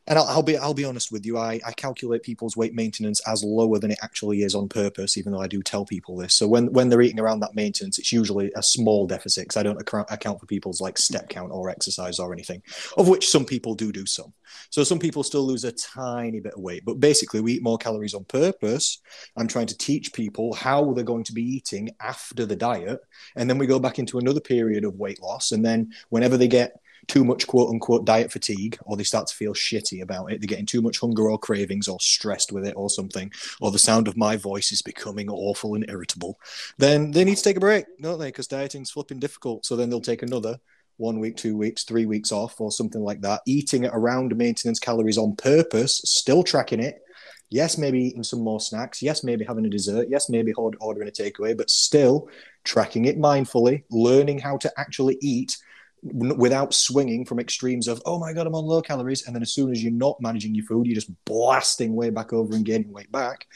and 0.08 0.18
I'll, 0.18 0.26
I'll, 0.26 0.44
be 0.44 0.58
I'll 0.58 0.74
be 0.74 0.86
honest 0.86 1.12
with 1.12 1.26
you. 1.26 1.38
I, 1.38 1.60
I 1.66 1.72
calculate 1.74 2.24
people's 2.24 2.58
weight 2.58 2.74
maintenance 2.74 3.22
as 3.28 3.44
lower 3.44 3.78
than 3.78 3.92
it 3.92 4.00
actually 4.02 4.42
is 4.42 4.56
on 4.56 4.68
purpose, 4.68 5.18
even 5.18 5.32
though 5.32 5.42
I 5.42 5.48
do 5.48 5.62
tell 5.62 5.86
people 5.86 6.18
this. 6.18 6.34
So 6.34 6.48
when 6.48 6.72
when 6.74 6.90
they're 6.90 7.02
eating 7.02 7.20
around 7.20 7.42
that 7.42 7.56
maintenance, 7.56 8.00
it's 8.00 8.12
usually 8.12 8.52
a 8.56 8.64
small 8.64 9.06
deficit 9.06 9.44
because 9.46 9.58
I 9.58 9.64
don't 9.64 9.80
account, 9.80 10.10
account 10.10 10.40
for 10.40 10.48
people's 10.48 10.82
like 10.82 10.98
step 10.98 11.30
count 11.30 11.52
or 11.52 11.70
exercise 11.70 12.20
or 12.20 12.34
anything, 12.34 12.64
of 12.98 13.08
which 13.08 13.30
some 13.30 13.46
people 13.46 13.76
do 13.76 13.92
do 13.92 14.06
some. 14.06 14.34
So 14.70 14.84
some 14.84 15.00
people 15.00 15.24
still 15.24 15.46
lose 15.46 15.64
a 15.64 15.72
tiny 15.72 16.40
bit 16.40 16.54
of 16.54 16.62
weight, 16.62 16.84
but 16.84 17.00
basically 17.00 17.42
we 17.42 17.54
eat 17.54 17.64
more 17.64 17.78
calories 17.78 18.14
on 18.14 18.26
purpose. 18.26 19.00
I'm 19.38 19.48
trying 19.48 19.68
to 19.68 19.78
teach 19.78 20.14
people 20.14 20.54
how 20.54 20.94
they're 20.94 21.04
going 21.04 21.24
to 21.26 21.34
be 21.34 21.44
eating 21.44 21.92
after 22.02 22.46
the 22.46 22.56
diet, 22.56 23.00
and 23.36 23.50
then 23.50 23.58
we 23.58 23.68
go 23.68 23.80
back 23.80 24.00
into 24.00 24.18
another 24.18 24.42
period 24.42 24.84
of 24.84 24.96
weight 24.96 25.22
loss, 25.22 25.52
and 25.52 25.64
then 25.64 25.92
whenever 26.10 26.38
they 26.38 26.48
get 26.48 26.82
too 27.12 27.26
much 27.26 27.46
quote 27.46 27.70
unquote 27.70 28.06
diet 28.06 28.32
fatigue 28.32 28.78
or 28.86 28.96
they 28.96 29.04
start 29.04 29.28
to 29.28 29.36
feel 29.36 29.54
shitty 29.54 30.02
about 30.02 30.32
it. 30.32 30.40
They're 30.40 30.48
getting 30.48 30.66
too 30.66 30.82
much 30.82 31.00
hunger 31.00 31.30
or 31.30 31.38
cravings 31.38 31.90
or 31.90 32.00
stressed 32.00 32.54
with 32.54 32.66
it 32.66 32.74
or 32.78 32.90
something, 32.90 33.34
or 33.60 33.70
the 33.70 33.78
sound 33.78 34.08
of 34.08 34.16
my 34.16 34.38
voice 34.38 34.72
is 34.72 34.82
becoming 34.82 35.30
awful 35.30 35.76
and 35.76 35.86
irritable. 35.90 36.40
Then 36.78 37.12
they 37.12 37.26
need 37.26 37.36
to 37.36 37.44
take 37.44 37.58
a 37.58 37.60
break, 37.60 37.84
don't 38.02 38.18
they? 38.18 38.30
Because 38.30 38.48
dieting's 38.48 38.92
flipping 38.92 39.20
difficult. 39.20 39.66
So 39.66 39.76
then 39.76 39.90
they'll 39.90 40.00
take 40.00 40.24
another 40.24 40.58
one 40.96 41.20
week, 41.20 41.36
two 41.36 41.58
weeks, 41.58 41.84
three 41.84 42.06
weeks 42.06 42.32
off 42.32 42.62
or 42.62 42.72
something 42.72 43.04
like 43.04 43.20
that, 43.22 43.42
eating 43.46 43.84
it 43.84 43.92
around 43.94 44.34
maintenance 44.38 44.80
calories 44.80 45.18
on 45.18 45.36
purpose, 45.36 46.02
still 46.06 46.44
tracking 46.44 46.80
it. 46.80 47.02
Yes, 47.50 47.78
maybe 47.78 48.00
eating 48.00 48.24
some 48.24 48.42
more 48.42 48.62
snacks. 48.62 49.02
Yes, 49.02 49.22
maybe 49.22 49.44
having 49.44 49.66
a 49.66 49.70
dessert. 49.70 50.08
Yes, 50.10 50.30
maybe 50.30 50.54
ordering 50.54 51.10
a 51.10 51.12
takeaway, 51.12 51.58
but 51.58 51.70
still 51.70 52.30
tracking 52.64 53.04
it 53.04 53.20
mindfully, 53.20 53.84
learning 53.92 54.40
how 54.40 54.56
to 54.56 54.72
actually 54.78 55.18
eat 55.22 55.58
without 56.04 56.74
swinging 56.74 57.26
from 57.26 57.40
extremes 57.40 57.88
of 57.88 58.02
oh 58.08 58.18
my 58.18 58.34
god 58.34 58.48
i'm 58.48 58.56
on 58.56 58.66
low 58.66 58.82
calories. 58.82 59.26
And 59.26 59.36
then 59.36 59.42
as 59.44 59.52
soon 59.52 59.72
as 59.72 59.84
you're 59.84 59.92
not 59.92 60.22
managing 60.22 60.56
your 60.56 60.66
food 60.66 60.88
you're 60.88 60.96
just 60.96 61.12
blasting 61.26 61.96
way 61.96 62.10
back 62.10 62.34
over 62.34 62.56
and 62.56 62.66
gaining 62.66 62.92
weight 62.92 63.12
back. 63.12 63.48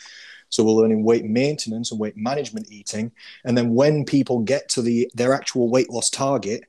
So 0.49 0.63
we're 0.63 0.73
learning 0.73 1.03
weight 1.03 1.25
maintenance 1.25 1.91
and 1.91 1.99
weight 1.99 2.15
management 2.15 2.71
eating. 2.71 3.12
And 3.43 3.58
then 3.58 3.73
when 3.73 4.05
people 4.05 4.39
get 4.39 4.69
to 4.69 4.81
the 4.81 5.10
their 5.15 5.34
actual 5.34 5.69
weight 5.69 5.89
loss 5.89 6.10
target 6.10 6.65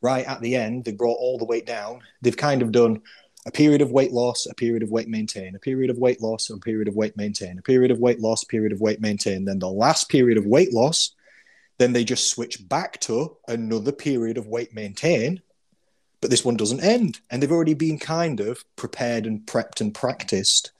right 0.00 0.26
at 0.26 0.40
the 0.40 0.54
end 0.54 0.84
they 0.84 0.92
brought 0.92 1.18
all 1.18 1.38
the 1.38 1.44
weight 1.44 1.66
down 1.66 2.00
they've 2.22 2.36
kind 2.36 2.62
of 2.62 2.72
done 2.72 3.00
a 3.46 3.50
period 3.50 3.80
of 3.80 3.90
weight 3.90 4.12
loss 4.12 4.46
a 4.46 4.54
period 4.54 4.82
of 4.82 4.90
weight 4.90 5.08
maintain 5.08 5.54
a 5.54 5.58
period 5.58 5.90
of 5.90 5.98
weight 5.98 6.20
loss 6.20 6.50
a 6.50 6.58
period 6.58 6.88
of 6.88 6.94
weight 6.94 7.16
maintain 7.16 7.58
a 7.58 7.62
period 7.62 7.90
of 7.90 7.98
weight 7.98 8.20
loss 8.20 8.44
period 8.44 8.72
of 8.72 8.80
weight 8.80 9.00
maintain 9.00 9.44
then 9.44 9.58
the 9.58 9.68
last 9.68 10.08
period 10.08 10.38
of 10.38 10.46
weight 10.46 10.72
loss 10.72 11.14
then 11.78 11.92
they 11.92 12.04
just 12.04 12.28
switch 12.28 12.68
back 12.68 13.00
to 13.00 13.36
another 13.46 13.92
period 13.92 14.36
of 14.36 14.46
weight 14.46 14.74
maintain, 14.74 15.40
but 16.20 16.30
this 16.30 16.44
one 16.44 16.56
doesn't 16.56 16.82
end. 16.82 17.20
And 17.30 17.42
they've 17.42 17.52
already 17.52 17.74
been 17.74 17.98
kind 17.98 18.40
of 18.40 18.64
prepared 18.76 19.26
and 19.26 19.46
prepped 19.46 19.80
and 19.80 19.94
practiced 19.94 20.72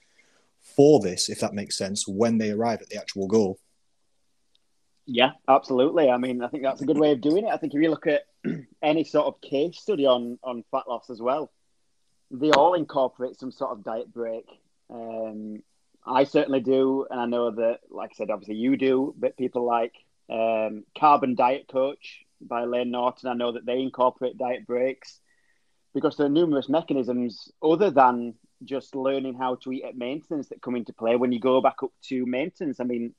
for 0.61 1.01
this, 1.01 1.29
if 1.29 1.41
that 1.41 1.55
makes 1.55 1.79
sense, 1.79 2.07
when 2.07 2.39
they 2.39 2.51
arrive 2.51 2.83
at 2.83 2.89
the 2.89 2.99
actual 2.99 3.29
goal. 3.29 3.59
Yeah, 5.07 5.31
absolutely. 5.49 6.11
I 6.11 6.19
mean, 6.19 6.43
I 6.43 6.49
think 6.49 6.65
that's 6.65 6.83
a 6.83 6.87
good 6.87 6.99
way 6.99 7.13
of 7.13 7.23
doing 7.23 7.47
it. 7.47 7.51
I 7.51 7.57
think 7.57 7.73
if 7.73 7.81
you 7.81 7.89
look 7.89 8.07
at 8.07 8.25
any 8.83 9.05
sort 9.05 9.27
of 9.27 9.41
case 9.41 9.79
study 9.79 10.05
on 10.05 10.39
on 10.43 10.65
fat 10.71 10.87
loss 10.87 11.09
as 11.09 11.23
well, 11.23 11.51
they 12.31 12.51
all 12.51 12.75
incorporate 12.75 13.39
some 13.39 13.51
sort 13.51 13.73
of 13.73 13.85
diet 13.85 14.13
break. 14.13 14.45
Um, 14.91 15.63
I 16.07 16.25
certainly 16.25 16.61
do, 16.61 17.07
and 17.11 17.19
I 17.19 17.27
know 17.27 17.51
that, 17.53 17.81
like 17.91 18.11
I 18.13 18.17
said, 18.17 18.31
obviously 18.31 18.57
you 18.57 18.77
do, 18.77 19.15
but 19.19 19.37
people 19.37 19.65
like 19.65 19.95
um, 20.31 20.85
Carbon 20.99 21.35
Diet 21.35 21.67
Coach 21.69 22.25
by 22.41 22.64
Layne 22.64 22.91
Norton. 22.91 23.29
I 23.29 23.35
know 23.35 23.53
that 23.53 23.67
they 23.67 23.81
incorporate 23.81 24.38
diet 24.38 24.67
breaks 24.67 25.21
because 25.95 26.17
there 26.17 26.27
are 26.27 26.31
numerous 26.31 26.69
mechanisms 26.69 27.51
other 27.62 27.91
than 27.91 28.35
just 28.64 28.95
learning 28.95 29.35
how 29.35 29.57
to 29.57 29.73
eat 29.73 29.85
at 29.85 29.97
maintenance 29.97 30.49
that 30.49 30.62
come 30.62 30.77
into 30.77 30.93
play 30.93 31.17
when 31.17 31.33
you 31.33 31.41
go 31.41 31.61
back 31.61 31.83
up 31.83 31.93
to 32.05 32.27
maintenance. 32.27 32.81
I 32.81 32.85
mean, 32.85 33.14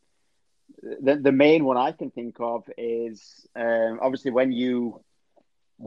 the, 0.82 1.16
the 1.16 1.32
main 1.32 1.66
one 1.66 1.78
I 1.78 1.92
can 1.92 2.12
think 2.12 2.36
of 2.40 2.64
is 2.78 3.48
um, 3.56 4.00
obviously 4.02 4.32
when 4.32 4.52
you 4.52 5.02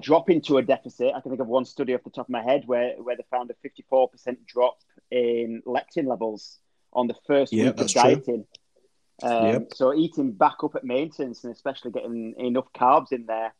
drop 0.00 0.30
into 0.30 0.58
a 0.58 0.62
deficit. 0.62 1.12
I 1.14 1.20
can 1.20 1.30
think 1.30 1.40
of 1.40 1.48
one 1.48 1.64
study 1.64 1.94
off 1.94 2.02
the 2.04 2.10
top 2.10 2.26
of 2.26 2.30
my 2.30 2.42
head 2.42 2.62
where, 2.66 2.94
where 3.02 3.16
they 3.16 3.24
found 3.30 3.50
a 3.50 3.68
54% 3.68 4.36
drop 4.46 4.78
in 5.10 5.62
leptin 5.66 6.06
levels 6.06 6.58
on 6.92 7.06
the 7.06 7.14
first 7.26 7.52
yeah, 7.52 7.66
week 7.66 7.80
of 7.80 7.92
dieting. 7.92 8.22
True. 8.24 8.46
Um, 9.22 9.46
yep. 9.46 9.68
So 9.74 9.94
eating 9.94 10.32
back 10.32 10.56
up 10.64 10.74
at 10.74 10.84
maintenance 10.84 11.44
and 11.44 11.52
especially 11.52 11.92
getting 11.92 12.34
enough 12.38 12.72
carbs 12.74 13.12
in 13.12 13.26
there 13.26 13.54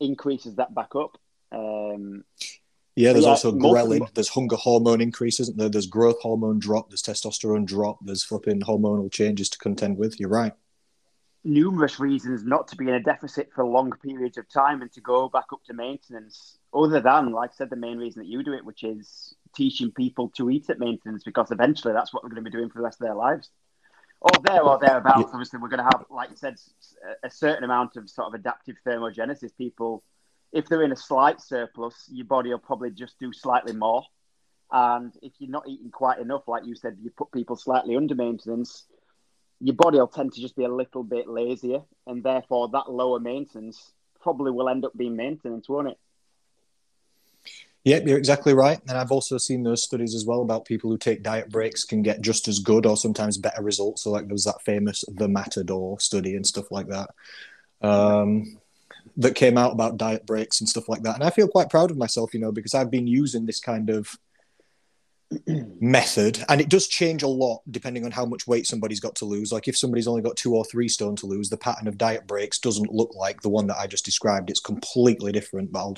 increases 0.00 0.56
that 0.56 0.74
back 0.74 0.94
up. 0.94 1.18
Um, 1.52 2.24
yeah, 2.96 3.12
there's 3.12 3.24
yeah, 3.24 3.30
also 3.30 3.52
ghrelin. 3.52 4.12
There's 4.14 4.28
hunger 4.28 4.56
hormone 4.56 5.00
increase, 5.00 5.40
isn't 5.40 5.58
there? 5.58 5.68
There's 5.68 5.86
growth 5.86 6.20
hormone 6.20 6.60
drop. 6.60 6.90
There's 6.90 7.02
testosterone 7.02 7.66
drop. 7.66 7.98
There's 8.02 8.22
flipping 8.22 8.60
hormonal 8.60 9.10
changes 9.10 9.48
to 9.50 9.58
contend 9.58 9.98
with. 9.98 10.20
You're 10.20 10.28
right. 10.28 10.52
Numerous 11.42 12.00
reasons 12.00 12.44
not 12.44 12.68
to 12.68 12.76
be 12.76 12.88
in 12.88 12.94
a 12.94 13.02
deficit 13.02 13.50
for 13.54 13.66
long 13.66 13.92
periods 14.02 14.38
of 14.38 14.48
time 14.48 14.80
and 14.80 14.90
to 14.92 15.00
go 15.00 15.28
back 15.28 15.46
up 15.52 15.62
to 15.64 15.74
maintenance, 15.74 16.58
other 16.72 17.00
than, 17.00 17.32
like 17.32 17.50
I 17.50 17.54
said, 17.54 17.68
the 17.68 17.76
main 17.76 17.98
reason 17.98 18.22
that 18.22 18.28
you 18.28 18.42
do 18.42 18.54
it, 18.54 18.64
which 18.64 18.82
is 18.82 19.34
teaching 19.54 19.90
people 19.90 20.30
to 20.36 20.48
eat 20.48 20.70
at 20.70 20.78
maintenance, 20.78 21.22
because 21.22 21.50
eventually 21.50 21.92
that's 21.92 22.14
what 22.14 22.22
we're 22.22 22.30
going 22.30 22.42
to 22.42 22.50
be 22.50 22.56
doing 22.56 22.70
for 22.70 22.78
the 22.78 22.84
rest 22.84 23.00
of 23.00 23.06
their 23.06 23.14
lives 23.14 23.50
or 24.20 24.30
there 24.42 24.62
or 24.62 24.78
thereabouts. 24.78 25.20
Yeah. 25.20 25.30
Obviously, 25.32 25.58
we're 25.58 25.68
going 25.68 25.78
to 25.78 25.84
have, 25.84 26.04
like 26.10 26.30
you 26.30 26.36
said, 26.36 26.56
a 27.22 27.30
certain 27.30 27.64
amount 27.64 27.96
of 27.96 28.08
sort 28.08 28.28
of 28.28 28.34
adaptive 28.34 28.76
thermogenesis. 28.86 29.56
People, 29.56 30.02
if 30.52 30.66
they're 30.66 30.82
in 30.82 30.92
a 30.92 30.96
slight 30.96 31.40
surplus, 31.40 32.08
your 32.10 32.26
body 32.26 32.50
will 32.50 32.58
probably 32.58 32.90
just 32.90 33.18
do 33.18 33.32
slightly 33.32 33.74
more. 33.74 34.02
And 34.72 35.12
if 35.22 35.32
you're 35.38 35.50
not 35.50 35.68
eating 35.68 35.90
quite 35.90 36.18
enough, 36.18 36.48
like 36.48 36.64
you 36.64 36.74
said, 36.74 36.96
you 37.02 37.10
put 37.10 37.32
people 37.32 37.56
slightly 37.56 37.96
under 37.96 38.14
maintenance, 38.14 38.86
your 39.60 39.76
body 39.76 39.98
will 39.98 40.08
tend 40.08 40.32
to 40.32 40.40
just 40.40 40.56
be 40.56 40.64
a 40.64 40.74
little 40.74 41.04
bit 41.04 41.28
lazier. 41.28 41.82
And 42.06 42.24
therefore, 42.24 42.68
that 42.70 42.90
lower 42.90 43.20
maintenance 43.20 43.92
probably 44.20 44.52
will 44.52 44.68
end 44.68 44.84
up 44.84 44.96
being 44.96 45.16
maintenance, 45.16 45.68
won't 45.68 45.88
it? 45.88 45.98
Yep, 47.84 48.06
you're 48.06 48.18
exactly 48.18 48.54
right. 48.54 48.80
And 48.88 48.96
I've 48.96 49.12
also 49.12 49.36
seen 49.36 49.62
those 49.62 49.82
studies 49.82 50.14
as 50.14 50.24
well 50.24 50.40
about 50.40 50.64
people 50.64 50.90
who 50.90 50.96
take 50.96 51.22
diet 51.22 51.50
breaks 51.50 51.84
can 51.84 52.02
get 52.02 52.22
just 52.22 52.48
as 52.48 52.58
good 52.58 52.86
or 52.86 52.96
sometimes 52.96 53.36
better 53.36 53.62
results. 53.62 54.02
So, 54.02 54.10
like, 54.10 54.26
there 54.26 54.34
was 54.34 54.44
that 54.44 54.62
famous 54.62 55.04
The 55.06 55.28
Matador 55.28 56.00
study 56.00 56.34
and 56.34 56.46
stuff 56.46 56.70
like 56.70 56.88
that 56.88 57.10
um, 57.82 58.58
that 59.18 59.34
came 59.34 59.58
out 59.58 59.72
about 59.72 59.98
diet 59.98 60.24
breaks 60.24 60.60
and 60.60 60.68
stuff 60.68 60.88
like 60.88 61.02
that. 61.02 61.16
And 61.16 61.24
I 61.24 61.30
feel 61.30 61.46
quite 61.46 61.68
proud 61.68 61.90
of 61.90 61.98
myself, 61.98 62.32
you 62.32 62.40
know, 62.40 62.52
because 62.52 62.74
I've 62.74 62.90
been 62.90 63.06
using 63.06 63.44
this 63.44 63.60
kind 63.60 63.90
of 63.90 64.16
method 65.46 66.42
and 66.48 66.60
it 66.60 66.70
does 66.70 66.86
change 66.86 67.22
a 67.22 67.28
lot 67.28 67.60
depending 67.70 68.04
on 68.04 68.10
how 68.10 68.24
much 68.24 68.46
weight 68.46 68.66
somebody's 68.66 69.00
got 69.00 69.16
to 69.16 69.24
lose 69.24 69.50
like 69.50 69.66
if 69.66 69.76
somebody's 69.76 70.06
only 70.06 70.22
got 70.22 70.36
two 70.36 70.54
or 70.54 70.64
three 70.66 70.86
stone 70.86 71.16
to 71.16 71.26
lose 71.26 71.48
the 71.48 71.56
pattern 71.56 71.88
of 71.88 71.98
diet 71.98 72.26
breaks 72.26 72.58
doesn't 72.58 72.92
look 72.92 73.12
like 73.16 73.40
the 73.40 73.48
one 73.48 73.66
that 73.66 73.78
i 73.78 73.86
just 73.86 74.04
described 74.04 74.50
it's 74.50 74.60
completely 74.60 75.32
different 75.32 75.72
but 75.72 75.78
I'll, 75.78 75.96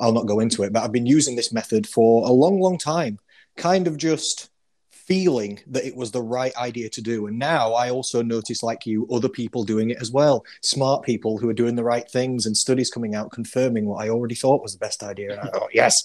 I'll 0.00 0.12
not 0.12 0.26
go 0.26 0.40
into 0.40 0.62
it, 0.62 0.72
but 0.72 0.82
I've 0.82 0.92
been 0.92 1.06
using 1.06 1.36
this 1.36 1.52
method 1.52 1.86
for 1.86 2.26
a 2.26 2.32
long, 2.32 2.60
long 2.60 2.78
time, 2.78 3.18
kind 3.56 3.86
of 3.86 3.96
just 3.96 4.50
feeling 4.90 5.60
that 5.66 5.84
it 5.84 5.94
was 5.94 6.10
the 6.10 6.22
right 6.22 6.56
idea 6.56 6.88
to 6.88 7.02
do. 7.02 7.26
And 7.26 7.38
now 7.38 7.72
I 7.74 7.90
also 7.90 8.22
notice, 8.22 8.62
like 8.62 8.86
you, 8.86 9.06
other 9.12 9.28
people 9.28 9.64
doing 9.64 9.90
it 9.90 9.98
as 10.00 10.10
well. 10.10 10.44
Smart 10.62 11.04
people 11.04 11.38
who 11.38 11.48
are 11.48 11.54
doing 11.54 11.74
the 11.74 11.84
right 11.84 12.08
things 12.10 12.46
and 12.46 12.56
studies 12.56 12.90
coming 12.90 13.14
out 13.14 13.30
confirming 13.30 13.86
what 13.86 14.02
I 14.02 14.08
already 14.08 14.34
thought 14.34 14.62
was 14.62 14.72
the 14.72 14.78
best 14.78 15.02
idea. 15.02 15.32
And 15.32 15.40
I 15.40 15.46
thought, 15.52 15.74
yes, 15.74 16.04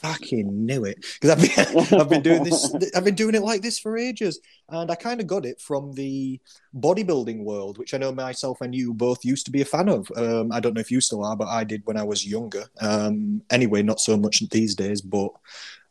fucking 0.00 0.66
knew 0.66 0.84
it. 0.84 1.04
Because 1.20 1.30
I've 1.30 1.40
been 1.40 2.00
I've 2.00 2.08
been 2.08 2.22
doing 2.22 2.44
this 2.44 2.74
I've 2.94 3.04
been 3.04 3.14
doing 3.14 3.34
it 3.34 3.42
like 3.42 3.62
this 3.62 3.78
for 3.78 3.96
ages. 3.96 4.40
And 4.68 4.90
I 4.90 4.94
kind 4.94 5.20
of 5.20 5.26
got 5.26 5.46
it 5.46 5.60
from 5.60 5.92
the 5.92 6.40
bodybuilding 6.74 7.42
world 7.44 7.78
which 7.78 7.94
I 7.94 7.98
know 7.98 8.12
myself 8.12 8.60
and 8.60 8.74
you 8.74 8.94
both 8.94 9.24
used 9.24 9.46
to 9.46 9.52
be 9.52 9.62
a 9.62 9.66
fan 9.66 9.88
of. 9.88 10.10
Um, 10.16 10.52
I 10.52 10.60
don't 10.60 10.74
know 10.74 10.80
if 10.80 10.90
you 10.90 11.00
still 11.00 11.24
are 11.24 11.36
but 11.36 11.48
I 11.48 11.64
did 11.64 11.82
when 11.84 11.96
I 11.96 12.04
was 12.04 12.26
younger. 12.26 12.64
Um, 12.80 13.42
anyway 13.50 13.82
not 13.82 14.00
so 14.00 14.16
much 14.16 14.42
these 14.50 14.74
days 14.74 15.00
but 15.00 15.30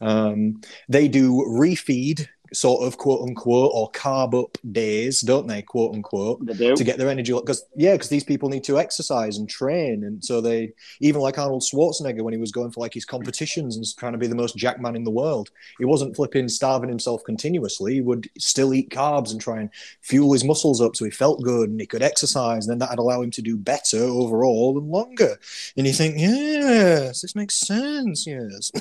um, 0.02 0.62
they 0.90 1.08
do 1.08 1.46
refeed 1.48 2.28
sort 2.54 2.86
of 2.86 2.98
quote 2.98 3.28
unquote 3.28 3.72
or 3.74 3.92
carb 3.92 4.40
up 4.40 4.58
days, 4.72 5.22
don't 5.22 5.48
they? 5.48 5.62
Quote 5.62 5.96
unquote, 5.96 6.46
they 6.46 6.54
do. 6.54 6.76
to 6.76 6.84
get 6.84 6.98
their 6.98 7.10
energy. 7.10 7.34
Because 7.34 7.66
yeah, 7.76 7.94
because 7.94 8.10
these 8.10 8.24
people 8.24 8.50
need 8.50 8.64
to 8.66 8.80
exercise 8.80 9.38
and 9.38 9.50
train, 9.50 10.04
and 10.04 10.24
so 10.24 10.42
they 10.42 10.74
even 11.00 11.22
like 11.22 11.38
Arnold 11.38 11.64
Schwarzenegger 11.64 12.22
when 12.22 12.34
he 12.34 12.40
was 12.40 12.52
going 12.52 12.72
for 12.72 12.82
like 12.82 12.94
his 12.94 13.06
competitions 13.06 13.76
and 13.76 13.86
trying 13.98 14.14
to 14.14 14.18
be 14.18 14.28
the 14.28 14.36
most 14.36 14.58
jack 14.58 14.80
man 14.80 14.96
in 14.96 15.04
the 15.04 15.12
world, 15.12 15.52
he 15.80 15.86
wasn't 15.86 16.16
flipping 16.16 16.48
starving 16.48 16.90
himself 16.90 17.24
continuously. 17.24 17.96
He 17.96 18.02
would 18.02 18.30
still 18.38 18.74
eat 18.74 18.90
carbs 18.90 19.32
and 19.32 19.40
try 19.40 19.60
and 19.60 19.70
fuel 20.02 20.34
his 20.34 20.44
muscles 20.44 20.82
up 20.82 20.96
so 20.96 21.06
he 21.06 21.12
felt 21.12 21.42
good 21.42 21.70
and 21.70 21.80
he 21.80 21.88
could 21.88 22.04
exercise, 22.04 22.66
and 22.66 22.72
then 22.72 22.80
that'd 22.80 23.00
allow 23.00 23.22
him 23.22 23.32
to 23.32 23.42
do 23.42 23.58
better 23.58 24.00
overall 24.00 24.78
and 24.78 24.90
longer. 24.90 25.38
And 25.78 25.88
you 25.88 25.94
think, 25.94 26.18
yes, 26.18 27.22
this 27.22 27.36
makes 27.36 27.56
sense. 27.56 28.28
Yes. 28.28 28.72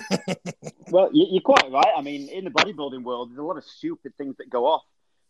well, 0.90 1.10
you're 1.12 1.40
quite 1.42 1.70
right. 1.70 1.92
I 1.96 2.02
mean, 2.02 2.28
in 2.28 2.44
the 2.44 2.50
bodybuilding 2.50 3.02
world, 3.02 3.30
there's 3.30 3.38
a 3.38 3.42
lot 3.42 3.56
of 3.56 3.59
of 3.60 3.70
stupid 3.70 4.16
things 4.16 4.36
that 4.38 4.50
go 4.50 4.66
off. 4.66 4.82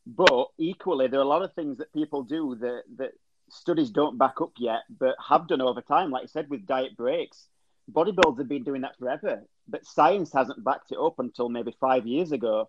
But 0.07 0.49
equally, 0.59 1.09
there 1.09 1.21
are 1.21 1.25
a 1.25 1.29
lot 1.29 1.43
of 1.43 1.53
things 1.55 1.79
that 1.79 1.93
people 1.93 2.23
do 2.23 2.57
that, 2.61 2.83
that 2.97 3.12
studies 3.51 3.90
don't 3.90 4.19
back 4.19 4.40
up 4.40 4.53
yet, 4.59 4.81
but 4.88 5.14
have 5.29 5.49
done 5.49 5.61
over 5.61 5.81
time. 5.81 6.11
Like 6.11 6.25
I 6.25 6.27
said, 6.27 6.49
with 6.49 6.66
diet 6.66 6.97
breaks, 6.97 7.47
bodybuilders 7.90 8.38
have 8.38 8.49
been 8.49 8.64
doing 8.64 8.83
that 8.83 8.99
forever, 8.99 9.43
but 9.69 9.85
science 9.85 10.33
hasn't 10.33 10.64
backed 10.64 10.93
it 10.93 10.99
up 10.99 11.19
until 11.19 11.49
maybe 11.49 11.75
five 11.81 12.07
years 12.07 12.33
ago. 12.33 12.69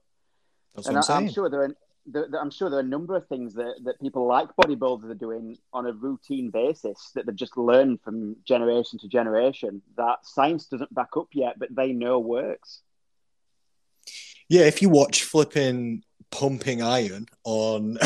That's 0.76 0.88
and 0.88 0.98
I, 0.98 1.18
am 1.18 1.30
sure 1.30 1.50
there 1.50 1.64
are. 1.64 1.76
There, 2.08 2.28
I'm 2.40 2.50
sure 2.50 2.70
there 2.70 2.80
are 2.80 2.84
a 2.84 2.86
number 2.86 3.16
of 3.16 3.28
things 3.28 3.54
that, 3.54 3.76
that 3.84 4.02
people 4.02 4.26
like 4.26 4.50
bodybuilders 4.60 5.12
are 5.12 5.16
doing 5.16 5.58
on 5.72 5.86
a 5.86 5.94
routine 5.94 6.50
basis 6.50 7.12
that 7.14 7.28
they've 7.28 7.36
just 7.36 7.58
learned 7.58 8.02
from 8.02 8.38
generation 8.44 8.98
to 9.00 9.08
generation 9.08 9.84
that 9.98 10.18
science 10.24 10.66
doesn't 10.66 10.94
back 10.96 11.16
up 11.16 11.28
yet, 11.34 11.60
but 11.60 11.76
they 11.76 11.92
know 11.92 12.18
works. 12.18 12.82
Yeah, 14.52 14.64
if 14.64 14.82
you 14.82 14.90
watch 14.90 15.24
flipping 15.24 16.04
Pumping 16.30 16.82
Iron 16.82 17.26
on 17.46 17.96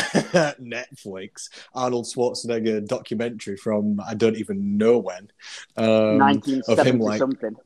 Netflix, 0.60 1.48
Arnold 1.74 2.04
Schwarzenegger 2.04 2.86
documentary 2.86 3.56
from 3.56 4.00
I 4.00 4.14
don't 4.14 4.36
even 4.36 4.78
know 4.78 4.98
when. 4.98 5.28
Um, 5.76 6.18
1970 6.18 6.98
like, 6.98 7.18
something. 7.18 7.56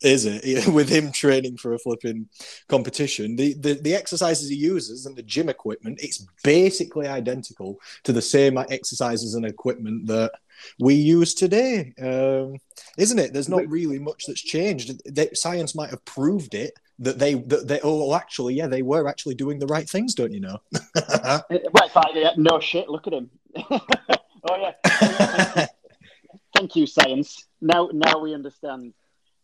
Is 0.00 0.26
it 0.26 0.68
with 0.72 0.88
him 0.88 1.10
training 1.10 1.56
for 1.56 1.74
a 1.74 1.78
flipping 1.80 2.28
competition? 2.68 3.34
The, 3.34 3.54
the 3.54 3.74
the 3.74 3.96
exercises 3.96 4.48
he 4.48 4.54
uses 4.54 5.04
and 5.04 5.16
the 5.16 5.22
gym 5.24 5.48
equipment, 5.48 5.98
it's 6.00 6.24
basically 6.44 7.08
identical 7.08 7.80
to 8.04 8.12
the 8.12 8.22
same 8.22 8.58
exercises 8.58 9.34
and 9.34 9.44
equipment 9.44 10.06
that 10.06 10.30
we 10.78 10.94
use 10.94 11.34
today, 11.34 11.94
um, 12.00 12.58
isn't 12.96 13.18
it? 13.18 13.32
There's 13.32 13.48
not 13.48 13.68
really 13.68 13.98
much 13.98 14.26
that's 14.26 14.40
changed. 14.40 15.02
Science 15.34 15.74
might 15.74 15.90
have 15.90 16.04
proved 16.04 16.54
it, 16.54 16.74
that 16.98 17.18
they 17.18 17.34
that 17.34 17.68
they 17.68 17.80
oh 17.82 18.14
actually 18.14 18.54
yeah 18.54 18.66
they 18.66 18.82
were 18.82 19.08
actually 19.08 19.34
doing 19.34 19.58
the 19.58 19.66
right 19.66 19.88
things 19.88 20.14
don't 20.14 20.32
you 20.32 20.40
know 20.40 20.58
well 20.72 21.44
it's 21.50 21.96
like 21.96 22.14
yeah, 22.14 22.32
no 22.36 22.58
shit 22.58 22.88
look 22.88 23.06
at 23.06 23.12
him 23.12 23.30
oh 23.70 24.72
yeah 24.84 25.66
thank 26.56 26.74
you 26.74 26.86
science 26.86 27.48
now, 27.60 27.88
now 27.92 28.18
we 28.18 28.34
understand. 28.34 28.94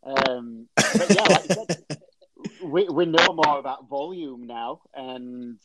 Um, 0.05 0.69
but 0.77 1.11
yeah, 1.11 1.23
like 1.23 1.51
I 1.51 1.55
said, 1.55 1.99
we 2.63 2.89
we 2.89 3.07
know 3.07 3.33
more 3.33 3.59
about 3.59 3.89
volume 3.89 4.47
now, 4.47 4.83
and 4.95 5.59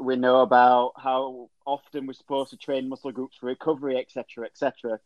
we 0.00 0.16
know 0.16 0.40
about 0.40 0.92
how 0.96 1.50
often 1.66 2.06
we're 2.06 2.14
supposed 2.14 2.50
to 2.50 2.56
train 2.56 2.88
muscle 2.88 3.12
groups 3.12 3.36
for 3.36 3.46
recovery, 3.46 3.98
etc., 3.98 4.46
etc. 4.46 4.98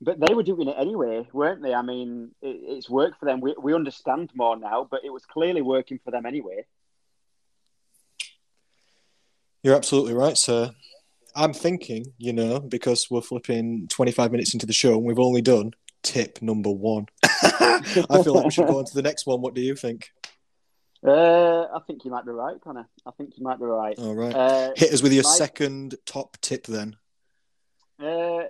But 0.00 0.20
they 0.20 0.32
were 0.34 0.44
doing 0.44 0.68
it 0.68 0.76
anyway, 0.78 1.26
weren't 1.32 1.62
they? 1.62 1.74
I 1.74 1.82
mean, 1.82 2.30
it, 2.40 2.56
it's 2.62 2.88
worked 2.88 3.18
for 3.18 3.26
them. 3.26 3.40
We 3.40 3.54
we 3.60 3.74
understand 3.74 4.30
more 4.34 4.56
now, 4.56 4.86
but 4.88 5.04
it 5.04 5.12
was 5.12 5.24
clearly 5.24 5.62
working 5.62 5.98
for 6.04 6.10
them 6.10 6.24
anyway. 6.24 6.66
You're 9.62 9.74
absolutely 9.74 10.14
right, 10.14 10.38
sir. 10.38 10.70
I'm 11.34 11.52
thinking, 11.52 12.12
you 12.16 12.32
know, 12.32 12.60
because 12.60 13.08
we're 13.10 13.20
flipping 13.20 13.86
25 13.88 14.32
minutes 14.32 14.54
into 14.54 14.66
the 14.66 14.72
show 14.72 14.94
and 14.94 15.04
we've 15.04 15.18
only 15.18 15.42
done 15.42 15.72
tip 16.02 16.40
number 16.40 16.70
one. 16.70 17.06
I 17.24 18.22
feel 18.22 18.34
like 18.34 18.44
we 18.44 18.50
should 18.50 18.66
go 18.66 18.78
on 18.78 18.84
to 18.84 18.94
the 18.94 19.02
next 19.02 19.26
one. 19.26 19.40
What 19.40 19.54
do 19.54 19.60
you 19.60 19.74
think? 19.74 20.10
Uh, 21.06 21.62
I 21.62 21.78
think 21.86 22.04
you 22.04 22.10
might 22.10 22.24
be 22.24 22.32
right, 22.32 22.56
Connor. 22.60 22.88
I 23.06 23.10
think 23.12 23.34
you 23.36 23.44
might 23.44 23.58
be 23.58 23.66
right. 23.66 23.96
All 23.98 24.14
right. 24.14 24.34
Uh, 24.34 24.70
Hit 24.74 24.92
us 24.92 25.02
with 25.02 25.12
your 25.12 25.22
second 25.22 25.96
top 26.06 26.36
tip 26.40 26.66
then. 26.66 26.96
Uh, 28.02 28.44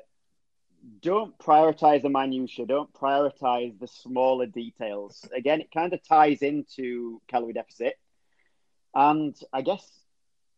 don't 1.00 1.36
prioritize 1.38 2.02
the 2.02 2.08
minutia. 2.08 2.66
Don't 2.66 2.92
prioritize 2.92 3.78
the 3.78 3.86
smaller 3.86 4.46
details. 4.46 5.28
Again, 5.34 5.60
it 5.60 5.70
kind 5.72 5.92
of 5.92 6.06
ties 6.06 6.42
into 6.42 7.20
calorie 7.28 7.52
deficit, 7.52 7.94
and 8.94 9.36
I 9.52 9.62
guess 9.62 9.86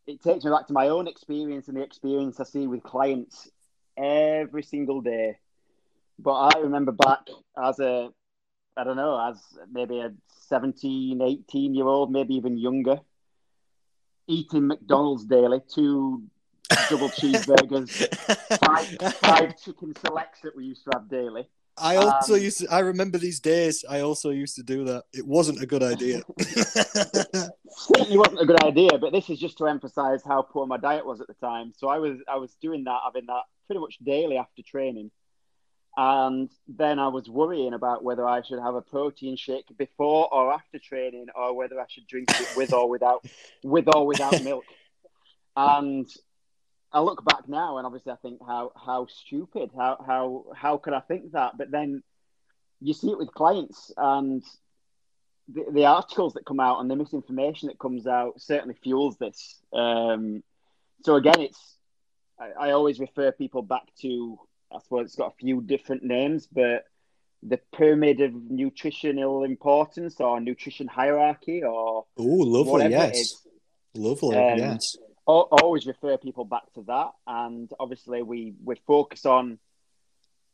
it 0.07 0.23
takes 0.23 0.45
me 0.45 0.51
back 0.51 0.67
to 0.67 0.73
my 0.73 0.89
own 0.89 1.07
experience 1.07 1.69
and 1.69 1.77
the 1.77 1.83
experience 1.83 2.41
I 2.41 2.45
see 2.45 2.67
with 2.67 2.83
clients 2.83 3.49
every 3.97 4.63
single 4.63 5.01
day. 5.01 5.39
But 6.19 6.33
I 6.33 6.59
remember 6.61 6.93
back 6.93 7.29
as 7.63 7.79
a, 7.81 8.11
I 8.77 8.85
don't 8.85 8.97
know, 8.97 9.19
as 9.31 9.41
maybe 9.71 10.01
a 10.01 10.13
17, 10.49 11.21
18 11.21 11.75
year 11.75 11.87
old, 11.87 12.11
maybe 12.11 12.35
even 12.35 12.59
younger, 12.59 13.01
eating 14.27 14.67
McDonald's 14.67 15.25
daily, 15.25 15.61
two 15.73 16.25
double 16.89 17.09
cheeseburgers, 17.21 17.91
five, 18.59 19.15
five 19.15 19.57
chicken 19.63 19.95
selects 20.05 20.41
that 20.43 20.57
we 20.57 20.65
used 20.65 20.85
to 20.85 20.91
have 20.95 21.09
daily. 21.09 21.49
I 21.77 21.97
also 21.97 22.35
Um, 22.35 22.41
used 22.41 22.59
to, 22.61 22.67
I 22.71 22.81
remember 22.81 23.17
these 23.17 23.41
days. 23.41 23.85
I 23.89 24.01
also 24.01 24.31
used 24.31 24.57
to 24.57 24.63
do 24.63 24.85
that. 24.85 25.05
It 25.15 25.27
wasn't 25.27 25.63
a 25.63 25.67
good 25.67 25.83
idea. 25.83 26.23
certainly 27.71 28.19
wasn't 28.19 28.41
a 28.41 28.47
good 28.47 28.63
idea, 28.63 28.99
but 28.99 29.13
this 29.13 29.31
is 29.31 29.39
just 29.39 29.59
to 29.59 29.67
emphasize 29.67 30.23
how 30.23 30.43
poor 30.43 30.67
my 30.67 30.77
diet 30.77 31.07
was 31.07 31.21
at 31.21 31.27
the 31.27 31.35
time. 31.35 31.73
So 31.77 31.89
I 31.89 31.99
was 31.99 32.19
I 32.29 32.37
was 32.37 32.55
doing 32.61 32.85
that, 32.85 33.01
having 33.05 33.27
that 33.27 33.43
pretty 33.67 33.81
much 33.81 33.99
daily 34.03 34.37
after 34.37 34.63
training. 34.63 35.11
And 35.97 36.51
then 36.69 36.99
I 36.99 37.09
was 37.09 37.29
worrying 37.29 37.73
about 37.75 38.05
whether 38.05 38.27
I 38.27 38.43
should 38.43 38.61
have 38.61 38.75
a 38.75 38.83
protein 38.83 39.37
shake 39.37 39.67
before 39.77 40.33
or 40.33 40.53
after 40.53 40.79
training, 40.79 41.27
or 41.35 41.55
whether 41.55 41.81
I 41.81 41.87
should 41.89 42.07
drink 42.07 42.29
it 42.31 42.57
with 42.57 42.73
or 42.73 42.89
without 42.89 43.25
with 43.65 43.89
or 43.95 44.07
without 44.07 44.43
milk. 44.45 44.65
And 45.57 46.09
I 46.93 47.01
look 47.01 47.25
back 47.25 47.49
now, 47.49 47.79
and 47.79 47.87
obviously 47.87 48.13
I 48.13 48.17
think 48.17 48.41
how 48.45 48.73
how 48.77 49.07
stupid, 49.07 49.71
how 49.77 50.03
how 50.05 50.45
how 50.55 50.77
could 50.77 50.93
I 50.93 51.01
think 51.01 51.33
that? 51.33 51.57
But 51.57 51.71
then 51.71 52.03
you 52.81 52.95
see 52.95 53.11
it 53.11 53.19
with 53.19 53.33
clients, 53.33 53.93
and 53.97 54.43
the, 55.49 55.67
the 55.73 55.87
articles 55.87 56.35
that 56.35 56.45
come 56.45 56.61
out 56.61 56.81
and 56.81 56.91
the 56.91 56.97
misinformation 56.97 57.69
that 57.69 57.79
comes 57.79 58.07
out 58.07 58.41
certainly 58.41 58.77
fuels 58.83 59.17
this. 59.19 59.61
Um, 59.73 60.43
so 61.05 61.15
again, 61.17 61.41
it's 61.41 61.77
I, 62.39 62.69
I 62.69 62.71
always 62.73 62.99
refer 62.99 63.33
people 63.33 63.63
back 63.63 63.87
to 64.01 64.39
I 64.73 64.79
suppose 64.81 65.07
it's 65.07 65.17
got 65.17 65.33
a 65.33 65.37
few 65.37 65.61
different 65.61 66.03
names, 66.03 66.47
but 66.47 66.85
the 67.43 67.59
pyramid 67.75 68.21
of 68.21 68.33
nutritional 68.35 69.45
importance 69.45 70.21
or 70.21 70.41
nutrition 70.41 70.87
hierarchy 70.87 71.63
or 71.63 72.05
oh, 72.19 72.25
lovely. 72.25 72.91
Yes. 72.91 73.47
Lovely. 73.95 74.37
Um, 74.37 74.59
yes. 74.59 74.97
Al- 75.31 75.49
always 75.63 75.87
refer 75.87 76.17
people 76.17 76.45
back 76.45 76.73
to 76.75 76.83
that. 76.83 77.13
And 77.27 77.71
obviously, 77.79 78.23
we 78.23 78.55
we 78.65 78.77
focus 78.87 79.27
on 79.27 79.59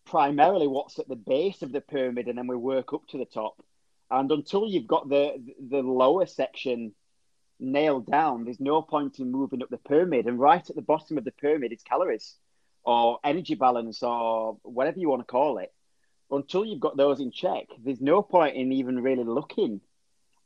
primarily 0.05 0.67
what's 0.67 0.99
at 0.99 1.09
the 1.09 1.17
base 1.17 1.63
of 1.63 1.73
the 1.73 1.81
pyramid, 1.81 2.29
and 2.29 2.39
then 2.39 2.47
we 2.47 2.57
work 2.57 2.93
up 2.93 3.07
to 3.09 3.19
the 3.19 3.25
top. 3.25 3.63
And 4.11 4.31
until 4.31 4.67
you've 4.67 4.87
got 4.87 5.09
the 5.09 5.43
the 5.69 5.83
lower 5.83 6.27
section 6.27 6.95
nailed 7.59 8.07
down, 8.07 8.45
there's 8.45 8.61
no 8.61 8.83
point 8.83 9.19
in 9.19 9.33
moving 9.33 9.63
up 9.63 9.71
the 9.71 9.79
pyramid. 9.79 10.27
And 10.27 10.39
right 10.39 10.69
at 10.69 10.77
the 10.77 10.83
bottom 10.83 11.19
of 11.19 11.25
the 11.25 11.33
pyramid 11.33 11.73
is 11.73 11.83
calories, 11.83 12.37
or 12.85 13.19
energy 13.25 13.55
balance, 13.55 14.03
or 14.03 14.59
whatever 14.63 15.01
you 15.01 15.09
want 15.09 15.23
to 15.23 15.33
call 15.33 15.59
it. 15.59 15.73
Until 16.31 16.65
you've 16.65 16.81
got 16.81 16.97
those 16.97 17.21
in 17.21 17.31
check, 17.31 17.67
there's 17.85 18.01
no 18.01 18.21
point 18.21 18.57
in 18.57 18.73
even 18.73 19.01
really 19.01 19.25
looking 19.25 19.81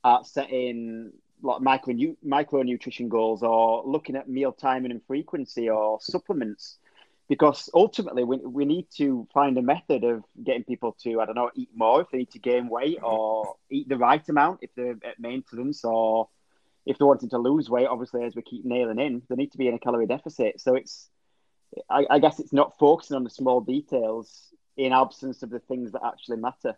at 0.04 0.26
setting 0.26 1.12
like 1.42 1.60
micro 1.60 1.94
micronutrition 2.24 3.08
goals 3.08 3.42
or 3.42 3.82
looking 3.86 4.16
at 4.16 4.28
meal 4.28 4.52
timing 4.52 4.90
and 4.90 5.02
frequency 5.06 5.68
or 5.68 6.00
supplements. 6.00 6.78
Because 7.28 7.70
ultimately 7.74 8.24
we, 8.24 8.38
we 8.38 8.64
need 8.64 8.88
to 8.96 9.26
find 9.32 9.56
a 9.56 9.62
method 9.62 10.02
of 10.02 10.24
getting 10.42 10.64
people 10.64 10.96
to 11.04 11.20
i 11.20 11.26
don't 11.26 11.36
know 11.36 11.48
eat 11.54 11.68
more 11.74 12.00
if 12.00 12.10
they 12.10 12.18
need 12.18 12.30
to 12.32 12.40
gain 12.40 12.68
weight 12.68 12.96
mm-hmm. 12.96 13.06
or 13.06 13.54
eat 13.70 13.88
the 13.88 13.96
right 13.96 14.28
amount 14.28 14.58
if 14.62 14.70
they're 14.74 14.98
at 15.04 15.20
maintenance 15.20 15.84
or 15.84 16.28
if 16.86 16.98
they're 16.98 17.06
wanting 17.06 17.30
to 17.30 17.38
lose 17.38 17.70
weight 17.70 17.86
obviously 17.86 18.24
as 18.24 18.34
we 18.34 18.42
keep 18.42 18.64
nailing 18.64 18.98
in 18.98 19.22
they 19.28 19.36
need 19.36 19.52
to 19.52 19.58
be 19.58 19.68
in 19.68 19.74
a 19.74 19.78
calorie 19.78 20.08
deficit. 20.08 20.60
So 20.60 20.74
it's 20.74 21.08
i, 21.88 22.04
I 22.10 22.18
guess 22.18 22.40
it's 22.40 22.52
not 22.52 22.78
focusing 22.80 23.16
on 23.16 23.22
the 23.22 23.30
small 23.30 23.60
details 23.60 24.48
in 24.76 24.92
absence 24.92 25.44
of 25.44 25.50
the 25.50 25.60
things 25.60 25.92
that 25.92 26.02
actually 26.04 26.38
matter 26.38 26.76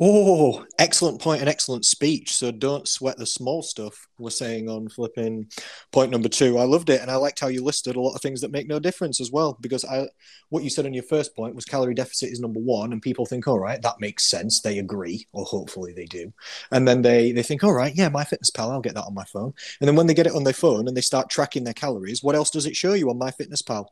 Oh, 0.00 0.64
excellent 0.78 1.20
point 1.20 1.40
and 1.40 1.48
excellent 1.48 1.84
speech. 1.84 2.32
So 2.36 2.52
don't 2.52 2.86
sweat 2.86 3.16
the 3.16 3.26
small 3.26 3.62
stuff. 3.62 4.06
We're 4.16 4.30
saying 4.30 4.68
on 4.68 4.88
flipping 4.88 5.50
point 5.90 6.12
number 6.12 6.28
two. 6.28 6.56
I 6.56 6.64
loved 6.64 6.88
it, 6.88 7.00
and 7.00 7.10
I 7.10 7.16
liked 7.16 7.40
how 7.40 7.48
you 7.48 7.64
listed 7.64 7.96
a 7.96 8.00
lot 8.00 8.14
of 8.14 8.22
things 8.22 8.40
that 8.42 8.52
make 8.52 8.68
no 8.68 8.78
difference 8.78 9.20
as 9.20 9.32
well. 9.32 9.58
Because 9.60 9.84
I, 9.84 10.06
what 10.50 10.62
you 10.62 10.70
said 10.70 10.86
on 10.86 10.94
your 10.94 11.02
first 11.02 11.34
point 11.34 11.56
was 11.56 11.64
calorie 11.64 11.94
deficit 11.94 12.30
is 12.30 12.38
number 12.38 12.60
one, 12.60 12.92
and 12.92 13.02
people 13.02 13.26
think, 13.26 13.48
all 13.48 13.58
right, 13.58 13.82
that 13.82 13.98
makes 13.98 14.30
sense. 14.30 14.60
They 14.60 14.78
agree, 14.78 15.26
or 15.32 15.44
hopefully 15.44 15.92
they 15.94 16.06
do, 16.06 16.32
and 16.70 16.86
then 16.86 17.02
they 17.02 17.32
they 17.32 17.42
think, 17.42 17.64
all 17.64 17.74
right, 17.74 17.92
yeah, 17.92 18.08
MyFitnessPal, 18.08 18.70
I'll 18.70 18.80
get 18.80 18.94
that 18.94 19.04
on 19.06 19.14
my 19.14 19.24
phone. 19.24 19.52
And 19.80 19.88
then 19.88 19.96
when 19.96 20.06
they 20.06 20.14
get 20.14 20.28
it 20.28 20.34
on 20.34 20.44
their 20.44 20.52
phone 20.52 20.86
and 20.86 20.96
they 20.96 21.00
start 21.00 21.28
tracking 21.28 21.64
their 21.64 21.74
calories, 21.74 22.22
what 22.22 22.36
else 22.36 22.50
does 22.50 22.66
it 22.66 22.76
show 22.76 22.92
you 22.92 23.10
on 23.10 23.18
MyFitnessPal? 23.18 23.86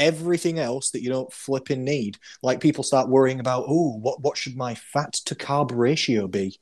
Everything 0.00 0.58
else 0.58 0.90
that 0.90 1.02
you 1.02 1.10
don't 1.10 1.32
flipping 1.32 1.84
need. 1.84 2.18
Like 2.42 2.60
people 2.60 2.82
start 2.82 3.08
worrying 3.08 3.38
about, 3.38 3.66
oh, 3.68 3.98
what 3.98 4.20
what 4.20 4.36
should 4.36 4.56
my 4.56 4.74
fat 4.74 5.12
to 5.26 5.34
carb 5.36 5.70
ratio 5.72 6.26
be? 6.26 6.58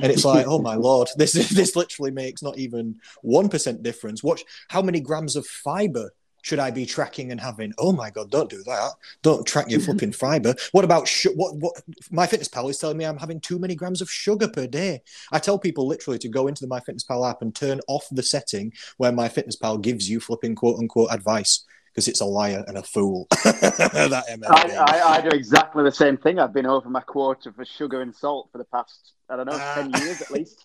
And 0.00 0.12
it's 0.12 0.24
like, 0.24 0.46
oh 0.46 0.60
my 0.60 0.74
lord, 0.88 1.08
this 1.16 1.32
this 1.50 1.76
literally 1.76 2.10
makes 2.10 2.42
not 2.42 2.56
even 2.56 2.96
one 3.22 3.48
percent 3.48 3.82
difference. 3.82 4.22
What? 4.22 4.42
How 4.68 4.80
many 4.80 5.00
grams 5.00 5.36
of 5.36 5.46
fiber 5.46 6.12
should 6.42 6.58
I 6.58 6.70
be 6.70 6.86
tracking 6.86 7.32
and 7.32 7.40
having? 7.40 7.72
Oh 7.78 7.92
my 7.92 8.10
god, 8.10 8.30
don't 8.30 8.48
do 8.48 8.62
that. 8.64 8.92
Don't 9.22 9.46
track 9.46 9.68
your 9.68 9.80
flipping 9.80 10.12
fiber. 10.24 10.54
What 10.72 10.84
about 10.84 11.08
sh- 11.08 11.26
what? 11.34 11.56
What? 11.56 11.74
MyFitnessPal 12.12 12.70
is 12.70 12.78
telling 12.78 12.96
me 12.96 13.04
I'm 13.04 13.18
having 13.18 13.40
too 13.40 13.58
many 13.58 13.74
grams 13.74 14.00
of 14.00 14.10
sugar 14.10 14.48
per 14.48 14.66
day. 14.66 15.02
I 15.32 15.40
tell 15.40 15.58
people 15.58 15.86
literally 15.86 16.18
to 16.20 16.28
go 16.28 16.46
into 16.46 16.66
the 16.66 16.74
MyFitnessPal 16.74 17.28
app 17.28 17.42
and 17.42 17.54
turn 17.54 17.80
off 17.88 18.06
the 18.12 18.22
setting 18.22 18.72
where 18.98 19.12
MyFitnessPal 19.12 19.82
gives 19.82 20.08
you 20.08 20.20
flipping 20.20 20.54
quote 20.54 20.78
unquote 20.78 21.12
advice 21.12 21.64
because 21.98 22.06
it's 22.06 22.20
a 22.20 22.24
liar 22.24 22.64
and 22.68 22.78
a 22.78 22.82
fool. 22.84 23.26
that 23.42 24.24
I, 24.48 24.98
I, 25.00 25.16
I 25.16 25.20
do 25.20 25.30
exactly 25.30 25.82
the 25.82 25.90
same 25.90 26.16
thing. 26.16 26.38
I've 26.38 26.52
been 26.52 26.64
over 26.64 26.88
my 26.88 27.00
quota 27.00 27.50
for 27.50 27.64
sugar 27.64 28.02
and 28.02 28.14
salt 28.14 28.50
for 28.52 28.58
the 28.58 28.64
past, 28.66 29.14
I 29.28 29.34
don't 29.34 29.46
know, 29.46 29.58
Ah. 29.60 29.74
10 29.74 29.90
years 30.00 30.22
at 30.22 30.30
least. 30.30 30.64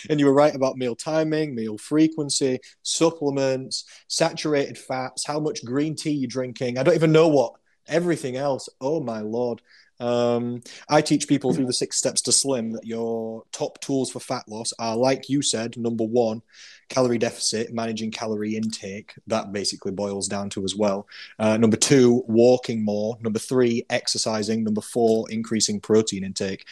and 0.08 0.18
you 0.18 0.24
were 0.24 0.32
right 0.32 0.54
about 0.54 0.78
meal 0.78 0.96
timing, 0.96 1.54
meal 1.54 1.76
frequency, 1.76 2.60
supplements, 2.80 3.84
saturated 4.08 4.78
fats, 4.78 5.26
how 5.26 5.38
much 5.38 5.62
green 5.66 5.94
tea 5.94 6.12
you're 6.12 6.28
drinking. 6.28 6.78
I 6.78 6.82
don't 6.82 6.94
even 6.94 7.12
know 7.12 7.28
what. 7.28 7.52
Everything 7.88 8.38
else. 8.38 8.70
Oh 8.80 9.00
my 9.00 9.20
lord. 9.20 9.60
Um, 9.98 10.62
I 10.88 11.00
teach 11.00 11.28
people 11.28 11.52
through 11.52 11.66
the 11.66 11.72
six 11.72 11.96
steps 11.96 12.20
to 12.22 12.32
slim 12.32 12.72
that 12.72 12.84
your 12.84 13.44
top 13.52 13.80
tools 13.80 14.10
for 14.10 14.20
fat 14.20 14.44
loss 14.48 14.72
are, 14.78 14.96
like 14.96 15.28
you 15.28 15.42
said, 15.42 15.76
number 15.76 16.04
one, 16.04 16.42
calorie 16.88 17.18
deficit, 17.18 17.72
managing 17.72 18.10
calorie 18.10 18.56
intake. 18.56 19.14
That 19.26 19.52
basically 19.52 19.92
boils 19.92 20.28
down 20.28 20.50
to 20.50 20.64
as 20.64 20.76
well. 20.76 21.06
Uh, 21.38 21.56
number 21.56 21.76
two, 21.76 22.24
walking 22.26 22.84
more. 22.84 23.16
Number 23.20 23.38
three, 23.38 23.84
exercising. 23.90 24.64
Number 24.64 24.82
four, 24.82 25.30
increasing 25.30 25.80
protein 25.80 26.24
intake. 26.24 26.66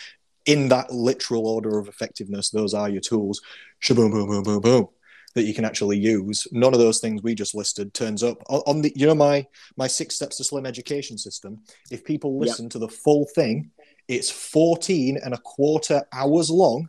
In 0.46 0.68
that 0.68 0.90
literal 0.90 1.46
order 1.46 1.78
of 1.78 1.88
effectiveness, 1.88 2.50
those 2.50 2.74
are 2.74 2.90
your 2.90 3.00
tools. 3.00 3.40
Shaboom, 3.80 4.10
boom, 4.10 4.28
boom, 4.28 4.42
boom, 4.42 4.60
boom. 4.60 4.88
That 5.34 5.44
you 5.44 5.54
can 5.54 5.64
actually 5.64 5.98
use. 5.98 6.46
None 6.52 6.74
of 6.74 6.78
those 6.78 7.00
things 7.00 7.22
we 7.22 7.34
just 7.34 7.54
listed 7.54 7.92
turns 7.92 8.22
up 8.22 8.42
on, 8.48 8.82
the. 8.82 8.92
You 8.94 9.06
know 9.06 9.14
my 9.14 9.46
my 9.76 9.88
six 9.88 10.14
steps 10.14 10.36
to 10.36 10.44
slim 10.44 10.66
education 10.66 11.18
system. 11.18 11.60
If 11.90 12.04
people 12.04 12.38
listen 12.38 12.68
to 12.68 12.78
the 12.78 12.88
full 12.88 13.26
thing, 13.34 13.70
it's 14.06 14.30
14 14.30 15.18
and 15.24 15.34
a 15.34 15.38
quarter 15.38 16.02
hours 16.12 16.50
long, 16.50 16.88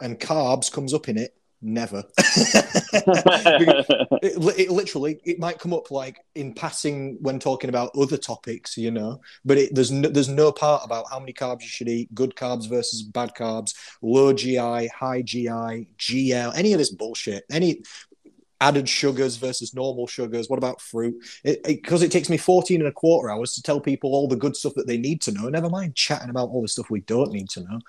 and 0.00 0.20
carbs 0.20 0.70
comes 0.70 0.94
up 0.94 1.08
in 1.08 1.18
it 1.18 1.34
Never. 1.62 2.04
it, 4.22 4.58
it, 4.58 4.70
literally, 4.70 5.20
it 5.24 5.38
might 5.38 5.58
come 5.58 5.74
up 5.74 5.90
like 5.90 6.18
in 6.34 6.54
passing 6.54 7.18
when 7.20 7.38
talking 7.38 7.68
about 7.68 7.90
other 7.96 8.16
topics, 8.16 8.78
you 8.78 8.90
know. 8.90 9.20
But 9.44 9.58
it, 9.58 9.74
there's 9.74 9.90
no, 9.90 10.08
there's 10.08 10.28
no 10.28 10.52
part 10.52 10.82
about 10.84 11.10
how 11.10 11.20
many 11.20 11.34
carbs 11.34 11.60
you 11.60 11.68
should 11.68 11.88
eat, 11.88 12.14
good 12.14 12.34
carbs 12.34 12.68
versus 12.68 13.02
bad 13.02 13.32
carbs, 13.34 13.74
low 14.00 14.32
GI, 14.32 14.88
high 14.88 15.22
GI, 15.22 15.88
GL, 15.98 16.52
any 16.56 16.72
of 16.72 16.78
this 16.78 16.90
bullshit. 16.90 17.44
Any 17.50 17.82
added 18.62 18.88
sugars 18.88 19.36
versus 19.36 19.74
normal 19.74 20.06
sugars. 20.06 20.48
What 20.48 20.58
about 20.58 20.80
fruit? 20.80 21.22
Because 21.44 22.02
it, 22.02 22.06
it, 22.06 22.08
it, 22.08 22.12
takes 22.12 22.28
me 22.28 22.36
14 22.36 22.80
and 22.80 22.88
a 22.88 22.92
quarter 22.92 23.30
hours 23.30 23.54
to 23.54 23.62
tell 23.62 23.80
people 23.80 24.14
all 24.14 24.28
the 24.28 24.36
good 24.36 24.56
stuff 24.56 24.74
that 24.74 24.86
they 24.86 24.98
need 24.98 25.22
to 25.22 25.32
know. 25.32 25.48
Never 25.48 25.70
mind 25.70 25.94
chatting 25.94 26.30
about 26.30 26.50
all 26.50 26.62
the 26.62 26.68
stuff 26.68 26.90
we 26.90 27.00
don't 27.00 27.32
need 27.32 27.48
to 27.50 27.60
know. 27.60 27.80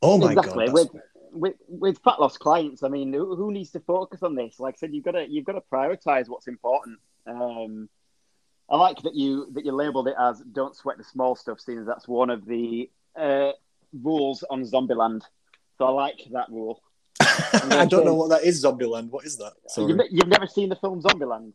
Oh 0.00 0.18
my 0.18 0.32
exactly. 0.32 0.66
god! 0.66 0.88
With 1.32 1.56
with 1.68 1.98
fat 2.04 2.20
loss 2.20 2.36
clients, 2.36 2.82
I 2.82 2.88
mean, 2.88 3.12
who, 3.12 3.34
who, 3.34 3.52
needs 3.52 3.70
to 3.70 3.80
focus 3.80 4.22
on 4.22 4.34
this? 4.34 4.60
Like 4.60 4.74
I 4.74 4.78
said, 4.78 4.94
you've 4.94 5.04
got 5.04 5.12
to 5.12 5.28
you've 5.28 5.44
got 5.44 5.52
to 5.52 5.62
prioritize 5.72 6.28
what's 6.28 6.48
important. 6.48 6.98
Um, 7.26 7.88
I 8.68 8.76
like 8.76 9.02
that 9.02 9.14
you 9.14 9.50
that 9.52 9.64
you 9.64 9.72
labelled 9.72 10.08
it 10.08 10.14
as 10.18 10.40
"don't 10.40 10.76
sweat 10.76 10.98
the 10.98 11.04
small 11.04 11.34
stuff," 11.34 11.60
seeing 11.60 11.78
as 11.78 11.86
that's 11.86 12.08
one 12.08 12.30
of 12.30 12.44
the 12.46 12.90
uh, 13.16 13.52
rules 13.92 14.44
on 14.50 14.62
Zombieland. 14.62 15.22
So 15.78 15.86
I 15.86 15.90
like 15.90 16.20
that 16.32 16.48
rule. 16.50 16.82
I 17.20 17.86
don't 17.86 18.04
know 18.04 18.14
what 18.14 18.30
that 18.30 18.44
is, 18.44 18.64
Zombieland. 18.64 19.10
What 19.10 19.24
is 19.24 19.36
that? 19.38 19.52
You've, 19.76 20.00
you've, 20.10 20.28
never 20.28 20.46
seen 20.46 20.68
the 20.68 20.76
film 20.76 21.02
Zombieland? 21.02 21.52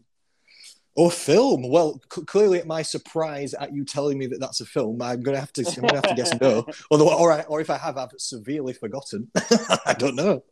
Oh, 0.99 1.09
film. 1.09 1.69
Well, 1.69 2.01
c- 2.11 2.23
clearly, 2.23 2.57
at 2.57 2.65
my 2.65 2.81
surprise 2.81 3.53
at 3.53 3.71
you 3.71 3.85
telling 3.85 4.17
me 4.17 4.25
that 4.27 4.39
that's 4.39 4.61
a 4.61 4.65
film, 4.65 4.99
I'm 4.99 5.21
gonna 5.21 5.39
have 5.39 5.53
to. 5.53 5.67
I'm 5.67 5.81
gonna 5.81 5.95
have 5.95 6.07
to 6.07 6.15
guess 6.15 6.33
no. 6.41 6.65
Although, 6.91 7.09
all 7.09 7.27
right, 7.27 7.45
or 7.47 7.61
if 7.61 7.69
I 7.69 7.77
have, 7.77 7.97
I've 7.97 8.09
severely 8.17 8.73
forgotten. 8.73 9.29
I 9.85 9.95
don't 9.97 10.15
know. 10.15 10.43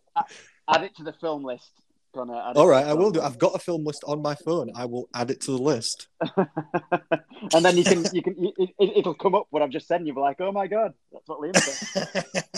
Add 0.67 0.83
it 0.83 0.95
to 0.97 1.03
the 1.03 1.13
film 1.13 1.43
list. 1.43 1.71
Gonna 2.13 2.53
all 2.55 2.67
right, 2.67 2.85
I 2.85 2.93
will 2.93 3.11
do. 3.11 3.21
I've 3.21 3.39
got 3.39 3.55
a 3.55 3.59
film 3.59 3.83
list 3.83 4.03
on 4.07 4.21
my 4.21 4.35
phone. 4.35 4.71
I 4.73 4.85
will 4.85 5.09
add 5.13 5.31
it 5.31 5.41
to 5.41 5.51
the 5.51 5.57
list. 5.57 6.07
and 6.37 7.65
then 7.65 7.75
you 7.75 7.83
can, 7.83 8.05
you 8.13 8.21
can, 8.23 8.35
it, 8.57 9.05
will 9.05 9.15
come 9.15 9.35
up 9.35 9.47
what 9.49 9.61
I've 9.61 9.69
just 9.69 9.85
said, 9.87 9.97
and 9.97 10.07
you'll 10.07 10.15
be 10.15 10.21
like, 10.21 10.39
"Oh 10.39 10.53
my 10.53 10.67
god, 10.67 10.93
that's 11.11 11.27
what 11.27 11.41
Liam 11.41 11.57
said." 11.57 12.53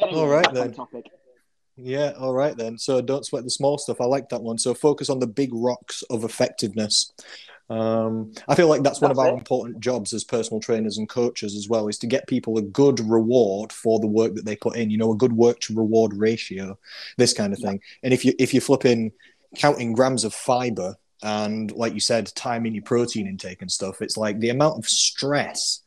anyway, 0.00 0.18
all 0.18 0.26
right 0.26 0.52
then. 0.52 0.72
Topic. 0.72 1.04
Yeah, 1.76 2.12
all 2.18 2.34
right 2.34 2.56
then. 2.56 2.78
So 2.78 3.00
don't 3.00 3.24
sweat 3.24 3.44
the 3.44 3.50
small 3.50 3.78
stuff. 3.78 4.00
I 4.00 4.04
like 4.04 4.28
that 4.28 4.42
one. 4.42 4.58
So 4.58 4.74
focus 4.74 5.08
on 5.08 5.18
the 5.18 5.26
big 5.26 5.50
rocks 5.52 6.02
of 6.10 6.22
effectiveness. 6.24 7.12
Um, 7.70 8.34
I 8.46 8.54
feel 8.54 8.68
like 8.68 8.82
that's, 8.82 8.98
that's 8.98 9.02
one 9.02 9.10
of 9.10 9.18
our 9.18 9.32
important 9.32 9.80
jobs 9.80 10.12
as 10.12 10.24
personal 10.24 10.60
trainers 10.60 10.98
and 10.98 11.08
coaches 11.08 11.56
as 11.56 11.70
well, 11.70 11.88
is 11.88 11.96
to 11.98 12.06
get 12.06 12.26
people 12.26 12.58
a 12.58 12.62
good 12.62 13.00
reward 13.00 13.72
for 13.72 13.98
the 14.00 14.06
work 14.06 14.34
that 14.34 14.44
they 14.44 14.56
put 14.56 14.76
in. 14.76 14.90
You 14.90 14.98
know, 14.98 15.12
a 15.12 15.16
good 15.16 15.32
work 15.32 15.60
to 15.60 15.74
reward 15.74 16.12
ratio, 16.14 16.78
this 17.16 17.32
kind 17.32 17.54
of 17.54 17.58
thing. 17.60 17.80
Yeah. 17.82 17.98
And 18.02 18.12
if 18.12 18.24
you 18.26 18.34
if 18.38 18.52
you're 18.52 18.60
flipping 18.60 19.12
counting 19.56 19.94
grams 19.94 20.24
of 20.24 20.34
fiber 20.34 20.96
and, 21.22 21.70
like 21.72 21.94
you 21.94 22.00
said, 22.00 22.30
timing 22.34 22.74
your 22.74 22.82
protein 22.82 23.26
intake 23.26 23.62
and 23.62 23.70
stuff, 23.70 24.02
it's 24.02 24.18
like 24.18 24.38
the 24.40 24.50
amount 24.50 24.78
of 24.78 24.86
stress 24.86 25.80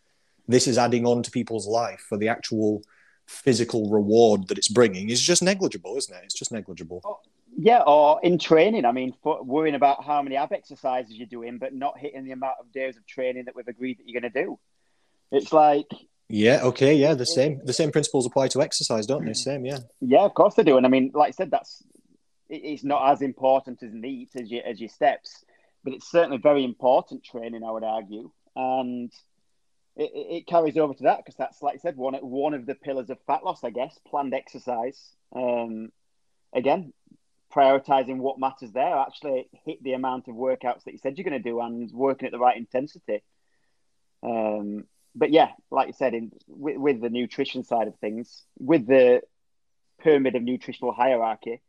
this 0.48 0.68
is 0.68 0.78
adding 0.78 1.06
on 1.06 1.24
to 1.24 1.32
people's 1.32 1.68
life 1.68 2.04
for 2.08 2.18
the 2.18 2.30
actual 2.30 2.82
physical 3.26 3.90
reward 3.90 4.48
that 4.48 4.58
it's 4.58 4.68
bringing 4.68 5.10
is 5.10 5.22
just 5.22 5.42
negligible, 5.42 5.98
isn't 5.98 6.16
it? 6.16 6.22
It's 6.24 6.34
just 6.34 6.52
negligible. 6.52 7.02
Oh, 7.04 7.20
yeah, 7.58 7.82
or 7.82 8.20
in 8.22 8.38
training, 8.38 8.86
I 8.86 8.92
mean, 8.92 9.14
worrying 9.24 9.76
about 9.76 10.04
how 10.04 10.22
many 10.22 10.36
ab 10.36 10.52
exercises 10.52 11.14
you're 11.14 11.28
doing, 11.28 11.58
but 11.58 11.74
not 11.74 11.98
hitting 11.98 12.26
the 12.26 12.32
amount 12.32 12.58
of 12.60 12.72
days 12.72 12.98
of 12.98 13.06
training 13.08 13.46
that 13.46 13.56
we've 13.56 13.68
agreed 13.68 14.00
that 14.00 14.08
you're 14.08 14.20
going 14.20 14.32
to 14.32 14.44
do. 14.44 14.60
It's 15.32 15.54
like 15.54 15.88
yeah, 16.28 16.62
okay, 16.64 16.96
yeah, 16.96 17.14
the 17.14 17.26
same 17.26 17.62
the 17.64 17.74
same 17.74 17.92
principles 17.92 18.26
apply 18.26 18.48
to 18.50 18.62
exercise, 18.62 19.06
don't 19.06 19.26
they? 19.26 19.32
Mm. 19.32 19.36
Same, 19.36 19.66
yeah. 19.66 19.80
Yeah, 20.02 20.22
of 20.26 20.34
course 20.34 20.56
they 20.56 20.64
do. 20.64 20.78
And 20.78 20.86
I 20.86 20.90
mean, 20.90 21.12
like 21.14 21.30
I 21.30 21.32
said, 21.32 21.52
that's 21.52 21.84
it's 22.50 22.84
not 22.84 23.12
as 23.12 23.22
important 23.22 23.84
as 23.84 23.94
NEAT 23.94 24.30
as 24.36 24.52
your 24.52 24.66
as 24.66 24.80
your 24.80 24.90
steps, 24.90 25.46
but 25.84 25.94
it's 25.94 26.10
certainly 26.10 26.38
very 26.38 26.64
important 26.64 27.24
training, 27.24 27.64
I 27.64 27.72
would 27.72 27.84
argue. 27.84 28.32
And 28.56 29.12
it, 29.96 30.12
it 30.14 30.48
carries 30.48 30.78
over 30.78 30.94
to 30.94 31.04
that 31.04 31.18
because 31.18 31.36
that's 31.36 31.62
like 31.62 31.76
I 31.76 31.78
said 31.80 31.98
one 31.98 32.16
one 32.16 32.54
of 32.54 32.66
the 32.66 32.76
pillars 32.76 33.10
of 33.10 33.18
fat 33.28 33.44
loss, 33.44 33.64
I 33.64 33.70
guess, 33.70 33.98
planned 34.08 34.34
exercise. 34.34 35.00
Um, 35.36 35.92
again, 36.54 36.94
prioritizing 37.54 38.18
what 38.18 38.40
matters 38.40 38.72
there. 38.72 38.98
Actually, 38.98 39.48
hit 39.66 39.82
the 39.84 39.94
amount 39.94 40.28
of 40.28 40.36
workouts 40.36 40.84
that 40.84 40.94
you 40.94 40.98
said 40.98 41.18
you're 41.18 41.30
going 41.30 41.42
to 41.42 41.50
do 41.50 41.62
and 41.62 41.92
working 41.92 42.26
at 42.26 42.32
the 42.32 42.40
right 42.40 42.58
intensity. 42.58 43.24
Um, 44.22 44.86
but 45.16 45.32
yeah, 45.32 45.52
like 45.72 45.88
you 45.88 45.94
said, 45.94 46.14
in 46.14 46.32
with, 46.48 46.78
with 46.78 47.02
the 47.02 47.10
nutrition 47.10 47.64
side 47.64 47.88
of 47.88 47.96
things, 48.00 48.44
with 48.60 48.86
the 48.86 49.22
pyramid 50.02 50.36
of 50.36 50.44
nutritional 50.44 50.92
hierarchy, 50.92 51.62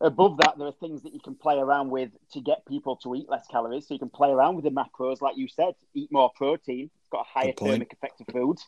above 0.00 0.38
that, 0.38 0.56
there 0.56 0.68
are 0.68 0.72
things 0.72 1.02
that 1.02 1.12
you 1.12 1.20
can 1.20 1.34
play 1.34 1.58
around 1.58 1.90
with 1.90 2.10
to 2.32 2.40
get 2.40 2.66
people 2.66 2.96
to 2.96 3.14
eat 3.14 3.28
less 3.28 3.46
calories. 3.48 3.86
So 3.86 3.94
you 3.94 4.00
can 4.00 4.08
play 4.08 4.30
around 4.30 4.56
with 4.56 4.64
the 4.64 4.70
macros, 4.70 5.20
like 5.20 5.36
you 5.36 5.48
said, 5.48 5.74
eat 5.92 6.10
more 6.10 6.30
protein. 6.34 6.90
Got 7.12 7.26
a 7.26 7.38
higher 7.38 7.52
thermic 7.52 7.92
effect 7.92 8.20
of 8.22 8.26
food, 8.32 8.58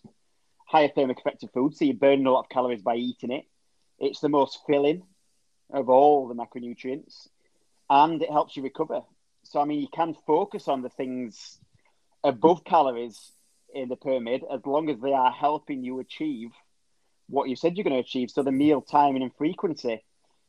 higher 0.67 0.91
thermic 0.95 1.19
effect 1.19 1.43
of 1.43 1.51
food. 1.53 1.75
So 1.75 1.87
you're 1.87 1.95
burning 1.95 2.27
a 2.27 2.31
lot 2.31 2.41
of 2.41 2.51
calories 2.51 2.83
by 2.83 2.97
eating 2.97 3.33
it. 3.33 3.45
It's 3.99 4.21
the 4.21 4.29
most 4.29 4.61
filling 4.67 5.03
of 5.73 5.89
all 5.89 6.29
the 6.29 6.35
macronutrients, 6.35 7.29
and 7.89 8.23
it 8.23 8.31
helps 8.31 8.57
you 8.57 8.63
recover. 8.63 9.01
So 9.45 9.61
I 9.61 9.65
mean, 9.65 9.81
you 9.81 9.89
can 9.89 10.15
focus 10.27 10.69
on 10.69 10.83
the 10.83 10.91
things 10.91 11.59
above 12.23 12.65
calories 12.65 13.33
in 13.75 13.89
the 13.89 13.97
pyramid 13.97 14.45
as 14.53 14.61
long 14.67 14.91
as 14.91 15.01
they 15.01 15.13
are 15.13 15.33
helping 15.33 15.83
you 15.83 15.99
achieve 15.99 16.51
what 17.29 17.49
you 17.49 17.57
said 17.57 17.77
you're 17.77 17.85
going 17.85 17.95
to 17.95 18.01
achieve. 18.01 18.31
So 18.31 18.43
the 18.43 18.53
meal 18.53 18.83
timing 18.83 19.23
and 19.23 19.35
frequency 19.35 20.03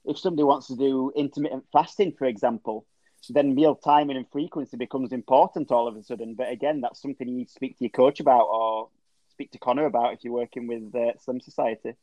if 0.05 0.19
somebody 0.19 0.43
wants 0.43 0.67
to 0.67 0.75
do 0.75 1.11
intermittent 1.15 1.65
fasting, 1.71 2.13
for 2.17 2.25
example, 2.25 2.85
then 3.33 3.55
meal 3.55 3.75
timing 3.75 4.17
and 4.17 4.29
frequency 4.31 4.77
becomes 4.77 5.11
important 5.11 5.71
all 5.71 5.87
of 5.87 5.95
a 5.95 6.03
sudden. 6.03 6.35
But 6.35 6.51
again, 6.51 6.81
that's 6.81 7.01
something 7.01 7.27
you 7.27 7.35
need 7.35 7.47
to 7.47 7.53
speak 7.53 7.77
to 7.77 7.83
your 7.83 7.91
coach 7.91 8.19
about 8.19 8.45
or 8.45 8.89
speak 9.29 9.51
to 9.51 9.59
Connor 9.59 9.85
about 9.85 10.13
if 10.13 10.23
you're 10.23 10.33
working 10.33 10.67
with 10.67 10.95
uh, 10.95 11.17
Slim 11.19 11.39
Society. 11.39 11.93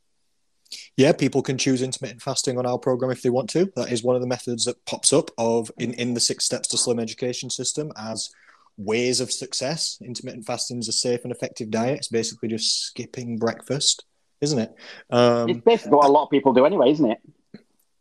Yeah, 0.96 1.12
people 1.12 1.42
can 1.42 1.58
choose 1.58 1.82
intermittent 1.82 2.22
fasting 2.22 2.58
on 2.58 2.66
our 2.66 2.78
program 2.78 3.10
if 3.10 3.22
they 3.22 3.30
want 3.30 3.50
to. 3.50 3.70
That 3.76 3.92
is 3.92 4.02
one 4.02 4.16
of 4.16 4.22
the 4.22 4.28
methods 4.28 4.64
that 4.64 4.84
pops 4.86 5.12
up 5.12 5.30
of 5.38 5.70
in, 5.78 5.92
in 5.94 6.14
the 6.14 6.20
six 6.20 6.44
steps 6.44 6.68
to 6.68 6.78
slim 6.78 6.98
education 6.98 7.50
system 7.50 7.92
as 7.96 8.30
ways 8.76 9.20
of 9.20 9.30
success. 9.30 9.98
Intermittent 10.02 10.46
fasting 10.46 10.78
is 10.78 10.88
a 10.88 10.92
safe 10.92 11.20
and 11.24 11.32
effective 11.32 11.70
diet. 11.70 11.98
It's 11.98 12.08
basically 12.08 12.48
just 12.48 12.84
skipping 12.84 13.38
breakfast, 13.38 14.04
isn't 14.40 14.58
it? 14.58 14.74
Um, 15.10 15.48
it's 15.50 15.60
basically 15.60 15.96
what 15.96 16.06
a 16.06 16.12
lot 16.12 16.24
of 16.24 16.30
people 16.30 16.52
do 16.52 16.64
anyway, 16.64 16.90
isn't 16.90 17.10
it? 17.10 17.18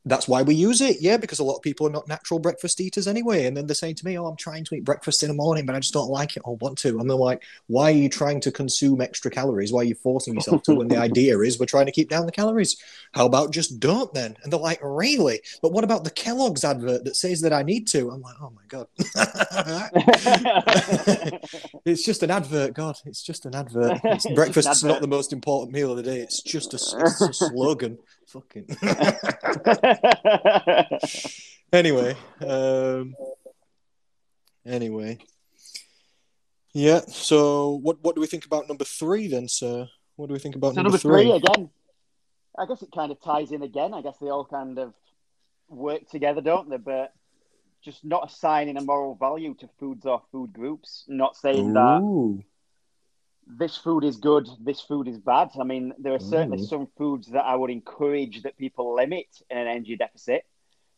That's 0.06 0.28
why 0.28 0.42
we 0.42 0.56
use 0.56 0.82
it. 0.82 0.98
Yeah, 1.00 1.18
because 1.18 1.40
a 1.40 1.44
lot 1.44 1.58
of 1.58 1.62
people 1.62 1.86
are 1.86 1.92
not 1.92 2.08
natural 2.08 2.40
breakfast 2.40 2.82
eaters 2.82 3.08
anyway. 3.08 3.46
And 3.46 3.56
then 3.56 3.68
they're 3.68 3.76
saying 3.76 3.96
to 3.96 4.06
me, 4.06 4.18
Oh, 4.18 4.26
I'm 4.26 4.36
trying 4.36 4.64
to 4.66 4.76
eat 4.76 4.84
breakfast 4.84 5.22
in 5.22 5.30
the 5.30 5.36
morning, 5.36 5.66
but 5.66 5.76
I 5.76 5.80
just 5.80 5.94
don't 5.94 6.10
like 6.10 6.36
it 6.36 6.44
or 6.44 6.56
want 6.58 6.78
to. 6.80 7.00
And 7.00 7.10
they're 7.10 7.18
like, 7.18 7.44
Why 7.68 7.92
are 7.92 7.96
you 7.96 8.10
trying 8.10 8.40
to 8.42 8.52
consume 8.52 9.02
extra 9.02 9.30
calories? 9.30 9.72
Why 9.72 9.82
are 9.82 9.86
you 9.86 9.96
forcing 9.96 10.34
yourself 10.34 10.64
to? 10.64 10.76
when 10.76 10.88
the 10.88 10.98
idea 10.98 11.38
is 11.40 11.60
we're 11.60 11.66
trying 11.66 11.86
to 11.86 11.92
keep 11.92 12.10
down 12.10 12.26
the 12.26 12.32
calories. 12.32 12.78
How 13.14 13.26
about 13.26 13.52
just 13.52 13.80
don't 13.80 14.14
then? 14.14 14.36
And 14.44 14.52
they're 14.52 14.60
like, 14.60 14.80
Really? 14.82 15.42
But 15.62 15.72
what 15.72 15.84
about 15.84 16.04
the 16.04 16.12
Kellogg's 16.12 16.64
advert 16.64 17.06
that 17.06 17.16
says 17.16 17.42
that 17.42 17.54
I 17.54 17.62
need 17.62 17.88
to? 17.90 18.10
I'm 18.10 18.22
like, 18.22 18.36
Oh 18.42 18.52
my 18.52 18.64
God. 18.68 18.88
it's 21.86 22.04
just 22.04 22.24
an 22.24 22.32
advert, 22.32 22.74
God. 22.74 22.98
It's 23.06 23.22
just 23.22 23.46
an 23.46 23.56
advert. 23.56 24.00
It's, 24.12 24.30
breakfast's 24.34 24.84
not 24.84 25.02
the 25.02 25.08
most 25.08 25.32
important 25.32 25.72
meal 25.72 25.92
of 25.92 25.98
the 25.98 26.04
day. 26.04 26.20
It's 26.20 26.42
just 26.42 26.74
a, 26.74 26.78
it's 26.78 27.22
a 27.22 27.34
slogan. 27.34 27.98
Fucking. 28.32 28.64
anyway, 31.74 32.16
um, 32.40 33.14
anyway, 34.66 35.18
yeah. 36.72 37.02
So, 37.10 37.82
what 37.84 38.02
what 38.02 38.16
do 38.16 38.22
we 38.22 38.28
think 38.28 38.46
about 38.46 38.70
number 38.70 38.86
three 38.86 39.28
then, 39.28 39.50
sir? 39.50 39.86
What 40.16 40.28
do 40.28 40.34
we 40.34 40.40
think 40.40 40.56
about 40.56 40.76
so 40.76 40.82
number, 40.82 40.92
number 40.92 40.98
three? 40.98 41.24
three? 41.24 41.34
again? 41.34 41.70
I 42.58 42.66
guess 42.68 42.82
it 42.82 42.94
kind 42.96 43.12
of 43.12 43.22
ties 43.22 43.52
in 43.52 43.64
again. 43.64 43.94
I 43.94 44.02
guess 44.02 44.16
they 44.22 44.30
all 44.30 44.46
kind 44.46 44.80
of 44.80 44.94
work 45.68 46.10
together, 46.10 46.40
don't 46.40 46.70
they? 46.70 46.78
But 46.78 47.14
just 47.84 48.06
not 48.06 48.32
assigning 48.32 48.78
a 48.78 48.82
moral 48.82 49.16
value 49.16 49.56
to 49.56 49.68
foods 49.78 50.06
or 50.06 50.22
food 50.32 50.54
groups. 50.54 51.04
Not 51.10 51.36
saying 51.36 51.72
Ooh. 51.72 51.74
that 51.74 52.44
this 53.58 53.78
food 53.78 54.04
is 54.04 54.18
good, 54.18 54.48
this 54.60 54.82
food 54.82 55.08
is 55.08 55.18
bad. 55.18 55.50
I 55.60 55.64
mean, 55.64 55.94
there 55.98 56.14
are 56.14 56.20
certainly 56.20 56.60
mm. 56.60 56.68
some 56.68 56.88
foods 56.98 57.28
that 57.30 57.44
I 57.44 57.56
would 57.56 57.70
encourage 57.70 58.44
that 58.44 58.58
people 58.58 58.96
limit 58.96 59.28
in 59.50 59.58
an 59.58 59.68
energy 59.68 59.98
deficit. 59.98 60.46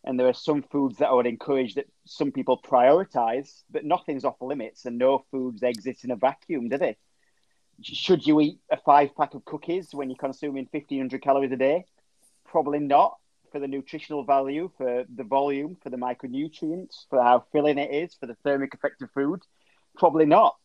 And 0.04 0.20
there 0.20 0.28
are 0.28 0.34
some 0.34 0.64
foods 0.64 0.98
that 0.98 1.08
I 1.08 1.14
would 1.14 1.28
encourage 1.28 1.76
that 1.76 1.88
some 2.06 2.32
people 2.32 2.60
prioritize, 2.62 3.64
but 3.72 3.86
nothing's 3.86 4.26
off 4.26 4.42
limits 4.42 4.86
and 4.86 4.98
no 4.98 5.24
foods 5.32 5.64
exist 5.64 6.04
in 6.04 6.12
a 6.12 6.16
vacuum, 6.16 6.68
do 6.68 6.78
they? 6.78 6.98
Should 7.82 8.28
you 8.28 8.40
eat 8.42 8.60
a 8.70 8.78
five 8.78 9.16
pack 9.16 9.34
of 9.34 9.46
cookies 9.46 9.90
when 9.94 10.10
you're 10.10 10.18
consuming 10.18 10.68
1500 10.70 11.22
calories 11.22 11.52
a 11.52 11.58
day? 11.58 11.86
Probably 12.46 12.80
not 12.80 13.18
for 13.52 13.60
the 13.60 13.68
nutritional 13.68 14.26
value, 14.26 14.70
for 14.78 15.06
the 15.16 15.24
volume, 15.24 15.78
for 15.82 15.90
the 15.90 15.98
micronutrients, 15.98 17.06
for 17.10 17.22
how 17.22 17.46
filling 17.52 17.78
it 17.78 17.94
is, 17.94 18.14
for 18.14 18.26
the 18.26 18.36
thermic 18.44 18.74
effect 18.74 19.02
of 19.02 19.12
food. 19.12 19.42
Probably 19.96 20.26
not. 20.26 20.56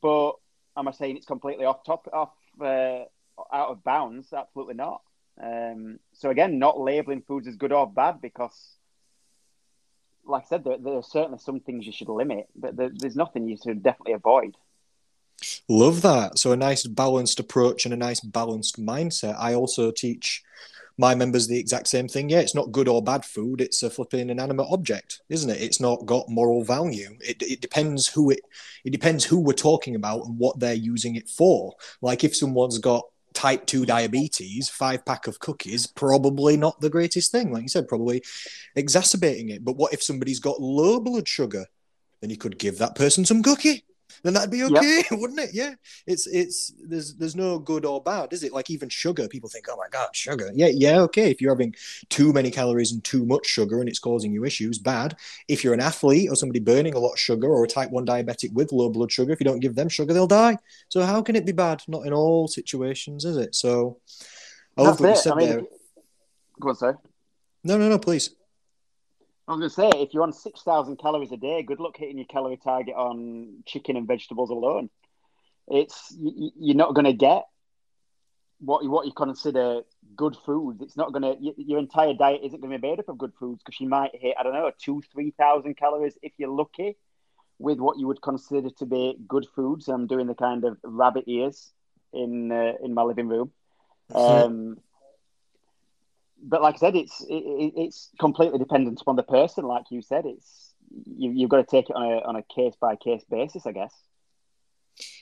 But 0.00 0.32
am 0.76 0.88
I 0.88 0.92
saying 0.92 1.16
it's 1.16 1.26
completely 1.26 1.64
off 1.64 1.84
top, 1.84 2.08
off, 2.12 2.32
uh, 2.60 3.04
out 3.52 3.70
of 3.70 3.84
bounds? 3.84 4.32
Absolutely 4.32 4.74
not. 4.74 5.02
Um, 5.42 5.98
so 6.12 6.30
again, 6.30 6.58
not 6.58 6.78
labeling 6.78 7.22
foods 7.22 7.48
as 7.48 7.56
good 7.56 7.72
or 7.72 7.90
bad 7.90 8.20
because, 8.20 8.76
like 10.26 10.44
I 10.44 10.46
said, 10.46 10.64
there, 10.64 10.78
there 10.78 10.94
are 10.94 11.02
certainly 11.02 11.38
some 11.38 11.60
things 11.60 11.86
you 11.86 11.92
should 11.92 12.08
limit, 12.08 12.48
but 12.54 12.76
there, 12.76 12.90
there's 12.94 13.16
nothing 13.16 13.48
you 13.48 13.56
should 13.62 13.82
definitely 13.82 14.14
avoid. 14.14 14.56
Love 15.68 16.02
that. 16.02 16.38
So 16.38 16.52
a 16.52 16.56
nice 16.56 16.86
balanced 16.86 17.40
approach 17.40 17.84
and 17.84 17.94
a 17.94 17.96
nice 17.96 18.20
balanced 18.20 18.80
mindset. 18.80 19.36
I 19.38 19.54
also 19.54 19.90
teach 19.90 20.42
my 21.02 21.16
members 21.16 21.48
the 21.48 21.58
exact 21.58 21.88
same 21.88 22.06
thing. 22.06 22.30
Yeah, 22.30 22.38
it's 22.38 22.54
not 22.54 22.70
good 22.70 22.86
or 22.86 23.02
bad 23.02 23.24
food. 23.24 23.60
It's 23.60 23.82
a 23.82 23.90
flipping 23.90 24.30
inanimate 24.30 24.68
object, 24.70 25.20
isn't 25.28 25.50
it? 25.50 25.60
It's 25.60 25.80
not 25.80 26.06
got 26.06 26.28
moral 26.28 26.62
value. 26.62 27.18
It, 27.20 27.42
it 27.42 27.60
depends 27.60 28.06
who 28.06 28.30
it 28.30 28.38
it 28.84 28.90
depends 28.90 29.24
who 29.24 29.40
we're 29.40 29.54
talking 29.54 29.96
about 29.96 30.24
and 30.26 30.38
what 30.38 30.60
they're 30.60 30.74
using 30.74 31.16
it 31.16 31.28
for. 31.28 31.74
Like 32.02 32.22
if 32.22 32.36
someone's 32.36 32.78
got 32.78 33.02
type 33.34 33.66
2 33.66 33.84
diabetes, 33.84 34.68
five 34.68 35.04
pack 35.04 35.26
of 35.26 35.40
cookies, 35.40 35.88
probably 35.88 36.56
not 36.56 36.80
the 36.80 36.90
greatest 36.90 37.32
thing. 37.32 37.52
Like 37.52 37.62
you 37.62 37.68
said, 37.68 37.88
probably 37.88 38.22
exacerbating 38.76 39.48
it. 39.48 39.64
But 39.64 39.76
what 39.76 39.92
if 39.92 40.04
somebody's 40.04 40.38
got 40.38 40.60
low 40.60 41.00
blood 41.00 41.26
sugar? 41.26 41.66
Then 42.20 42.30
you 42.30 42.36
could 42.36 42.58
give 42.58 42.78
that 42.78 42.94
person 42.94 43.24
some 43.24 43.42
cookie 43.42 43.84
then 44.22 44.34
that'd 44.34 44.50
be 44.50 44.64
okay, 44.64 44.96
yep. 44.98 45.06
wouldn't 45.12 45.40
it? 45.40 45.50
Yeah. 45.52 45.74
It's 46.06 46.26
it's 46.26 46.72
there's 46.82 47.14
there's 47.14 47.36
no 47.36 47.58
good 47.58 47.84
or 47.84 48.02
bad, 48.02 48.32
is 48.32 48.42
it? 48.42 48.52
Like 48.52 48.70
even 48.70 48.88
sugar, 48.88 49.28
people 49.28 49.48
think, 49.48 49.66
oh 49.70 49.76
my 49.76 49.88
god, 49.90 50.14
sugar. 50.14 50.50
Yeah, 50.54 50.68
yeah, 50.68 51.00
okay. 51.02 51.30
If 51.30 51.40
you're 51.40 51.54
having 51.54 51.74
too 52.08 52.32
many 52.32 52.50
calories 52.50 52.92
and 52.92 53.02
too 53.04 53.24
much 53.24 53.46
sugar 53.46 53.80
and 53.80 53.88
it's 53.88 53.98
causing 53.98 54.32
you 54.32 54.44
issues, 54.44 54.78
bad. 54.78 55.16
If 55.48 55.64
you're 55.64 55.74
an 55.74 55.80
athlete 55.80 56.30
or 56.30 56.36
somebody 56.36 56.60
burning 56.60 56.94
a 56.94 56.98
lot 56.98 57.12
of 57.12 57.18
sugar 57.18 57.48
or 57.48 57.64
a 57.64 57.68
type 57.68 57.90
one 57.90 58.06
diabetic 58.06 58.52
with 58.52 58.72
low 58.72 58.90
blood 58.90 59.12
sugar, 59.12 59.32
if 59.32 59.40
you 59.40 59.44
don't 59.44 59.60
give 59.60 59.74
them 59.74 59.88
sugar, 59.88 60.12
they'll 60.12 60.26
die. 60.26 60.58
So 60.88 61.02
how 61.02 61.22
can 61.22 61.36
it 61.36 61.46
be 61.46 61.52
bad? 61.52 61.82
Not 61.88 62.06
in 62.06 62.12
all 62.12 62.48
situations, 62.48 63.24
is 63.24 63.36
it? 63.36 63.54
So 63.54 63.98
I 64.76 64.82
love 64.82 65.00
what 65.00 65.10
you 65.10 65.16
said 65.16 65.32
I 65.32 65.36
mean, 65.36 65.48
there. 65.48 65.62
Go 66.60 66.68
on, 66.68 66.76
sorry. 66.76 66.94
No, 67.64 67.78
no, 67.78 67.88
no, 67.88 67.98
please. 67.98 68.30
I 69.46 69.52
was 69.52 69.58
going 69.58 69.90
to 69.90 69.96
say, 69.96 70.02
if 70.02 70.14
you're 70.14 70.22
on 70.22 70.32
6,000 70.32 70.96
calories 70.96 71.32
a 71.32 71.36
day, 71.36 71.62
good 71.62 71.80
luck 71.80 71.96
hitting 71.96 72.18
your 72.18 72.26
calorie 72.26 72.56
target 72.56 72.94
on 72.94 73.62
chicken 73.66 73.96
and 73.96 74.06
vegetables 74.06 74.50
alone. 74.50 74.88
It's 75.68 76.14
You're 76.18 76.76
not 76.76 76.94
going 76.94 77.06
to 77.06 77.12
get 77.12 77.44
what, 78.60 78.86
what 78.86 79.06
you 79.06 79.12
consider 79.12 79.82
good 80.14 80.36
foods. 80.36 80.80
It's 80.80 80.96
not 80.96 81.12
going 81.12 81.22
to, 81.22 81.54
your 81.56 81.80
entire 81.80 82.14
diet 82.14 82.42
isn't 82.44 82.60
going 82.60 82.72
to 82.72 82.78
be 82.78 82.88
made 82.88 83.00
up 83.00 83.08
of 83.08 83.18
good 83.18 83.32
foods 83.38 83.62
because 83.64 83.80
you 83.80 83.88
might 83.88 84.12
hit, 84.14 84.36
I 84.38 84.44
don't 84.44 84.52
know, 84.52 84.70
two, 84.78 85.02
3,000 85.12 85.76
calories 85.76 86.16
if 86.22 86.32
you're 86.38 86.48
lucky 86.48 86.96
with 87.58 87.78
what 87.78 87.98
you 87.98 88.06
would 88.06 88.22
consider 88.22 88.70
to 88.70 88.86
be 88.86 89.16
good 89.26 89.46
foods. 89.54 89.88
I'm 89.88 90.06
doing 90.06 90.26
the 90.26 90.34
kind 90.34 90.64
of 90.64 90.78
rabbit 90.82 91.24
ears 91.26 91.72
in 92.12 92.52
uh, 92.52 92.72
in 92.82 92.92
my 92.92 93.02
living 93.02 93.28
room. 93.28 93.52
Um, 94.14 94.78
but 96.42 96.62
like 96.62 96.74
I 96.76 96.78
said, 96.78 96.96
it's 96.96 97.20
it, 97.28 97.72
it's 97.76 98.10
completely 98.18 98.58
dependent 98.58 99.00
upon 99.00 99.16
the 99.16 99.22
person. 99.22 99.64
Like 99.64 99.84
you 99.90 100.02
said, 100.02 100.26
it's 100.26 100.72
you, 101.06 101.30
you've 101.32 101.50
got 101.50 101.58
to 101.58 101.64
take 101.64 101.88
it 101.88 101.96
on 101.96 102.02
a 102.02 102.16
on 102.24 102.36
a 102.36 102.42
case 102.42 102.74
by 102.80 102.96
case 102.96 103.22
basis, 103.30 103.66
I 103.66 103.72
guess. 103.72 103.94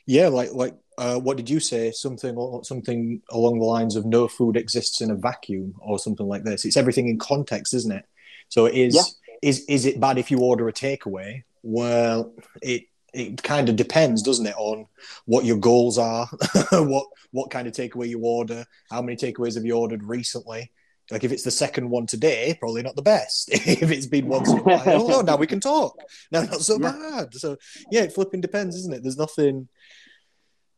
Yeah, 0.06 0.28
like 0.28 0.52
like 0.52 0.74
uh, 0.98 1.18
what 1.18 1.36
did 1.36 1.50
you 1.50 1.60
say? 1.60 1.92
Something 1.92 2.60
something 2.64 3.22
along 3.30 3.58
the 3.58 3.64
lines 3.64 3.96
of 3.96 4.06
no 4.06 4.28
food 4.28 4.56
exists 4.56 5.00
in 5.00 5.10
a 5.10 5.14
vacuum, 5.14 5.74
or 5.80 5.98
something 5.98 6.26
like 6.26 6.44
this. 6.44 6.64
It's 6.64 6.76
everything 6.76 7.08
in 7.08 7.18
context, 7.18 7.74
isn't 7.74 7.92
it? 7.92 8.06
So 8.48 8.66
it 8.66 8.74
is 8.74 8.94
yeah. 8.96 9.48
is 9.48 9.64
is 9.66 9.86
it 9.86 10.00
bad 10.00 10.18
if 10.18 10.30
you 10.30 10.38
order 10.38 10.68
a 10.68 10.72
takeaway? 10.72 11.44
Well, 11.62 12.32
it 12.62 12.84
it 13.12 13.42
kind 13.42 13.68
of 13.68 13.76
depends, 13.76 14.22
doesn't 14.22 14.46
it, 14.46 14.54
on 14.56 14.86
what 15.26 15.44
your 15.44 15.58
goals 15.58 15.98
are, 15.98 16.26
what 16.72 17.06
what 17.30 17.50
kind 17.50 17.68
of 17.68 17.74
takeaway 17.74 18.08
you 18.08 18.20
order, 18.20 18.64
how 18.90 19.02
many 19.02 19.16
takeaways 19.16 19.54
have 19.54 19.64
you 19.64 19.76
ordered 19.76 20.02
recently, 20.02 20.70
like 21.10 21.24
if 21.24 21.32
it's 21.32 21.42
the 21.42 21.50
second 21.50 21.90
one 21.90 22.06
today, 22.06 22.56
probably 22.58 22.82
not 22.82 22.96
the 22.96 23.02
best. 23.02 23.50
if 23.52 23.90
it's 23.90 24.06
been 24.06 24.28
once 24.28 24.50
in 24.50 24.58
a 24.58 24.62
while, 24.62 24.82
oh, 25.12 25.20
now 25.20 25.36
we 25.36 25.46
can 25.46 25.60
talk. 25.60 25.98
Now 26.30 26.42
not 26.42 26.60
so 26.60 26.78
yeah. 26.80 26.92
bad. 26.92 27.34
So 27.34 27.56
yeah, 27.90 28.02
it 28.02 28.12
flipping 28.12 28.40
depends, 28.40 28.76
isn't 28.76 28.94
it? 28.94 29.02
There's 29.02 29.18
nothing. 29.18 29.68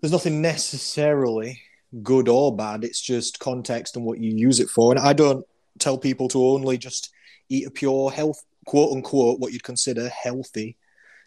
There's 0.01 0.13
nothing 0.13 0.43
necessarily 0.43 1.63
good 2.03 2.29
or 2.29 2.57
bad. 2.57 2.85
It's 2.85 3.01
just 3.01 3.39
context 3.39 3.97
and 3.97 4.05
what 4.05 4.19
you 4.19 4.35
use 4.35 4.59
it 4.59 4.69
for. 4.69 4.91
And 4.93 4.99
I 4.99 5.13
don't 5.13 5.47
tell 5.79 5.97
people 5.97 6.29
to 6.29 6.45
only 6.45 6.77
just 6.79 7.13
eat 7.49 7.67
a 7.67 7.71
pure 7.71 8.11
health, 8.11 8.43
quote 8.67 8.93
unquote, 8.93 9.39
what 9.39 9.53
you'd 9.53 9.63
consider 9.63 10.09
healthy 10.09 10.77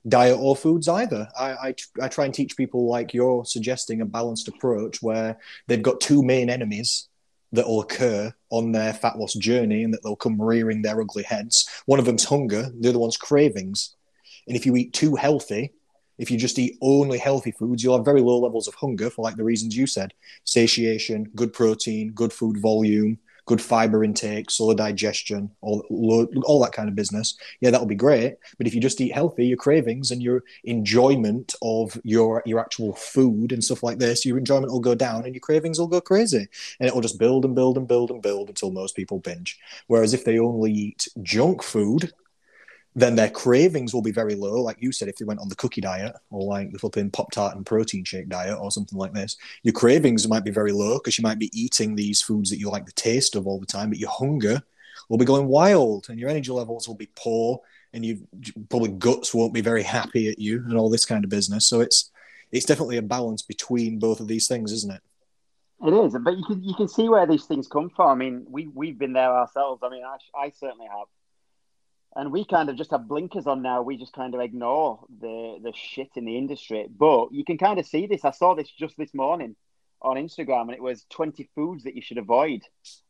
diet 0.07 0.37
or 0.39 0.55
foods 0.55 0.87
either. 0.87 1.27
I, 1.37 1.51
I, 1.51 1.75
I 2.01 2.07
try 2.07 2.25
and 2.25 2.33
teach 2.33 2.57
people 2.57 2.89
like 2.89 3.13
you're 3.13 3.45
suggesting 3.45 4.01
a 4.01 4.05
balanced 4.05 4.47
approach 4.47 5.01
where 5.01 5.37
they've 5.67 5.81
got 5.81 6.01
two 6.01 6.23
main 6.23 6.49
enemies 6.49 7.07
that 7.51 7.67
will 7.67 7.81
occur 7.81 8.33
on 8.49 8.71
their 8.71 8.93
fat 8.93 9.17
loss 9.17 9.33
journey 9.33 9.83
and 9.83 9.93
that 9.93 10.03
they'll 10.03 10.15
come 10.15 10.41
rearing 10.41 10.81
their 10.81 11.01
ugly 11.01 11.23
heads. 11.23 11.69
One 11.85 11.99
of 11.99 12.05
them's 12.05 12.25
hunger, 12.25 12.71
the 12.79 12.89
other 12.89 12.99
one's 12.99 13.17
cravings. 13.17 13.95
And 14.47 14.55
if 14.55 14.65
you 14.65 14.75
eat 14.75 14.93
too 14.93 15.15
healthy, 15.15 15.73
if 16.17 16.31
you 16.31 16.37
just 16.37 16.59
eat 16.59 16.77
only 16.81 17.17
healthy 17.17 17.51
foods, 17.51 17.83
you'll 17.83 17.97
have 17.97 18.05
very 18.05 18.21
low 18.21 18.39
levels 18.39 18.67
of 18.67 18.75
hunger 18.75 19.09
for 19.09 19.21
like 19.21 19.35
the 19.35 19.43
reasons 19.43 19.75
you 19.75 19.87
said 19.87 20.13
satiation, 20.43 21.29
good 21.35 21.53
protein, 21.53 22.11
good 22.11 22.31
food 22.31 22.57
volume, 22.57 23.17
good 23.45 23.61
fiber 23.61 24.03
intake, 24.03 24.49
slow 24.49 24.73
digestion, 24.73 25.49
all, 25.61 25.85
all 26.43 26.59
that 26.61 26.73
kind 26.73 26.89
of 26.89 26.95
business, 26.95 27.37
yeah, 27.61 27.69
that'll 27.69 27.85
be 27.85 27.95
great. 27.95 28.35
But 28.57 28.67
if 28.67 28.75
you 28.75 28.81
just 28.81 28.99
eat 28.99 29.13
healthy, 29.13 29.45
your 29.45 29.57
cravings 29.57 30.11
and 30.11 30.21
your 30.21 30.43
enjoyment 30.63 31.53
of 31.61 31.99
your 32.03 32.41
your 32.45 32.59
actual 32.59 32.93
food 32.93 33.51
and 33.51 33.63
stuff 33.63 33.83
like 33.83 33.99
this, 33.99 34.25
your 34.25 34.37
enjoyment 34.37 34.71
will 34.71 34.79
go 34.79 34.95
down 34.95 35.25
and 35.25 35.33
your 35.33 35.41
cravings 35.41 35.79
will 35.79 35.87
go 35.87 36.01
crazy, 36.01 36.47
and 36.79 36.87
it 36.87 36.93
will 36.93 37.01
just 37.01 37.19
build 37.19 37.45
and 37.45 37.55
build 37.55 37.77
and 37.77 37.87
build 37.87 38.11
and 38.11 38.21
build 38.21 38.49
until 38.49 38.71
most 38.71 38.95
people 38.95 39.19
binge. 39.19 39.59
Whereas 39.87 40.13
if 40.13 40.25
they 40.25 40.39
only 40.39 40.71
eat 40.71 41.07
junk 41.21 41.63
food, 41.63 42.11
then 42.95 43.15
their 43.15 43.29
cravings 43.29 43.93
will 43.93 44.01
be 44.01 44.11
very 44.11 44.35
low. 44.35 44.61
Like 44.61 44.77
you 44.79 44.91
said, 44.93 45.09
if 45.09 45.17
they 45.17 45.25
went 45.25 45.41
on 45.41 45.49
the 45.49 45.55
cookie 45.55 45.81
diet 45.81 46.15
or 46.29 46.43
like 46.43 46.71
the 46.71 46.79
flipping 46.79 47.11
Pop 47.11 47.29
Tart 47.31 47.55
and 47.55 47.65
protein 47.65 48.05
shake 48.05 48.29
diet 48.29 48.57
or 48.57 48.71
something 48.71 48.97
like 48.97 49.13
this, 49.13 49.35
your 49.63 49.73
cravings 49.73 50.27
might 50.29 50.45
be 50.45 50.51
very 50.51 50.71
low 50.71 50.97
because 50.97 51.17
you 51.17 51.23
might 51.23 51.37
be 51.37 51.51
eating 51.53 51.95
these 51.95 52.21
foods 52.21 52.49
that 52.49 52.59
you 52.59 52.69
like 52.69 52.85
the 52.85 52.93
taste 52.93 53.35
of 53.35 53.47
all 53.47 53.59
the 53.59 53.65
time, 53.65 53.89
but 53.89 53.99
your 53.99 54.11
hunger 54.11 54.63
will 55.09 55.17
be 55.17 55.25
going 55.25 55.47
wild 55.47 56.07
and 56.09 56.17
your 56.19 56.29
energy 56.29 56.51
levels 56.51 56.87
will 56.87 56.95
be 56.95 57.09
poor 57.15 57.59
and 57.93 58.05
you 58.05 58.25
probably 58.69 58.89
guts 58.89 59.33
won't 59.33 59.53
be 59.53 59.61
very 59.61 59.83
happy 59.83 60.29
at 60.29 60.39
you 60.39 60.63
and 60.65 60.77
all 60.77 60.89
this 60.89 61.05
kind 61.05 61.23
of 61.25 61.29
business. 61.29 61.67
So 61.67 61.81
it's 61.81 62.11
it's 62.51 62.65
definitely 62.65 62.97
a 62.97 63.01
balance 63.01 63.41
between 63.41 63.99
both 63.99 64.21
of 64.21 64.29
these 64.29 64.47
things, 64.47 64.71
isn't 64.71 64.93
it? 64.93 65.01
It 65.85 65.93
is, 65.93 66.15
but 66.23 66.37
you 66.37 66.45
can 66.45 66.63
you 66.63 66.73
can 66.73 66.87
see 66.87 67.09
where 67.09 67.27
these 67.27 67.43
things 67.43 67.67
come 67.67 67.89
from. 67.89 68.09
I 68.09 68.15
mean, 68.15 68.45
we 68.49 68.67
we've 68.67 68.97
been 68.97 69.11
there 69.11 69.31
ourselves. 69.31 69.81
I 69.83 69.89
mean, 69.89 70.03
I, 70.05 70.45
I 70.45 70.49
certainly 70.51 70.87
have 70.87 71.07
and 72.15 72.31
we 72.31 72.45
kind 72.45 72.69
of 72.69 72.77
just 72.77 72.91
have 72.91 73.07
blinkers 73.07 73.45
on 73.45 73.61
now. 73.61 73.81
We 73.81 73.97
just 73.97 74.13
kind 74.13 74.33
of 74.33 74.41
ignore 74.41 75.05
the 75.19 75.59
the 75.61 75.73
shit 75.75 76.11
in 76.15 76.25
the 76.25 76.37
industry. 76.37 76.87
But 76.89 77.33
you 77.33 77.43
can 77.43 77.57
kind 77.57 77.79
of 77.79 77.85
see 77.85 78.07
this. 78.07 78.23
I 78.23 78.31
saw 78.31 78.55
this 78.55 78.69
just 78.69 78.97
this 78.97 79.13
morning 79.13 79.55
on 80.01 80.15
Instagram, 80.15 80.63
and 80.63 80.73
it 80.73 80.81
was 80.81 81.05
twenty 81.09 81.49
foods 81.55 81.83
that 81.83 81.95
you 81.95 82.01
should 82.01 82.17
avoid, 82.17 82.61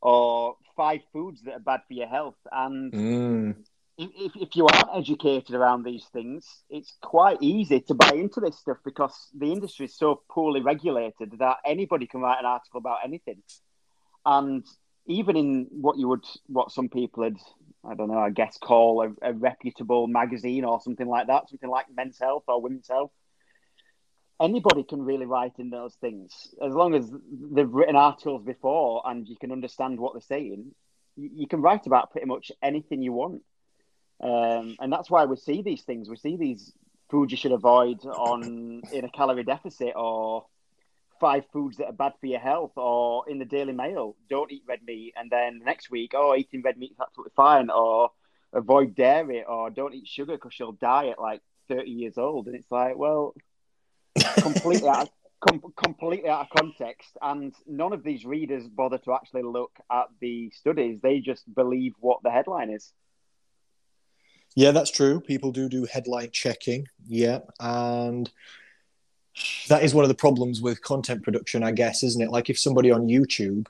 or 0.02 0.56
five 0.76 1.02
foods 1.14 1.42
that 1.44 1.54
are 1.54 1.60
bad 1.60 1.82
for 1.88 1.94
your 1.94 2.08
health. 2.08 2.38
And 2.52 2.92
mm. 2.92 3.56
if 3.98 4.36
if 4.36 4.56
you 4.56 4.66
aren't 4.66 4.96
educated 4.96 5.54
around 5.54 5.84
these 5.84 6.06
things, 6.06 6.48
it's 6.70 6.94
quite 7.02 7.38
easy 7.42 7.82
to 7.82 7.94
buy 7.94 8.14
into 8.14 8.40
this 8.40 8.58
stuff 8.58 8.78
because 8.84 9.30
the 9.38 9.52
industry 9.52 9.86
is 9.86 9.96
so 9.96 10.24
poorly 10.30 10.62
regulated 10.62 11.38
that 11.38 11.58
anybody 11.64 12.08
can 12.08 12.22
write 12.22 12.40
an 12.40 12.46
article 12.46 12.80
about 12.80 13.00
anything. 13.04 13.44
And 14.26 14.66
even 15.08 15.36
in 15.36 15.68
what 15.70 16.00
you 16.00 16.08
would, 16.08 16.26
what 16.48 16.72
some 16.72 16.90
people 16.90 17.24
had 17.24 17.38
I 17.90 17.94
don't 17.94 18.10
know, 18.10 18.20
I 18.20 18.30
guess 18.30 18.58
call 18.58 19.04
a, 19.04 19.30
a, 19.30 19.34
reputable 19.34 20.08
magazine 20.08 20.66
or 20.66 20.82
something 20.82 21.08
like 21.08 21.28
that, 21.28 21.50
something 21.50 21.70
like 21.70 21.86
Men's 21.96 22.20
Health 22.20 22.44
or 22.48 22.62
Women's 22.62 22.88
Health. 22.88 23.12
Anybody 24.42 24.84
can 24.84 25.02
really 25.02 25.26
write 25.26 25.60
in 25.60 25.70
those 25.70 25.96
things 25.96 26.54
as 26.62 26.74
long 26.74 26.94
as 26.96 27.10
they've 27.52 27.72
written 27.72 27.96
articles 27.96 28.44
before 28.44 29.02
and 29.06 29.28
you 29.28 29.38
can 29.38 29.52
understand 29.52 30.00
what 30.00 30.14
they're 30.14 30.22
saying. 30.22 30.72
You, 31.16 31.30
you 31.34 31.48
can 31.48 31.62
write 31.62 31.86
about 31.86 32.12
pretty 32.12 32.28
much 32.28 32.52
anything 32.62 33.02
you 33.02 33.14
want, 33.14 33.44
um, 34.22 34.76
and 34.80 34.92
that's 34.92 35.10
why 35.10 35.26
we 35.26 35.38
see 35.38 35.62
these 35.62 35.84
things. 35.84 36.10
We 36.10 36.18
see 36.18 36.36
these 36.38 36.74
foods 37.10 37.32
you 37.32 37.38
should 37.38 37.52
avoid 37.52 38.04
on 38.06 38.82
in 38.92 39.06
a 39.06 39.10
calorie 39.10 39.44
deficit 39.44 39.94
or 39.96 40.46
five 41.20 41.44
foods 41.52 41.78
that 41.78 41.88
are 41.88 41.94
bad 41.94 42.14
for 42.20 42.28
your 42.28 42.40
health, 42.40 42.74
or 42.76 43.28
in 43.30 43.40
the 43.40 43.46
Daily 43.46 43.74
Mail, 43.74 44.16
don't 44.30 44.52
eat 44.52 44.64
red 44.68 44.84
meat, 44.86 45.14
and 45.18 45.30
then 45.30 45.60
the 45.60 45.66
next 45.66 45.90
week, 45.90 46.14
oh, 46.16 46.36
eating 46.36 46.62
red 46.62 46.78
meat 46.78 46.92
is 46.92 47.00
absolutely 47.00 47.34
fine, 47.36 47.70
or 47.70 48.12
avoid 48.54 48.96
dairy, 48.96 49.44
or 49.44 49.70
don't 49.70 49.94
eat 49.94 50.08
sugar 50.08 50.34
because 50.34 50.58
you'll 50.60 50.72
die 50.74 51.10
at 51.10 51.20
like 51.20 51.42
30 51.68 51.90
years 51.90 52.18
old. 52.18 52.48
And 52.48 52.56
it's 52.56 52.72
like, 52.72 52.98
well, 52.98 53.34
completely 54.40 54.88
out, 54.88 55.10
com- 55.48 55.74
completely 55.76 56.30
out 56.30 56.42
of 56.42 56.58
context. 56.58 57.18
And 57.22 57.54
none 57.68 57.94
of 57.94 58.04
these 58.04 58.26
readers 58.26 58.68
bother 58.68 58.98
to 59.00 59.14
actually 59.14 59.44
look 59.44 59.72
at 59.92 60.06
the 60.22 60.50
studies. 60.52 61.02
They 61.02 61.20
just 61.20 61.44
believe 61.54 61.94
what 62.00 62.24
the 62.24 62.32
headline 62.32 62.70
is. 62.70 62.92
Yeah, 64.56 64.72
that's 64.72 64.92
true. 64.92 65.20
People 65.20 65.52
do 65.52 65.68
do 65.68 65.86
headline 65.86 66.30
checking. 66.32 66.88
Yeah. 67.06 67.40
And 67.60 68.32
that 69.68 69.84
is 69.84 69.94
one 69.94 70.04
of 70.04 70.10
the 70.10 70.16
problems 70.16 70.62
with 70.62 70.82
content 70.82 71.24
production, 71.24 71.64
I 71.64 71.72
guess, 71.72 72.04
isn't 72.04 72.22
it? 72.22 72.32
Like 72.32 72.50
if 72.50 72.60
somebody 72.60 72.92
on 72.92 73.08
YouTube 73.08 73.68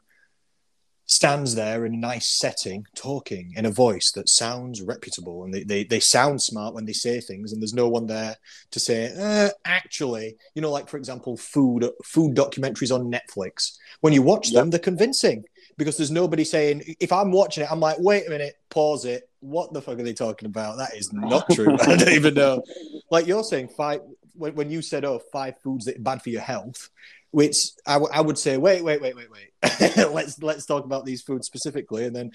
stands 1.07 1.53
there 1.53 1.85
in 1.85 1.93
a 1.93 1.97
nice 1.97 2.27
setting 2.27 2.87
talking 2.95 3.53
in 3.55 3.65
a 3.65 3.71
voice 3.71 4.11
that 4.11 4.27
sounds 4.27 4.81
reputable 4.81 5.43
and 5.43 5.53
they, 5.53 5.63
they, 5.63 5.83
they 5.83 5.99
sound 5.99 6.41
smart 6.41 6.73
when 6.73 6.85
they 6.85 6.93
say 6.93 7.19
things 7.21 7.53
and 7.53 7.61
there's 7.61 7.75
no 7.75 7.87
one 7.87 8.07
there 8.07 8.35
to 8.71 8.79
say 8.79 9.13
uh, 9.15 9.49
actually 9.65 10.35
you 10.55 10.63
know 10.63 10.71
like 10.71 10.89
for 10.89 10.97
example 10.97 11.37
food 11.37 11.87
food 12.03 12.35
documentaries 12.35 12.93
on 12.93 13.11
netflix. 13.11 13.77
When 14.01 14.13
you 14.13 14.23
watch 14.23 14.51
them 14.51 14.71
they're 14.71 14.79
convincing 14.79 15.45
because 15.77 15.95
there's 15.95 16.09
nobody 16.09 16.43
saying 16.43 16.95
if 16.99 17.11
i'm 17.13 17.31
watching 17.31 17.63
it 17.63 17.71
i'm 17.71 17.79
like 17.79 17.97
wait 17.99 18.25
a 18.25 18.29
minute 18.31 18.55
pause 18.75 19.05
it. 19.05 19.29
What 19.39 19.71
the 19.73 19.81
fuck 19.81 19.97
are 19.97 20.03
they 20.03 20.13
talking 20.13 20.47
about? 20.47 20.77
That 20.77 20.95
is 20.97 21.13
not 21.13 21.49
true. 21.49 21.77
I 21.81 21.95
don't 21.95 22.09
even 22.09 22.33
know. 22.33 22.61
Like 23.09 23.25
you're 23.25 23.43
saying 23.43 23.69
five 23.69 24.01
when, 24.37 24.55
when 24.55 24.69
you 24.69 24.81
said 24.81 25.05
oh 25.05 25.19
five 25.31 25.55
foods 25.61 25.85
that 25.85 25.97
are 25.97 26.01
bad 26.01 26.21
for 26.21 26.29
your 26.29 26.41
health 26.41 26.89
which 27.35 27.71
I, 27.85 27.95
w- 27.95 28.11
I 28.13 28.21
would 28.21 28.37
say, 28.37 28.55
wait, 28.55 28.81
wait, 28.81 29.01
wait, 29.01 29.13
wait, 29.13 29.27
wait. 29.29 29.97
let's 30.09 30.41
let's 30.41 30.65
talk 30.65 30.85
about 30.85 31.03
these 31.03 31.21
foods 31.21 31.45
specifically, 31.45 32.05
and 32.05 32.15
then 32.15 32.31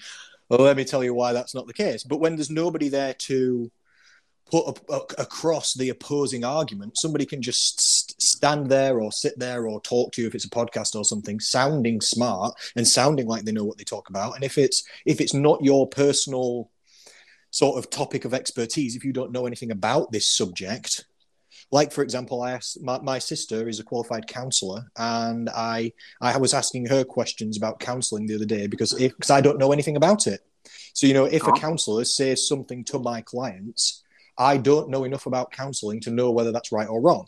well, 0.47 0.59
let 0.59 0.77
me 0.77 0.85
tell 0.85 1.03
you 1.03 1.15
why 1.15 1.33
that's 1.33 1.55
not 1.55 1.65
the 1.65 1.73
case. 1.73 2.03
But 2.03 2.19
when 2.19 2.35
there's 2.35 2.51
nobody 2.51 2.87
there 2.87 3.15
to 3.15 3.71
put 4.51 4.79
a, 4.89 4.93
a, 4.93 4.99
across 5.17 5.73
the 5.73 5.89
opposing 5.89 6.45
argument, 6.45 6.99
somebody 6.99 7.25
can 7.25 7.41
just 7.41 7.81
st- 7.81 8.21
stand 8.21 8.69
there 8.69 8.99
or 8.99 9.11
sit 9.11 9.39
there 9.39 9.65
or 9.65 9.81
talk 9.81 10.11
to 10.11 10.21
you 10.21 10.27
if 10.27 10.35
it's 10.35 10.45
a 10.45 10.49
podcast 10.51 10.95
or 10.95 11.03
something, 11.03 11.39
sounding 11.39 11.99
smart 11.99 12.53
and 12.75 12.87
sounding 12.87 13.25
like 13.25 13.43
they 13.43 13.51
know 13.51 13.65
what 13.65 13.79
they 13.79 13.83
talk 13.83 14.07
about. 14.07 14.35
And 14.35 14.43
if 14.43 14.59
it's 14.59 14.83
if 15.07 15.19
it's 15.19 15.33
not 15.33 15.63
your 15.63 15.87
personal 15.87 16.69
sort 17.49 17.79
of 17.79 17.89
topic 17.89 18.23
of 18.23 18.35
expertise, 18.35 18.95
if 18.95 19.03
you 19.03 19.13
don't 19.13 19.31
know 19.31 19.47
anything 19.47 19.71
about 19.71 20.11
this 20.11 20.27
subject, 20.27 21.05
like 21.71 21.91
for 21.91 22.03
example 22.03 22.41
i 22.41 22.51
asked 22.51 22.81
my, 22.81 22.99
my 23.01 23.19
sister 23.19 23.67
is 23.67 23.79
a 23.79 23.83
qualified 23.83 24.27
counselor 24.27 24.83
and 24.97 25.49
i 25.49 25.91
i 26.21 26.37
was 26.37 26.53
asking 26.53 26.85
her 26.85 27.03
questions 27.03 27.57
about 27.57 27.79
counseling 27.79 28.25
the 28.25 28.35
other 28.35 28.45
day 28.45 28.67
because 28.67 28.93
if 28.99 29.11
because 29.15 29.31
i 29.31 29.41
don't 29.41 29.59
know 29.59 29.71
anything 29.71 29.95
about 29.95 30.27
it. 30.27 30.41
So 30.93 31.07
you 31.07 31.13
know 31.13 31.25
if 31.25 31.43
a 31.43 31.47
uh-huh. 31.47 31.59
counselor 31.59 32.03
says 32.03 32.47
something 32.47 32.83
to 32.85 32.99
my 32.99 33.21
clients 33.21 34.03
i 34.37 34.57
don't 34.57 34.89
know 34.89 35.03
enough 35.03 35.25
about 35.25 35.51
counseling 35.51 36.01
to 36.01 36.11
know 36.11 36.31
whether 36.31 36.51
that's 36.51 36.71
right 36.71 36.87
or 36.87 37.01
wrong 37.01 37.27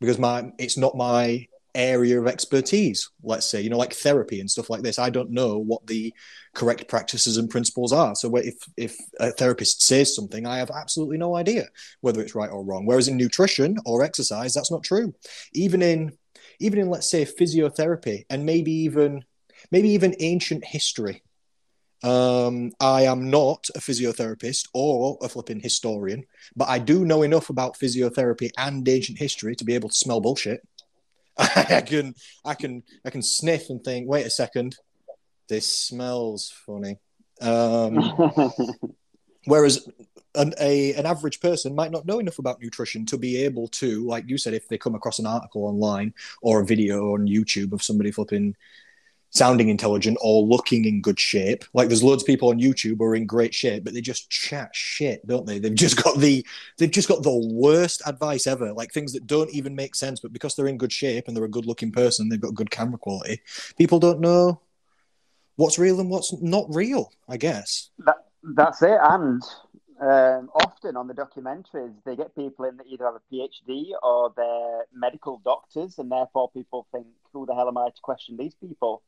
because 0.00 0.18
my 0.18 0.52
it's 0.58 0.76
not 0.76 0.96
my 0.96 1.46
area 1.74 2.20
of 2.20 2.26
expertise 2.26 3.10
let's 3.22 3.46
say 3.46 3.60
you 3.60 3.70
know 3.70 3.78
like 3.78 3.92
therapy 3.92 4.40
and 4.40 4.50
stuff 4.50 4.70
like 4.70 4.82
this. 4.82 4.98
I 4.98 5.10
don't 5.10 5.30
know 5.30 5.58
what 5.58 5.86
the 5.86 6.12
correct 6.54 6.88
practices 6.88 7.36
and 7.36 7.50
principles 7.50 7.92
are. 7.92 8.14
So 8.14 8.34
if 8.36 8.56
if 8.76 8.96
a 9.20 9.30
therapist 9.30 9.82
says 9.82 10.14
something 10.14 10.46
i 10.46 10.58
have 10.58 10.70
absolutely 10.70 11.18
no 11.18 11.36
idea 11.36 11.66
whether 12.00 12.20
it's 12.20 12.34
right 12.34 12.50
or 12.50 12.64
wrong. 12.64 12.86
Whereas 12.86 13.08
in 13.08 13.16
nutrition 13.16 13.76
or 13.84 14.02
exercise 14.02 14.54
that's 14.54 14.70
not 14.70 14.82
true. 14.82 15.14
Even 15.52 15.82
in 15.82 16.16
even 16.60 16.78
in 16.78 16.90
let's 16.90 17.10
say 17.10 17.24
physiotherapy 17.24 18.24
and 18.30 18.46
maybe 18.46 18.72
even 18.72 19.24
maybe 19.70 19.90
even 19.90 20.14
ancient 20.20 20.64
history 20.64 21.22
um, 22.04 22.72
I 22.80 23.02
am 23.02 23.30
not 23.30 23.66
a 23.74 23.78
physiotherapist 23.78 24.68
or 24.74 25.16
a 25.22 25.28
flipping 25.28 25.60
historian, 25.60 26.26
but 26.54 26.68
I 26.68 26.78
do 26.78 27.06
know 27.06 27.22
enough 27.22 27.48
about 27.48 27.78
physiotherapy 27.78 28.50
and 28.58 28.86
ancient 28.86 29.18
history 29.18 29.56
to 29.56 29.64
be 29.64 29.74
able 29.74 29.88
to 29.88 29.94
smell 29.96 30.20
bullshit. 30.20 30.60
I 31.38 31.82
can 31.84 32.14
I 32.44 32.54
can 32.54 32.82
I 33.04 33.10
can 33.10 33.22
sniff 33.22 33.70
and 33.70 33.82
think, 33.82 34.08
wait 34.08 34.26
a 34.26 34.30
second, 34.30 34.76
this 35.48 35.70
smells 35.70 36.52
funny. 36.66 36.98
Um, 37.40 37.96
whereas 39.46 39.88
an, 40.34 40.54
a, 40.60 40.94
an 40.94 41.06
average 41.06 41.40
person 41.40 41.74
might 41.74 41.90
not 41.90 42.06
know 42.06 42.18
enough 42.18 42.38
about 42.38 42.60
nutrition 42.60 43.06
to 43.06 43.18
be 43.18 43.42
able 43.44 43.68
to, 43.68 44.04
like 44.06 44.28
you 44.28 44.38
said, 44.38 44.54
if 44.54 44.68
they 44.68 44.78
come 44.78 44.94
across 44.94 45.18
an 45.18 45.26
article 45.26 45.64
online 45.64 46.14
or 46.42 46.60
a 46.60 46.66
video 46.66 47.14
on 47.14 47.26
YouTube 47.26 47.72
of 47.72 47.82
somebody 47.82 48.10
flipping 48.10 48.54
sounding 49.34 49.68
intelligent 49.68 50.16
or 50.20 50.42
looking 50.42 50.84
in 50.84 51.00
good 51.00 51.18
shape. 51.18 51.64
Like 51.74 51.88
there's 51.88 52.04
loads 52.04 52.22
of 52.22 52.26
people 52.26 52.50
on 52.50 52.60
YouTube 52.60 52.98
who 52.98 53.04
are 53.04 53.16
in 53.16 53.26
great 53.26 53.52
shape, 53.52 53.84
but 53.84 53.92
they 53.92 54.00
just 54.00 54.30
chat 54.30 54.70
shit, 54.72 55.26
don't 55.26 55.44
they? 55.44 55.58
They've 55.58 55.74
just 55.74 56.02
got 56.02 56.18
the 56.18 56.46
they've 56.78 56.90
just 56.90 57.08
got 57.08 57.22
the 57.22 57.52
worst 57.52 58.00
advice 58.06 58.46
ever, 58.46 58.72
like 58.72 58.92
things 58.92 59.12
that 59.12 59.26
don't 59.26 59.50
even 59.50 59.74
make 59.74 59.94
sense, 59.94 60.20
but 60.20 60.32
because 60.32 60.54
they're 60.54 60.68
in 60.68 60.78
good 60.78 60.92
shape 60.92 61.26
and 61.26 61.36
they're 61.36 61.44
a 61.44 61.48
good 61.48 61.66
looking 61.66 61.90
person, 61.90 62.28
they've 62.28 62.40
got 62.40 62.54
good 62.54 62.70
camera 62.70 62.98
quality. 62.98 63.40
People 63.76 63.98
don't 63.98 64.20
know 64.20 64.60
what's 65.56 65.78
real 65.78 66.00
and 66.00 66.10
what's 66.10 66.32
not 66.40 66.66
real, 66.68 67.12
I 67.28 67.36
guess. 67.36 67.90
That, 67.98 68.26
that's 68.42 68.82
it. 68.82 68.98
And 69.02 69.42
um, 70.00 70.50
often 70.54 70.96
on 70.96 71.08
the 71.08 71.14
documentaries, 71.14 71.94
they 72.04 72.14
get 72.14 72.34
people 72.36 72.66
in 72.66 72.76
that 72.76 72.86
either 72.86 73.04
have 73.04 73.14
a 73.14 73.34
PhD 73.34 73.90
or 74.02 74.32
they're 74.36 74.84
medical 74.92 75.40
doctors, 75.44 75.98
and 75.98 76.10
therefore 76.10 76.50
people 76.50 76.86
think, 76.92 77.06
who 77.32 77.46
the 77.46 77.54
hell 77.54 77.68
am 77.68 77.78
I 77.78 77.88
to 77.88 78.00
question 78.02 78.36
these 78.36 78.54
people? 78.54 79.02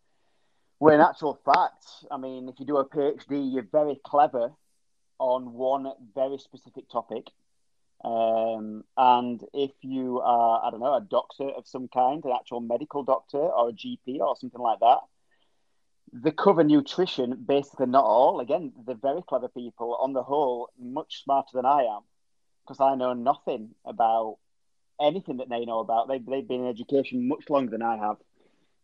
Well, 0.79 0.95
in 0.95 1.01
actual 1.01 1.41
fact, 1.45 1.87
I 2.11 2.18
mean, 2.18 2.49
if 2.49 2.61
you 2.61 2.66
do 2.66 2.77
a 2.77 2.89
PhD, 2.89 3.53
you're 3.53 3.62
very 3.62 3.99
clever 4.05 4.53
on 5.18 5.55
one 5.55 5.91
very 6.14 6.39
specific 6.39 6.89
topic. 6.91 7.29
Um, 8.05 8.85
and 8.97 9.43
if 9.55 9.70
you 9.81 10.20
are, 10.20 10.66
I 10.66 10.70
don't 10.70 10.81
know, 10.81 10.95
a 10.95 11.01
doctor 11.01 11.49
of 11.49 11.66
some 11.66 11.89
kind, 11.89 12.22
an 12.24 12.33
actual 12.39 12.61
medical 12.61 13.05
doctor 13.05 13.39
or 13.39 13.70
a 13.70 13.72
GP 13.72 14.20
or 14.20 14.37
something 14.37 14.61
like 14.61 14.81
that, 14.81 14.99
the 16.12 16.31
cover 16.31 16.62
nutrition, 16.62 17.43
basically 17.47 17.87
not 17.87 18.05
all. 18.05 18.41
Again, 18.41 18.72
the 18.87 18.95
very 18.95 19.22
clever 19.27 19.49
people, 19.49 19.95
on 19.95 20.12
the 20.12 20.22
whole, 20.22 20.68
much 20.79 21.24
smarter 21.24 21.51
than 21.55 21.64
I 21.64 21.85
am, 21.85 22.03
because 22.62 22.81
I 22.81 22.97
know 22.97 23.14
nothing 23.14 23.70
about 23.87 24.37
anything 25.01 25.39
that 25.39 25.49
they 25.49 25.64
know 25.64 25.79
about. 25.79 26.09
They've, 26.09 26.24
they've 26.24 26.47
been 26.47 26.64
in 26.64 26.68
education 26.68 27.29
much 27.29 27.49
longer 27.49 27.70
than 27.70 27.83
I 27.83 27.97
have 27.97 28.18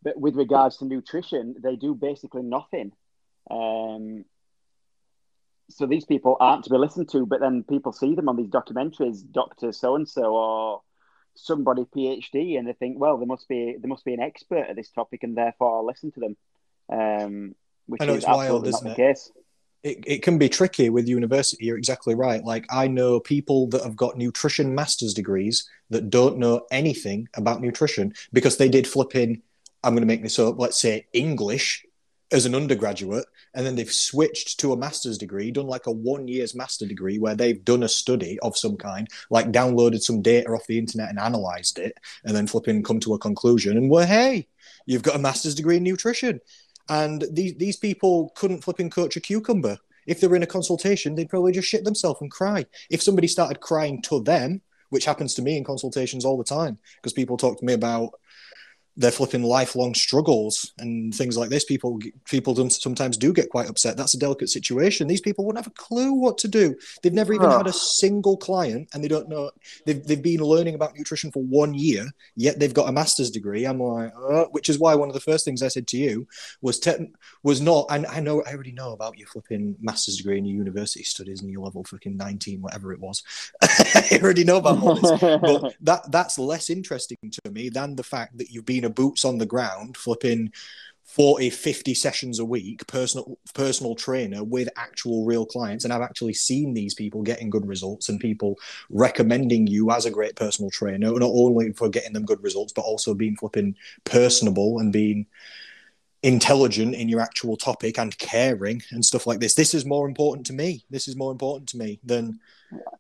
but 0.03 0.19
with 0.19 0.37
regards 0.37 0.79
to 0.79 0.85
nutrition, 0.85 1.55
they 1.63 1.77
do 1.77 1.95
basically 1.95 2.43
nothing. 2.43 2.93
Um, 3.51 4.25
so 5.71 5.87
these 5.87 6.05
people 6.05 6.37
aren't 6.39 6.65
to 6.65 6.71
be 6.71 6.77
listened 6.77 7.09
to, 7.11 7.27
but 7.27 7.41
then 7.41 7.65
people 7.65 7.93
see 7.93 8.15
them 8.15 8.29
on 8.29 8.37
these 8.37 8.51
documentaries, 8.51 9.23
Doctor 9.31 9.73
So 9.73 9.97
and 9.97 10.09
So 10.09 10.35
or 10.35 10.83
somebody 11.35 11.85
PhD, 11.85 12.59
and 12.59 12.69
they 12.69 12.75
think, 12.75 12.99
well, 12.99 13.17
there 13.17 13.27
must 13.27 13.49
be 13.49 13.77
there 13.79 13.89
must 13.89 14.05
be 14.05 14.15
an 14.15 14.21
expert 14.21 14.67
at 14.69 14.77
this 14.77 14.91
topic, 14.91 15.23
and 15.23 15.37
therefore 15.37 15.79
I'll 15.79 15.87
listen 15.87 16.13
to 16.13 16.21
them. 16.21 16.37
Um, 16.91 17.55
which 17.87 18.03
I 18.03 18.07
know 18.07 18.15
is 18.15 18.25
it's 18.25 18.27
wild, 18.27 18.67
isn't 18.67 18.91
it? 18.91 18.97
Case. 18.97 19.31
It, 19.83 20.05
it 20.07 20.23
can 20.23 20.39
be 20.39 20.49
tricky 20.49 20.91
with 20.91 21.09
university. 21.09 21.65
You're 21.65 21.79
exactly 21.79 22.15
right. 22.15 22.45
Like 22.45 22.67
I 22.71 22.87
know 22.87 23.19
people 23.19 23.67
that 23.69 23.83
have 23.83 23.97
got 23.97 24.17
nutrition 24.17 24.75
master's 24.75 25.13
degrees 25.13 25.69
that 25.91 26.09
don't 26.09 26.39
know 26.39 26.67
anything 26.71 27.29
about 27.35 27.61
nutrition 27.61 28.15
because 28.33 28.59
they 28.59 28.69
did 28.69 28.87
flipping 28.87 29.43
I'm 29.85 29.95
going 29.95 30.03
to 30.03 30.07
make 30.07 30.23
this 30.23 30.39
up, 30.39 30.59
let's 30.59 30.81
say 30.81 31.07
English 31.13 31.85
as 32.31 32.47
an 32.47 32.55
undergraduate, 32.55 33.27
and 33.55 33.67
then 33.67 33.77
they've 33.77 33.93
switched 33.93 34.59
to 34.61 34.73
a 34.73 34.77
master's 34.77 35.19
degree, 35.19 35.51
done 35.51 35.67
like 35.67 35.87
a 35.87 35.93
one 35.93 36.27
year's 36.27 36.55
master 36.55 36.87
degree 36.87 37.19
where 37.19 37.35
they've 37.35 37.65
done 37.65 37.83
a 37.83 37.89
study 37.89 38.39
of 38.41 38.57
some 38.57 38.77
kind, 38.77 39.07
like 39.29 39.53
downloaded 39.53 40.01
some 40.01 40.23
data 40.23 40.49
off 40.49 40.67
the 40.67 40.79
internet 40.79 41.11
and 41.11 41.19
analyzed 41.19 41.79
it, 41.79 41.99
and 42.25 42.35
then 42.35 42.47
flipping 42.47 42.83
come 42.83 43.01
to 43.01 43.15
a 43.15 43.19
conclusion. 43.19 43.77
And 43.77 43.91
well, 43.91 44.07
hey, 44.07 44.49
you've 44.87 45.03
got 45.03 45.17
a 45.17 45.19
master's 45.19 45.55
degree 45.55 45.77
in 45.77 45.83
nutrition. 45.83 46.41
And 46.89 47.25
these, 47.31 47.55
these 47.57 47.77
people 47.77 48.33
couldn't 48.35 48.63
flipping 48.65 48.91
coach 48.91 49.17
a 49.17 49.21
cucumber. 49.21 49.79
If 50.07 50.21
they 50.21 50.27
were 50.27 50.37
in 50.37 50.43
a 50.43 50.47
consultation, 50.47 51.15
they'd 51.15 51.29
probably 51.29 51.53
just 51.53 51.69
shit 51.69 51.85
themselves 51.85 52.21
and 52.21 52.31
cry. 52.31 52.67
If 52.91 53.03
somebody 53.03 53.29
started 53.29 53.61
crying 53.61 54.03
to 54.03 54.23
them, 54.23 54.63
which 54.89 55.05
happens 55.05 55.35
to 55.35 55.43
me 55.43 55.57
in 55.57 55.65
consultations 55.65 56.25
all 56.25 56.37
the 56.37 56.45
time, 56.45 56.79
because 56.97 57.13
people 57.13 57.37
talk 57.37 57.59
to 57.59 57.65
me 57.65 57.73
about 57.73 58.11
they're 58.97 59.11
flipping 59.11 59.43
lifelong 59.43 59.95
struggles 59.95 60.73
and 60.79 61.15
things 61.15 61.39
like 61.39 61.49
this. 61.49 61.65
People 61.65 61.99
people 62.27 62.55
sometimes 62.71 63.17
do 63.17 63.33
get 63.33 63.49
quite 63.49 63.69
upset. 63.69 63.97
That's 63.97 64.15
a 64.15 64.19
delicate 64.19 64.51
situation. 64.51 65.09
These 65.09 65.23
people 65.23 65.45
won't 65.45 65.57
have 65.57 65.67
a 65.67 65.71
clue 65.71 66.13
what 66.13 66.37
to 66.39 66.49
do. 66.49 66.77
They've 67.03 67.13
never 67.13 67.33
even 67.33 67.47
oh. 67.47 67.57
had 67.57 67.67
a 67.67 67.73
single 67.73 68.37
client, 68.37 68.89
and 68.93 69.03
they 69.03 69.09
don't 69.09 69.29
know. 69.29 69.51
They've 69.87 70.05
they've 70.05 70.23
been 70.23 70.41
learning 70.41 70.75
about 70.75 70.97
nutrition 70.97 71.33
for 71.33 71.43
one 71.43 71.73
year, 71.73 72.07
yet 72.37 72.59
they've 72.59 72.75
got 72.75 72.89
a 72.89 72.93
master's 72.93 73.31
degree. 73.31 73.65
I'm 73.65 73.81
like, 73.81 74.13
uh, 74.15 74.45
which 74.47 74.69
is 74.69 74.79
why 74.79 74.95
one 74.95 75.09
of 75.09 75.15
the 75.15 75.21
first 75.21 75.45
things 75.45 75.63
I 75.63 75.69
said 75.69 75.87
to 75.89 75.97
you 75.97 76.27
was 76.61 76.79
te- 76.79 77.13
was 77.43 77.61
not. 77.61 77.87
And 77.89 78.07
I 78.07 78.21
know 78.21 78.43
I 78.43 78.53
already 78.53 78.73
know 78.73 78.93
about 78.93 79.19
your 79.19 79.29
flipping 79.29 79.77
master's 79.81 80.19
degree 80.19 80.39
in 80.39 80.45
your 80.45 80.59
university 80.59 81.05
studies 81.05 81.41
and 81.41 81.51
your 81.51 81.65
level 81.65 81.85
fucking 81.85 82.17
nineteen, 82.17 82.61
whatever 82.61 82.93
it 82.93 83.01
was. 83.01 83.23
I 83.63 84.19
already 84.23 84.45
know 84.45 84.59
about 84.59 84.83
all 84.83 84.97
this, 84.97 85.21
but 85.21 85.75
that 85.81 86.13
that's 86.13 86.39
less 86.39 86.69
interesting 86.69 87.17
to 87.23 87.51
me 87.51 87.71
than 87.71 87.97
the 87.97 88.03
fact 88.03 88.37
that 88.37 88.51
you've 88.51 88.67
been 88.67 88.82
being 88.85 88.91
boots 88.91 89.25
on 89.25 89.39
the 89.39 89.47
ground, 89.47 89.97
flipping 89.97 90.53
40, 91.05 91.51
50 91.51 91.93
sessions 91.93 92.39
a 92.39 92.45
week, 92.45 92.87
personal 92.87 93.39
personal 93.53 93.95
trainer 93.95 94.43
with 94.43 94.71
actual 94.77 95.27
real 95.27 95.45
clients. 95.45 95.85
And 95.85 95.93
I've 95.93 96.01
actually 96.01 96.33
seen 96.33 96.73
these 96.73 96.95
people 96.95 97.23
getting 97.23 97.51
good 97.51 97.67
results 97.67 98.09
and 98.09 98.19
people 98.19 98.59
recommending 98.89 99.67
you 99.67 99.91
as 99.91 100.07
a 100.07 100.11
great 100.11 100.37
personal 100.37 100.71
trainer, 100.71 101.13
not 101.13 101.23
only 101.23 101.73
for 101.73 101.91
getting 101.91 102.15
them 102.15 102.25
good 102.25 102.43
results, 102.43 102.73
but 102.73 102.87
also 102.87 103.13
being 103.13 103.37
flipping 103.37 103.77
personable 104.05 104.79
and 104.79 104.91
being 104.91 105.27
intelligent 106.23 106.95
in 106.95 107.09
your 107.09 107.21
actual 107.21 107.57
topic 107.57 107.99
and 107.99 108.17
caring 108.19 108.83
and 108.91 109.05
stuff 109.05 109.27
like 109.27 109.41
this. 109.41 109.55
This 109.55 109.75
is 109.75 109.85
more 109.85 110.07
important 110.07 110.47
to 110.47 110.53
me. 110.53 110.85
This 110.89 111.09
is 111.09 111.17
more 111.17 111.33
important 111.33 111.69
to 111.71 111.79
me 111.79 112.01
than 112.05 112.39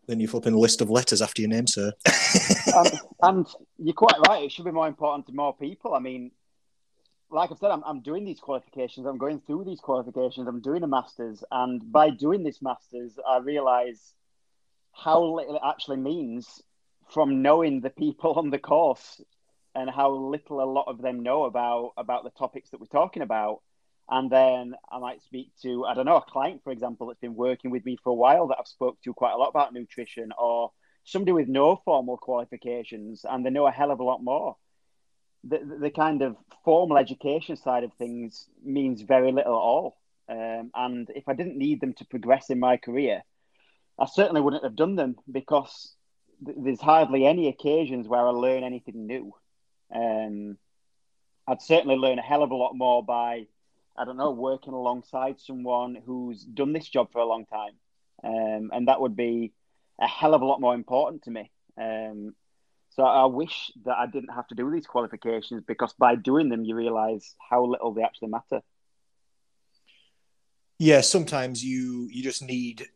than 0.06 0.20
you 0.20 0.28
flipping 0.28 0.54
a 0.54 0.58
list 0.58 0.82
of 0.82 0.90
letters 0.90 1.22
after 1.22 1.40
your 1.40 1.48
name, 1.48 1.66
sir. 1.66 1.92
and, 2.74 3.00
and, 3.22 3.46
you're 3.78 3.94
quite 3.94 4.18
right. 4.28 4.44
It 4.44 4.52
should 4.52 4.66
be 4.66 4.70
more 4.70 4.86
important 4.86 5.26
to 5.26 5.32
more 5.32 5.56
people. 5.56 5.94
I 5.94 5.98
mean, 5.98 6.30
like 7.30 7.50
I've 7.50 7.56
said, 7.56 7.70
I'm, 7.70 7.82
I'm 7.86 8.00
doing 8.00 8.24
these 8.24 8.38
qualifications. 8.38 9.06
I'm 9.06 9.16
going 9.16 9.40
through 9.40 9.64
these 9.64 9.80
qualifications. 9.80 10.46
I'm 10.46 10.60
doing 10.60 10.82
a 10.82 10.86
master's, 10.86 11.42
and 11.50 11.90
by 11.90 12.10
doing 12.10 12.42
this 12.42 12.60
master's, 12.60 13.18
I 13.26 13.38
realise 13.38 14.12
how 14.92 15.22
little 15.22 15.56
it 15.56 15.62
actually 15.64 15.96
means 15.96 16.62
from 17.10 17.40
knowing 17.40 17.80
the 17.80 17.90
people 17.90 18.34
on 18.34 18.50
the 18.50 18.58
course 18.58 19.20
and 19.74 19.88
how 19.90 20.10
little 20.10 20.62
a 20.62 20.70
lot 20.70 20.88
of 20.88 21.00
them 21.00 21.22
know 21.22 21.44
about 21.44 21.92
about 21.96 22.24
the 22.24 22.30
topics 22.30 22.70
that 22.70 22.80
we're 22.80 22.86
talking 22.86 23.22
about. 23.22 23.60
And 24.10 24.30
then 24.30 24.74
I 24.90 24.98
might 24.98 25.22
speak 25.22 25.52
to 25.62 25.84
I 25.86 25.94
don't 25.94 26.06
know 26.06 26.16
a 26.16 26.22
client, 26.22 26.62
for 26.64 26.72
example, 26.72 27.06
that's 27.06 27.20
been 27.20 27.34
working 27.34 27.70
with 27.70 27.84
me 27.84 27.96
for 28.02 28.10
a 28.10 28.14
while 28.14 28.48
that 28.48 28.56
I've 28.58 28.66
spoke 28.66 29.00
to 29.02 29.14
quite 29.14 29.32
a 29.32 29.36
lot 29.36 29.48
about 29.48 29.72
nutrition, 29.72 30.32
or 30.36 30.72
somebody 31.04 31.32
with 31.32 31.48
no 31.48 31.76
formal 31.84 32.16
qualifications 32.16 33.24
and 33.28 33.44
they 33.44 33.50
know 33.50 33.66
a 33.66 33.72
hell 33.72 33.90
of 33.90 34.00
a 34.00 34.04
lot 34.04 34.22
more. 34.22 34.56
The, 35.44 35.60
the 35.80 35.90
kind 35.90 36.22
of 36.22 36.36
formal 36.64 36.98
education 36.98 37.56
side 37.56 37.82
of 37.84 37.92
things 37.94 38.46
means 38.64 39.02
very 39.02 39.32
little 39.32 39.54
at 39.54 39.58
all. 39.58 39.96
Um, 40.28 40.70
and 40.74 41.10
if 41.14 41.28
I 41.28 41.34
didn't 41.34 41.58
need 41.58 41.80
them 41.80 41.94
to 41.94 42.04
progress 42.04 42.50
in 42.50 42.60
my 42.60 42.76
career, 42.76 43.22
I 43.98 44.06
certainly 44.06 44.40
wouldn't 44.40 44.62
have 44.64 44.76
done 44.76 44.94
them 44.94 45.16
because 45.30 45.94
th- 46.44 46.56
there's 46.60 46.80
hardly 46.80 47.26
any 47.26 47.48
occasions 47.48 48.06
where 48.06 48.24
I 48.24 48.30
learn 48.30 48.62
anything 48.62 49.06
new. 49.06 49.34
Um, 49.94 50.58
I'd 51.46 51.62
certainly 51.62 51.96
learn 51.96 52.18
a 52.18 52.22
hell 52.22 52.42
of 52.42 52.50
a 52.50 52.56
lot 52.56 52.74
more 52.74 53.04
by, 53.04 53.46
I 53.96 54.04
don't 54.04 54.16
know, 54.16 54.30
working 54.30 54.72
alongside 54.72 55.40
someone 55.40 55.96
who's 56.06 56.44
done 56.44 56.72
this 56.72 56.88
job 56.88 57.12
for 57.12 57.20
a 57.20 57.26
long 57.26 57.46
time. 57.46 57.72
Um, 58.24 58.70
and 58.72 58.88
that 58.88 59.00
would 59.00 59.16
be 59.16 59.52
a 60.00 60.06
hell 60.06 60.34
of 60.34 60.42
a 60.42 60.46
lot 60.46 60.60
more 60.60 60.74
important 60.74 61.24
to 61.24 61.30
me. 61.30 61.50
Um, 61.80 62.34
so 62.90 63.04
I 63.04 63.24
wish 63.24 63.72
that 63.84 63.96
I 63.96 64.06
didn't 64.06 64.34
have 64.34 64.46
to 64.48 64.54
do 64.54 64.70
these 64.70 64.86
qualifications 64.86 65.62
because 65.66 65.94
by 65.94 66.14
doing 66.14 66.48
them, 66.48 66.64
you 66.64 66.74
realize 66.74 67.34
how 67.50 67.64
little 67.64 67.92
they 67.92 68.02
actually 68.02 68.28
matter. 68.28 68.62
Yeah, 70.78 71.00
sometimes 71.00 71.64
you 71.64 72.08
you 72.10 72.22
just 72.22 72.42
need 72.42 72.88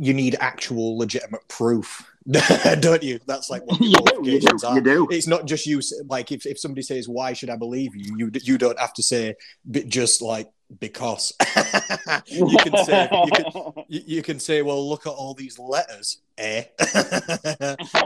you 0.00 0.14
need 0.14 0.34
actual 0.40 0.96
legitimate 0.96 1.46
proof, 1.48 2.10
don't 2.80 3.02
you? 3.02 3.20
That's 3.26 3.50
like 3.50 3.66
what 3.66 3.80
you, 3.80 3.92
do, 3.92 4.30
you, 4.30 4.40
do, 4.40 4.56
you 4.74 4.80
do. 4.80 5.08
It's 5.10 5.26
not 5.26 5.44
just 5.44 5.66
you. 5.66 5.80
Like 6.06 6.32
if, 6.32 6.46
if 6.46 6.58
somebody 6.58 6.82
says, 6.82 7.08
"Why 7.08 7.34
should 7.34 7.50
I 7.50 7.56
believe 7.56 7.94
you?" 7.94 8.16
You 8.16 8.30
you 8.42 8.58
don't 8.58 8.78
have 8.80 8.94
to 8.94 9.02
say, 9.02 9.34
just 9.88 10.22
like 10.22 10.50
because. 10.80 11.34
you 12.26 12.56
can 12.58 12.84
say 12.84 13.08
you 13.12 13.32
can, 13.32 13.84
you 13.88 14.22
can 14.22 14.40
say, 14.40 14.62
"Well, 14.62 14.88
look 14.88 15.06
at 15.06 15.12
all 15.12 15.34
these 15.34 15.58
letters, 15.58 16.22
eh? 16.38 16.64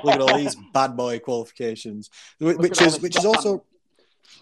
look 0.02 0.14
at 0.14 0.20
all 0.20 0.36
these 0.36 0.56
bad 0.72 0.96
boy 0.96 1.20
qualifications," 1.20 2.10
which 2.40 2.82
is 2.82 3.00
which 3.00 3.16
is 3.16 3.24
also 3.24 3.64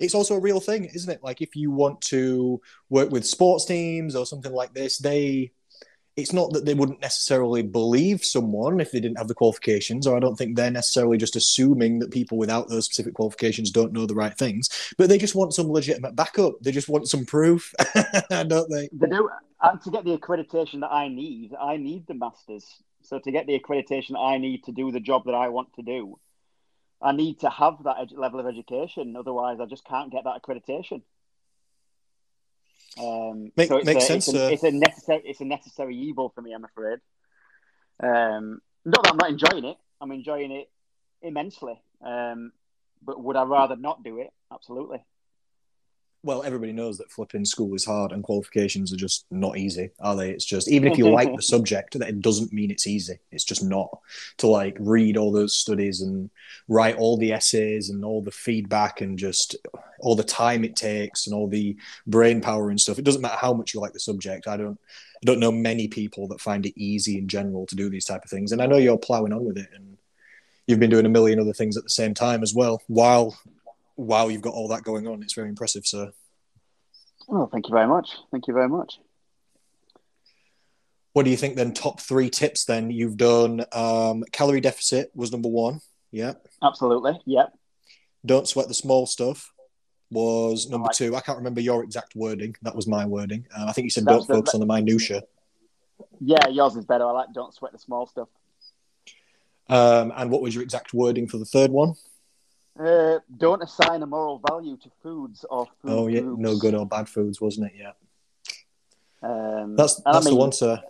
it's 0.01 0.15
also 0.15 0.37
a 0.37 0.41
real 0.41 0.61
thing, 0.61 0.87
isn't 0.87 1.13
it? 1.13 1.23
Like 1.23 1.43
if 1.43 1.55
you 1.55 1.71
want 1.71 2.01
to 2.03 2.63
work 2.89 3.11
with 3.11 3.27
sports 3.27 3.67
teams 3.67 4.17
or 4.17 4.25
something 4.25 4.53
like 4.53 4.73
this, 4.73 4.99
they 4.99 5.53
it's 6.17 6.33
not 6.33 6.53
that 6.53 6.67
they 6.67 6.75
wouldn't 6.75 7.01
necessarily 7.01 7.63
believe 7.63 8.25
someone 8.25 8.81
if 8.81 8.93
they 8.93 9.01
didn't 9.01 9.19
have 9.19 9.29
the 9.29 9.35
qualifications, 9.35 10.07
or 10.07 10.17
I 10.17 10.21
don't 10.21 10.37
think 10.37 10.57
they're 10.57 10.71
necessarily 10.71 11.17
just 11.17 11.37
assuming 11.37 12.01
that 12.01 12.11
people 12.11 12.37
without 12.37 12.69
those 12.69 12.85
specific 12.85 13.15
qualifications 13.15 13.71
don't 13.71 13.93
know 13.93 14.07
the 14.07 14.15
right 14.15 14.37
things, 14.37 14.69
but 14.99 15.09
they 15.09 15.19
just 15.19 15.35
want 15.35 15.55
some 15.55 15.71
legitimate 15.71 16.15
backup. 16.15 16.55
They 16.61 16.73
just 16.73 16.89
want 16.89 17.09
some 17.09 17.25
proof, 17.25 17.73
don't 18.31 18.71
they? 18.71 18.89
They 18.93 19.09
do. 19.09 19.31
And 19.63 19.81
to 19.83 19.91
get 19.91 20.05
the 20.05 20.19
accreditation 20.19 20.81
that 20.81 20.93
I 20.93 21.09
need, 21.09 21.53
I 21.59 21.77
need 21.77 22.07
the 22.07 22.15
masters. 22.15 22.67
So 23.03 23.19
to 23.19 23.31
get 23.31 23.47
the 23.47 23.59
accreditation 23.59 24.19
I 24.19 24.39
need 24.39 24.65
to 24.65 24.73
do 24.73 24.91
the 24.91 25.01
job 25.01 25.25
that 25.27 25.35
I 25.35 25.49
want 25.49 25.73
to 25.75 25.83
do, 25.83 26.19
I 27.01 27.13
need 27.13 27.41
to 27.41 27.51
have 27.51 27.83
that 27.85 27.97
ed- 28.01 28.13
level 28.13 28.41
of 28.41 28.47
education. 28.47 29.17
Otherwise, 29.17 29.59
I 29.61 29.67
just 29.67 29.85
can't 29.85 30.13
get 30.13 30.25
that 30.25 30.43
accreditation. 30.43 31.03
Um, 32.99 33.53
Make, 33.57 33.69
so 33.69 33.77
it's 33.77 33.87
makes 33.87 34.05
a, 34.05 34.07
sense. 34.07 34.29
It's 34.29 34.37
a, 34.37 34.53
it's 34.53 34.63
a, 34.63 34.71
necessary. 34.71 35.23
It's 35.25 35.41
a 35.41 35.45
necessary 35.45 35.97
evil 35.97 36.33
for 36.35 36.43
me. 36.43 36.53
I'm 36.53 36.65
afraid. 36.65 36.99
Um, 38.03 38.61
not 38.85 39.05
that 39.05 39.13
I'm 39.13 39.17
not 39.17 39.31
enjoying 39.31 39.65
it. 39.65 39.77
I'm 40.01 40.13
enjoying 40.13 40.53
it 40.53 40.71
immensely. 41.23 41.81
Um, 42.05 42.53
but 43.03 43.23
would 43.23 43.37
I 43.37 43.45
rather 43.45 43.77
not 43.77 44.03
do 44.03 44.19
it? 44.19 44.33
Absolutely 44.53 45.05
well, 46.25 46.45
everybody 46.45 46.73
knows 46.73 46.99
that 46.99 47.11
flipping 47.11 47.45
school 47.45 47.75
is 47.75 47.85
hard 47.85 48.13
and 48.13 48.23
qualifications 48.23 48.93
are 48.93 48.97
just 48.97 49.27
not 49.33 49.59
easy, 49.59 49.91
are 49.99 50.15
they? 50.15 50.31
It's 50.31 50.45
just 50.45 50.71
even 50.71 50.93
if 50.93 50.97
you 50.97 51.09
oh, 51.09 51.11
like 51.11 51.35
the 51.35 51.43
subject, 51.43 51.99
that 51.99 52.09
it 52.09 52.21
doesn't 52.21 52.53
mean 52.53 52.71
it's 52.71 52.87
easy. 52.87 53.19
It's 53.33 53.43
just 53.43 53.65
not 53.65 53.99
to 54.39 54.47
like 54.47 54.77
read 54.79 55.17
all 55.17 55.33
those 55.33 55.57
studies 55.57 56.01
and 56.01 56.31
write 56.69 56.97
all 56.97 57.17
the 57.17 57.33
essays 57.33 57.91
and 57.91 58.05
all 58.05 58.23
the 58.23 58.31
feedback 58.31 59.01
and 59.01 59.19
just 59.19 59.57
all 59.99 60.15
the 60.15 60.23
time 60.23 60.63
it 60.63 60.77
takes 60.77 61.27
and 61.27 61.35
all 61.35 61.49
the 61.49 61.77
brain 62.07 62.41
power 62.41 62.71
and 62.71 62.81
stuff. 62.81 63.01
It 63.01 63.05
doesn't 63.05 63.23
matter 63.23 63.39
how 63.41 63.53
much 63.53 63.75
you 63.75 63.81
like 63.81 63.93
the 63.93 64.01
subject. 64.01 64.47
I 64.47 64.57
don't 64.57 64.79
I 65.23 65.27
don't 65.27 65.41
know 65.41 65.53
many 65.53 65.89
people 65.89 66.29
that 66.29 66.41
find 66.41 66.65
it 66.67 66.81
easy 66.81 67.19
in 67.19 67.27
general 67.27 67.67
to 67.67 67.75
do 67.75 67.91
these 67.91 68.05
type 68.05 68.25
of 68.25 68.31
things. 68.31 68.53
And 68.53 68.63
I 68.63 68.67
know 68.67 68.77
you're 68.77 68.99
plowing 68.99 69.33
on 69.33 69.45
with 69.45 69.59
it 69.59 69.69
and 69.75 69.99
you've 70.69 70.81
been 70.81 70.91
doing 70.91 71.07
a 71.07 71.09
million 71.09 71.41
other 71.41 71.53
things 71.53 71.77
at 71.77 71.83
the 71.83 71.91
same 71.91 72.15
time 72.15 72.45
as 72.45 72.55
well 72.55 72.81
while 72.87 73.37
wow, 73.97 74.29
you've 74.29 74.43
got 74.43 74.55
all 74.55 74.69
that 74.69 74.83
going 74.83 75.07
on. 75.07 75.23
It's 75.23 75.35
very 75.35 75.49
impressive, 75.49 75.87
sir. 75.87 76.13
Well, 77.29 77.49
thank 77.51 77.69
you 77.69 77.73
very 77.73 77.87
much. 77.87 78.11
Thank 78.31 78.47
you 78.47 78.55
very 78.55 78.69
much. 78.69 78.99
What 81.13 81.25
do 81.25 81.31
you 81.31 81.37
think 81.37 81.57
then? 81.57 81.73
Top 81.73 82.01
three 82.01 82.31
tips 82.31 82.65
then 82.65 82.91
you've 82.91 83.17
done. 83.17 83.65
Um, 83.73 84.25
calorie 84.33 84.61
deficit 84.61 85.11
was 85.15 85.31
number 85.31 85.49
one. 85.49 85.81
Yeah. 86.11 86.35
Absolutely. 86.63 87.21
Yep. 87.27 87.53
Don't 88.25 88.49
sweat 88.49 88.69
the 88.69 88.75
small 88.75 89.07
stuff 89.07 89.53
was 90.11 90.69
number 90.69 90.87
like 90.87 90.97
two. 90.97 91.17
I 91.17 91.21
can't 91.21 91.39
remember 91.39 91.61
your 91.61 91.83
exact 91.83 92.15
wording. 92.15 92.55
That 92.63 92.77
was 92.77 92.87
my 92.87 93.07
wording. 93.07 93.47
Uh, 93.57 93.67
I 93.69 93.73
think 93.73 93.87
you 93.87 93.91
said 93.91 94.05
That's 94.05 94.27
don't 94.27 94.29
the, 94.29 94.35
focus 94.35 94.53
that, 94.53 94.59
on 94.59 94.67
the 94.67 94.73
minutia. 94.73 95.23
Yeah, 96.21 96.49
yours 96.49 96.77
is 96.77 96.85
better. 96.85 97.05
I 97.05 97.13
like 97.13 97.33
don't 97.35 97.55
sweat 97.55 97.73
the 97.73 97.79
small 97.79 98.07
stuff. 98.07 98.29
Um, 99.69 100.13
and 100.15 100.31
what 100.31 100.43
was 100.43 100.55
your 100.55 100.63
exact 100.63 100.93
wording 100.93 101.27
for 101.27 101.39
the 101.39 101.45
third 101.45 101.71
one? 101.71 101.95
Uh, 102.79 103.19
don't 103.37 103.63
assign 103.63 104.03
a 104.03 104.07
moral 104.07 104.41
value 104.49 104.79
to 104.79 104.91
foods 105.03 105.45
or 105.51 105.67
food 105.83 105.91
Oh 105.91 106.07
yeah, 106.07 106.21
groups. 106.21 106.41
no 106.41 106.57
good 106.57 106.75
or 106.75 106.87
bad 106.87 107.07
foods, 107.07 107.41
wasn't 107.41 107.67
it? 107.67 107.73
Yeah. 107.79 107.93
Um, 109.23 109.77
that's 109.77 109.97
that's 109.97 110.17
I 110.17 110.21
mean, 110.21 110.35
the 110.35 110.41
one, 110.41 110.53
sir. 110.53 110.83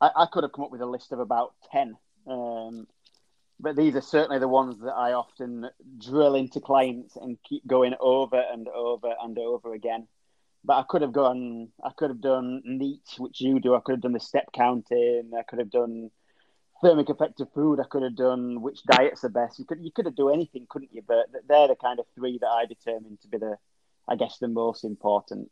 I, 0.00 0.10
I, 0.16 0.26
could 0.26 0.42
have 0.42 0.52
come 0.52 0.64
up 0.64 0.72
with 0.72 0.82
a 0.82 0.86
list 0.86 1.12
of 1.12 1.20
about 1.20 1.54
ten, 1.70 1.96
um, 2.26 2.86
but 3.60 3.76
these 3.76 3.94
are 3.94 4.02
certainly 4.02 4.40
the 4.40 4.48
ones 4.48 4.78
that 4.80 4.92
I 4.92 5.12
often 5.12 5.70
drill 5.98 6.34
into 6.34 6.60
clients 6.60 7.16
and 7.16 7.38
keep 7.48 7.66
going 7.66 7.94
over 8.00 8.42
and 8.52 8.68
over 8.68 9.14
and 9.22 9.38
over 9.38 9.72
again. 9.74 10.08
But 10.64 10.74
I 10.74 10.82
could 10.82 11.02
have 11.02 11.12
gone. 11.12 11.68
I 11.82 11.90
could 11.96 12.10
have 12.10 12.20
done 12.20 12.62
NEAT, 12.64 13.14
which 13.18 13.40
you 13.40 13.60
do. 13.60 13.76
I 13.76 13.80
could 13.80 13.92
have 13.92 14.02
done 14.02 14.12
the 14.12 14.20
step 14.20 14.48
counting. 14.52 15.30
I 15.38 15.44
could 15.44 15.60
have 15.60 15.70
done 15.70 16.10
thermic 16.82 17.08
effect 17.08 17.40
of 17.40 17.52
food. 17.52 17.80
I 17.80 17.84
could 17.84 18.02
have 18.02 18.16
done 18.16 18.60
which 18.60 18.82
diets 18.84 19.24
are 19.24 19.28
best. 19.28 19.58
You 19.58 19.64
could 19.64 19.80
you 19.80 19.90
could 19.90 20.06
have 20.06 20.16
done 20.16 20.32
anything, 20.32 20.66
couldn't 20.68 20.92
you? 20.92 21.02
But 21.06 21.26
they're 21.48 21.68
the 21.68 21.76
kind 21.76 21.98
of 21.98 22.06
three 22.14 22.38
that 22.38 22.48
I 22.48 22.66
determined 22.66 23.20
to 23.22 23.28
be 23.28 23.38
the, 23.38 23.56
I 24.08 24.16
guess, 24.16 24.38
the 24.38 24.48
most 24.48 24.84
important. 24.84 25.50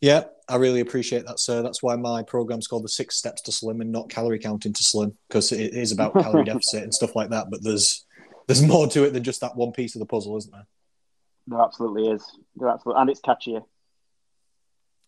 Yeah, 0.00 0.24
I 0.48 0.56
really 0.56 0.80
appreciate 0.80 1.26
that, 1.26 1.38
sir. 1.38 1.62
That's 1.62 1.80
why 1.80 1.94
my 1.94 2.24
program's 2.24 2.66
called 2.66 2.82
the 2.82 2.88
Six 2.88 3.16
Steps 3.16 3.40
to 3.42 3.52
Slim 3.52 3.80
and 3.80 3.92
not 3.92 4.10
Calorie 4.10 4.40
Counting 4.40 4.72
to 4.72 4.82
Slim 4.82 5.16
because 5.28 5.52
it 5.52 5.74
is 5.74 5.92
about 5.92 6.14
calorie 6.14 6.44
deficit 6.46 6.82
and 6.82 6.92
stuff 6.92 7.14
like 7.14 7.30
that. 7.30 7.50
But 7.50 7.62
there's 7.62 8.04
there's 8.48 8.62
more 8.62 8.88
to 8.88 9.04
it 9.04 9.12
than 9.12 9.22
just 9.22 9.40
that 9.42 9.56
one 9.56 9.72
piece 9.72 9.94
of 9.94 10.00
the 10.00 10.06
puzzle, 10.06 10.36
isn't 10.36 10.52
there? 10.52 10.66
There 11.46 11.60
absolutely 11.60 12.08
is. 12.08 12.24
There 12.56 12.68
absolutely, 12.68 13.00
and 13.00 13.10
it's 13.10 13.20
catchier. 13.20 13.64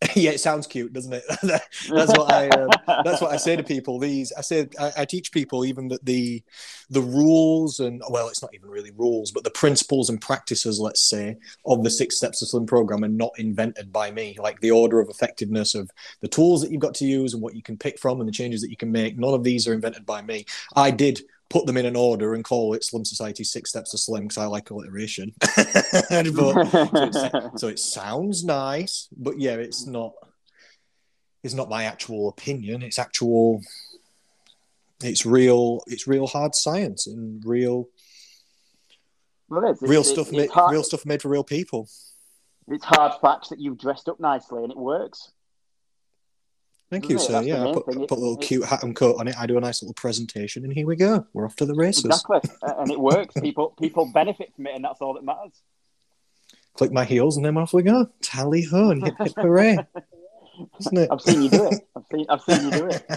yeah, 0.14 0.30
it 0.30 0.40
sounds 0.40 0.66
cute, 0.66 0.92
doesn't 0.92 1.12
it? 1.12 1.24
that's 1.42 2.12
what 2.18 2.32
I 2.32 2.48
um, 2.48 2.70
that's 3.04 3.20
what 3.20 3.32
I 3.32 3.36
say 3.36 3.56
to 3.56 3.62
people. 3.62 3.98
These 3.98 4.32
I 4.36 4.40
say 4.40 4.68
I, 4.78 4.92
I, 4.98 5.04
teach 5.04 5.30
people 5.32 5.64
even 5.64 5.88
that 5.88 6.04
the 6.04 6.42
the 6.90 7.00
rules 7.00 7.80
and 7.80 8.02
well, 8.10 8.28
it's 8.28 8.42
not 8.42 8.54
even 8.54 8.68
really 8.68 8.90
rules, 8.96 9.30
but 9.30 9.44
the 9.44 9.50
principles 9.50 10.10
and 10.10 10.20
practices, 10.20 10.80
let's 10.80 11.08
say, 11.08 11.36
of 11.64 11.84
the 11.84 11.90
Six 11.90 12.16
Steps 12.16 12.42
of 12.42 12.48
Slim 12.48 12.66
program 12.66 13.04
are 13.04 13.08
not 13.08 13.32
invented 13.38 13.92
by 13.92 14.10
me. 14.10 14.36
Like 14.38 14.60
the 14.60 14.72
order 14.72 15.00
of 15.00 15.08
effectiveness 15.08 15.74
of 15.74 15.90
the 16.20 16.28
tools 16.28 16.62
that 16.62 16.70
you've 16.70 16.80
got 16.80 16.94
to 16.96 17.04
use 17.04 17.32
and 17.32 17.42
what 17.42 17.54
you 17.54 17.62
can 17.62 17.78
pick 17.78 17.98
from 17.98 18.20
and 18.20 18.28
the 18.28 18.32
changes 18.32 18.60
that 18.62 18.70
you 18.70 18.76
can 18.76 18.90
make. 18.90 19.16
None 19.16 19.34
of 19.34 19.44
these 19.44 19.68
are 19.68 19.74
invented 19.74 20.04
by 20.04 20.22
me. 20.22 20.44
I 20.74 20.90
did 20.90 21.22
put 21.50 21.66
them 21.66 21.76
in 21.76 21.86
an 21.86 21.96
order 21.96 22.34
and 22.34 22.44
call 22.44 22.74
it 22.74 22.84
Slim 22.84 23.04
Society 23.04 23.44
Six 23.44 23.70
Steps 23.70 23.90
to 23.90 23.98
Slim 23.98 24.22
because 24.22 24.38
I 24.38 24.46
like 24.46 24.70
alliteration. 24.70 25.32
but, 25.56 27.12
so, 27.12 27.50
so, 27.56 27.68
it 27.68 27.78
sounds 27.78 28.44
nice, 28.44 29.08
but 29.16 29.38
yeah, 29.38 29.54
it's 29.54 29.86
not. 29.86 30.12
It's 31.42 31.54
not 31.54 31.68
my 31.68 31.84
actual 31.84 32.28
opinion. 32.28 32.82
It's 32.82 32.98
actual. 32.98 33.60
It's 35.02 35.26
real. 35.26 35.82
It's 35.86 36.06
real 36.06 36.26
hard 36.26 36.54
science 36.54 37.06
and 37.06 37.44
real. 37.44 37.88
Well, 39.48 39.64
it 39.64 39.72
is. 39.72 39.82
Real 39.82 40.00
it's, 40.00 40.10
stuff 40.10 40.28
it's 40.28 40.36
made. 40.36 40.50
Hard, 40.50 40.72
real 40.72 40.82
stuff 40.82 41.04
made 41.04 41.20
for 41.20 41.28
real 41.28 41.44
people. 41.44 41.88
It's 42.68 42.84
hard 42.84 43.12
facts 43.20 43.50
that 43.50 43.60
you've 43.60 43.78
dressed 43.78 44.08
up 44.08 44.18
nicely, 44.18 44.62
and 44.62 44.72
it 44.72 44.78
works. 44.78 45.32
Thank 46.94 47.10
you, 47.10 47.18
sir. 47.18 47.42
Yeah, 47.42 47.66
I 47.66 47.72
put, 47.72 47.86
put, 47.86 48.10
a 48.12 48.14
little 48.14 48.36
cute 48.36 48.64
hat 48.64 48.84
and 48.84 48.94
coat 48.94 49.16
on 49.18 49.26
it. 49.26 49.34
I 49.36 49.46
do 49.46 49.58
a 49.58 49.60
nice 49.60 49.82
little 49.82 49.94
presentation, 49.94 50.62
and 50.62 50.72
here 50.72 50.86
we 50.86 50.94
go. 50.94 51.26
We're 51.32 51.44
off 51.44 51.56
to 51.56 51.66
the 51.66 51.74
races. 51.74 52.04
Exactly, 52.04 52.38
and 52.62 52.88
it 52.88 53.00
works. 53.00 53.34
People 53.40 53.74
people 53.80 54.12
benefit 54.14 54.52
from 54.54 54.68
it, 54.68 54.76
and 54.76 54.84
that's 54.84 55.00
all 55.00 55.14
that 55.14 55.24
matters. 55.24 55.60
click 56.74 56.92
my 56.92 57.04
heels, 57.04 57.36
and 57.36 57.44
then 57.44 57.56
off 57.56 57.72
we 57.72 57.82
go. 57.82 58.08
Tally 58.22 58.62
ho 58.62 58.90
and 58.90 59.04
hip 59.04 59.16
hip 59.18 59.32
hooray. 59.36 59.76
Isn't 60.78 60.98
it? 60.98 61.08
I've 61.10 61.20
seen 61.20 61.42
you 61.42 61.50
do 61.50 61.66
it. 61.66 61.80
I've 61.96 62.04
seen, 62.12 62.26
I've 62.28 62.42
seen 62.42 62.64
you 62.64 62.70
do 62.70 62.86
it. 62.86 63.10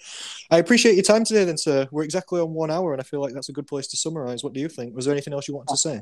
I 0.50 0.58
appreciate 0.58 0.96
your 0.96 1.04
time 1.04 1.24
today, 1.24 1.44
then, 1.44 1.56
sir. 1.56 1.86
We're 1.92 2.02
exactly 2.02 2.40
on 2.40 2.54
one 2.54 2.72
hour, 2.72 2.90
and 2.92 3.00
I 3.00 3.04
feel 3.04 3.20
like 3.20 3.34
that's 3.34 3.50
a 3.50 3.52
good 3.52 3.68
place 3.68 3.86
to 3.88 3.96
summarize. 3.96 4.42
What 4.42 4.52
do 4.52 4.58
you 4.58 4.68
think? 4.68 4.96
Was 4.96 5.04
there 5.04 5.14
anything 5.14 5.32
else 5.32 5.46
you 5.46 5.54
wanted 5.54 5.70
to 5.70 5.76
say? 5.76 6.00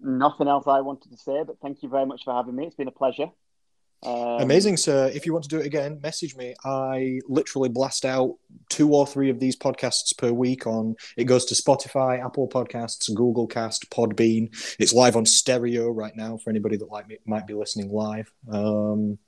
Nothing 0.00 0.48
else 0.48 0.66
I 0.66 0.80
wanted 0.80 1.12
to 1.12 1.16
say, 1.16 1.44
but 1.46 1.60
thank 1.62 1.84
you 1.84 1.88
very 1.88 2.06
much 2.06 2.24
for 2.24 2.34
having 2.34 2.56
me. 2.56 2.66
It's 2.66 2.74
been 2.74 2.88
a 2.88 2.90
pleasure. 2.90 3.30
Um, 4.02 4.40
Amazing, 4.40 4.78
sir. 4.78 5.10
If 5.12 5.26
you 5.26 5.32
want 5.32 5.42
to 5.44 5.48
do 5.48 5.58
it 5.58 5.66
again, 5.66 6.00
message 6.02 6.34
me. 6.34 6.54
I 6.64 7.20
literally 7.28 7.68
blast 7.68 8.04
out 8.04 8.36
two 8.70 8.94
or 8.94 9.06
three 9.06 9.28
of 9.28 9.38
these 9.38 9.56
podcasts 9.56 10.16
per 10.16 10.32
week 10.32 10.66
on 10.66 10.96
it 11.16 11.24
goes 11.24 11.44
to 11.46 11.54
Spotify, 11.54 12.24
Apple 12.24 12.48
Podcasts, 12.48 13.14
Google 13.14 13.46
Cast, 13.46 13.90
Podbean. 13.90 14.48
It's 14.78 14.92
live 14.92 15.16
on 15.16 15.26
stereo 15.26 15.90
right 15.90 16.16
now 16.16 16.38
for 16.38 16.50
anybody 16.50 16.76
that 16.78 16.90
like 16.90 17.08
me, 17.08 17.18
might 17.26 17.46
be 17.46 17.54
listening 17.54 17.90
live. 17.90 18.32
Um, 18.50 19.18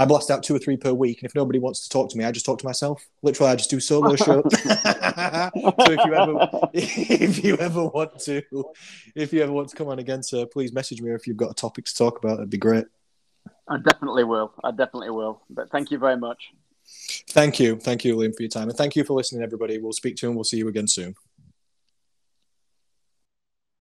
I 0.00 0.04
blast 0.04 0.30
out 0.30 0.44
two 0.44 0.54
or 0.54 0.60
three 0.60 0.76
per 0.76 0.92
week, 0.92 1.22
and 1.22 1.28
if 1.28 1.34
nobody 1.34 1.58
wants 1.58 1.82
to 1.82 1.88
talk 1.88 2.08
to 2.10 2.16
me, 2.16 2.24
I 2.24 2.30
just 2.30 2.46
talk 2.46 2.60
to 2.60 2.64
myself. 2.64 3.04
Literally, 3.22 3.50
I 3.50 3.56
just 3.56 3.68
do 3.68 3.80
solo 3.80 4.14
shows. 4.16 4.44
so 4.52 5.50
if 5.56 6.04
you 6.04 6.14
ever, 6.14 6.48
if 6.72 7.44
you 7.44 7.56
ever 7.56 7.86
want 7.86 8.16
to, 8.20 8.42
if 9.16 9.32
you 9.32 9.42
ever 9.42 9.50
want 9.50 9.70
to 9.70 9.76
come 9.76 9.88
on 9.88 9.98
again, 9.98 10.22
sir, 10.22 10.46
please 10.46 10.72
message 10.72 11.02
me. 11.02 11.10
Or 11.10 11.16
if 11.16 11.26
you've 11.26 11.36
got 11.36 11.50
a 11.50 11.54
topic 11.54 11.86
to 11.86 11.94
talk 11.96 12.22
about, 12.22 12.34
it'd 12.34 12.48
be 12.48 12.58
great. 12.58 12.84
I 13.68 13.76
definitely 13.78 14.24
will. 14.24 14.52
I 14.64 14.70
definitely 14.70 15.10
will. 15.10 15.42
But 15.50 15.70
thank 15.70 15.90
you 15.90 15.98
very 15.98 16.16
much. 16.16 16.38
Thank 17.30 17.60
you. 17.60 17.76
Thank 17.76 18.04
you, 18.04 18.16
Liam, 18.16 18.34
for 18.34 18.42
your 18.42 18.50
time. 18.50 18.68
And 18.68 18.76
thank 18.76 18.96
you 18.96 19.04
for 19.04 19.14
listening, 19.14 19.42
everybody. 19.42 19.78
We'll 19.78 19.92
speak 19.92 20.16
to 20.16 20.26
you 20.26 20.30
and 20.30 20.36
we'll 20.36 20.44
see 20.44 20.56
you 20.56 20.68
again 20.68 20.88
soon. 20.88 21.14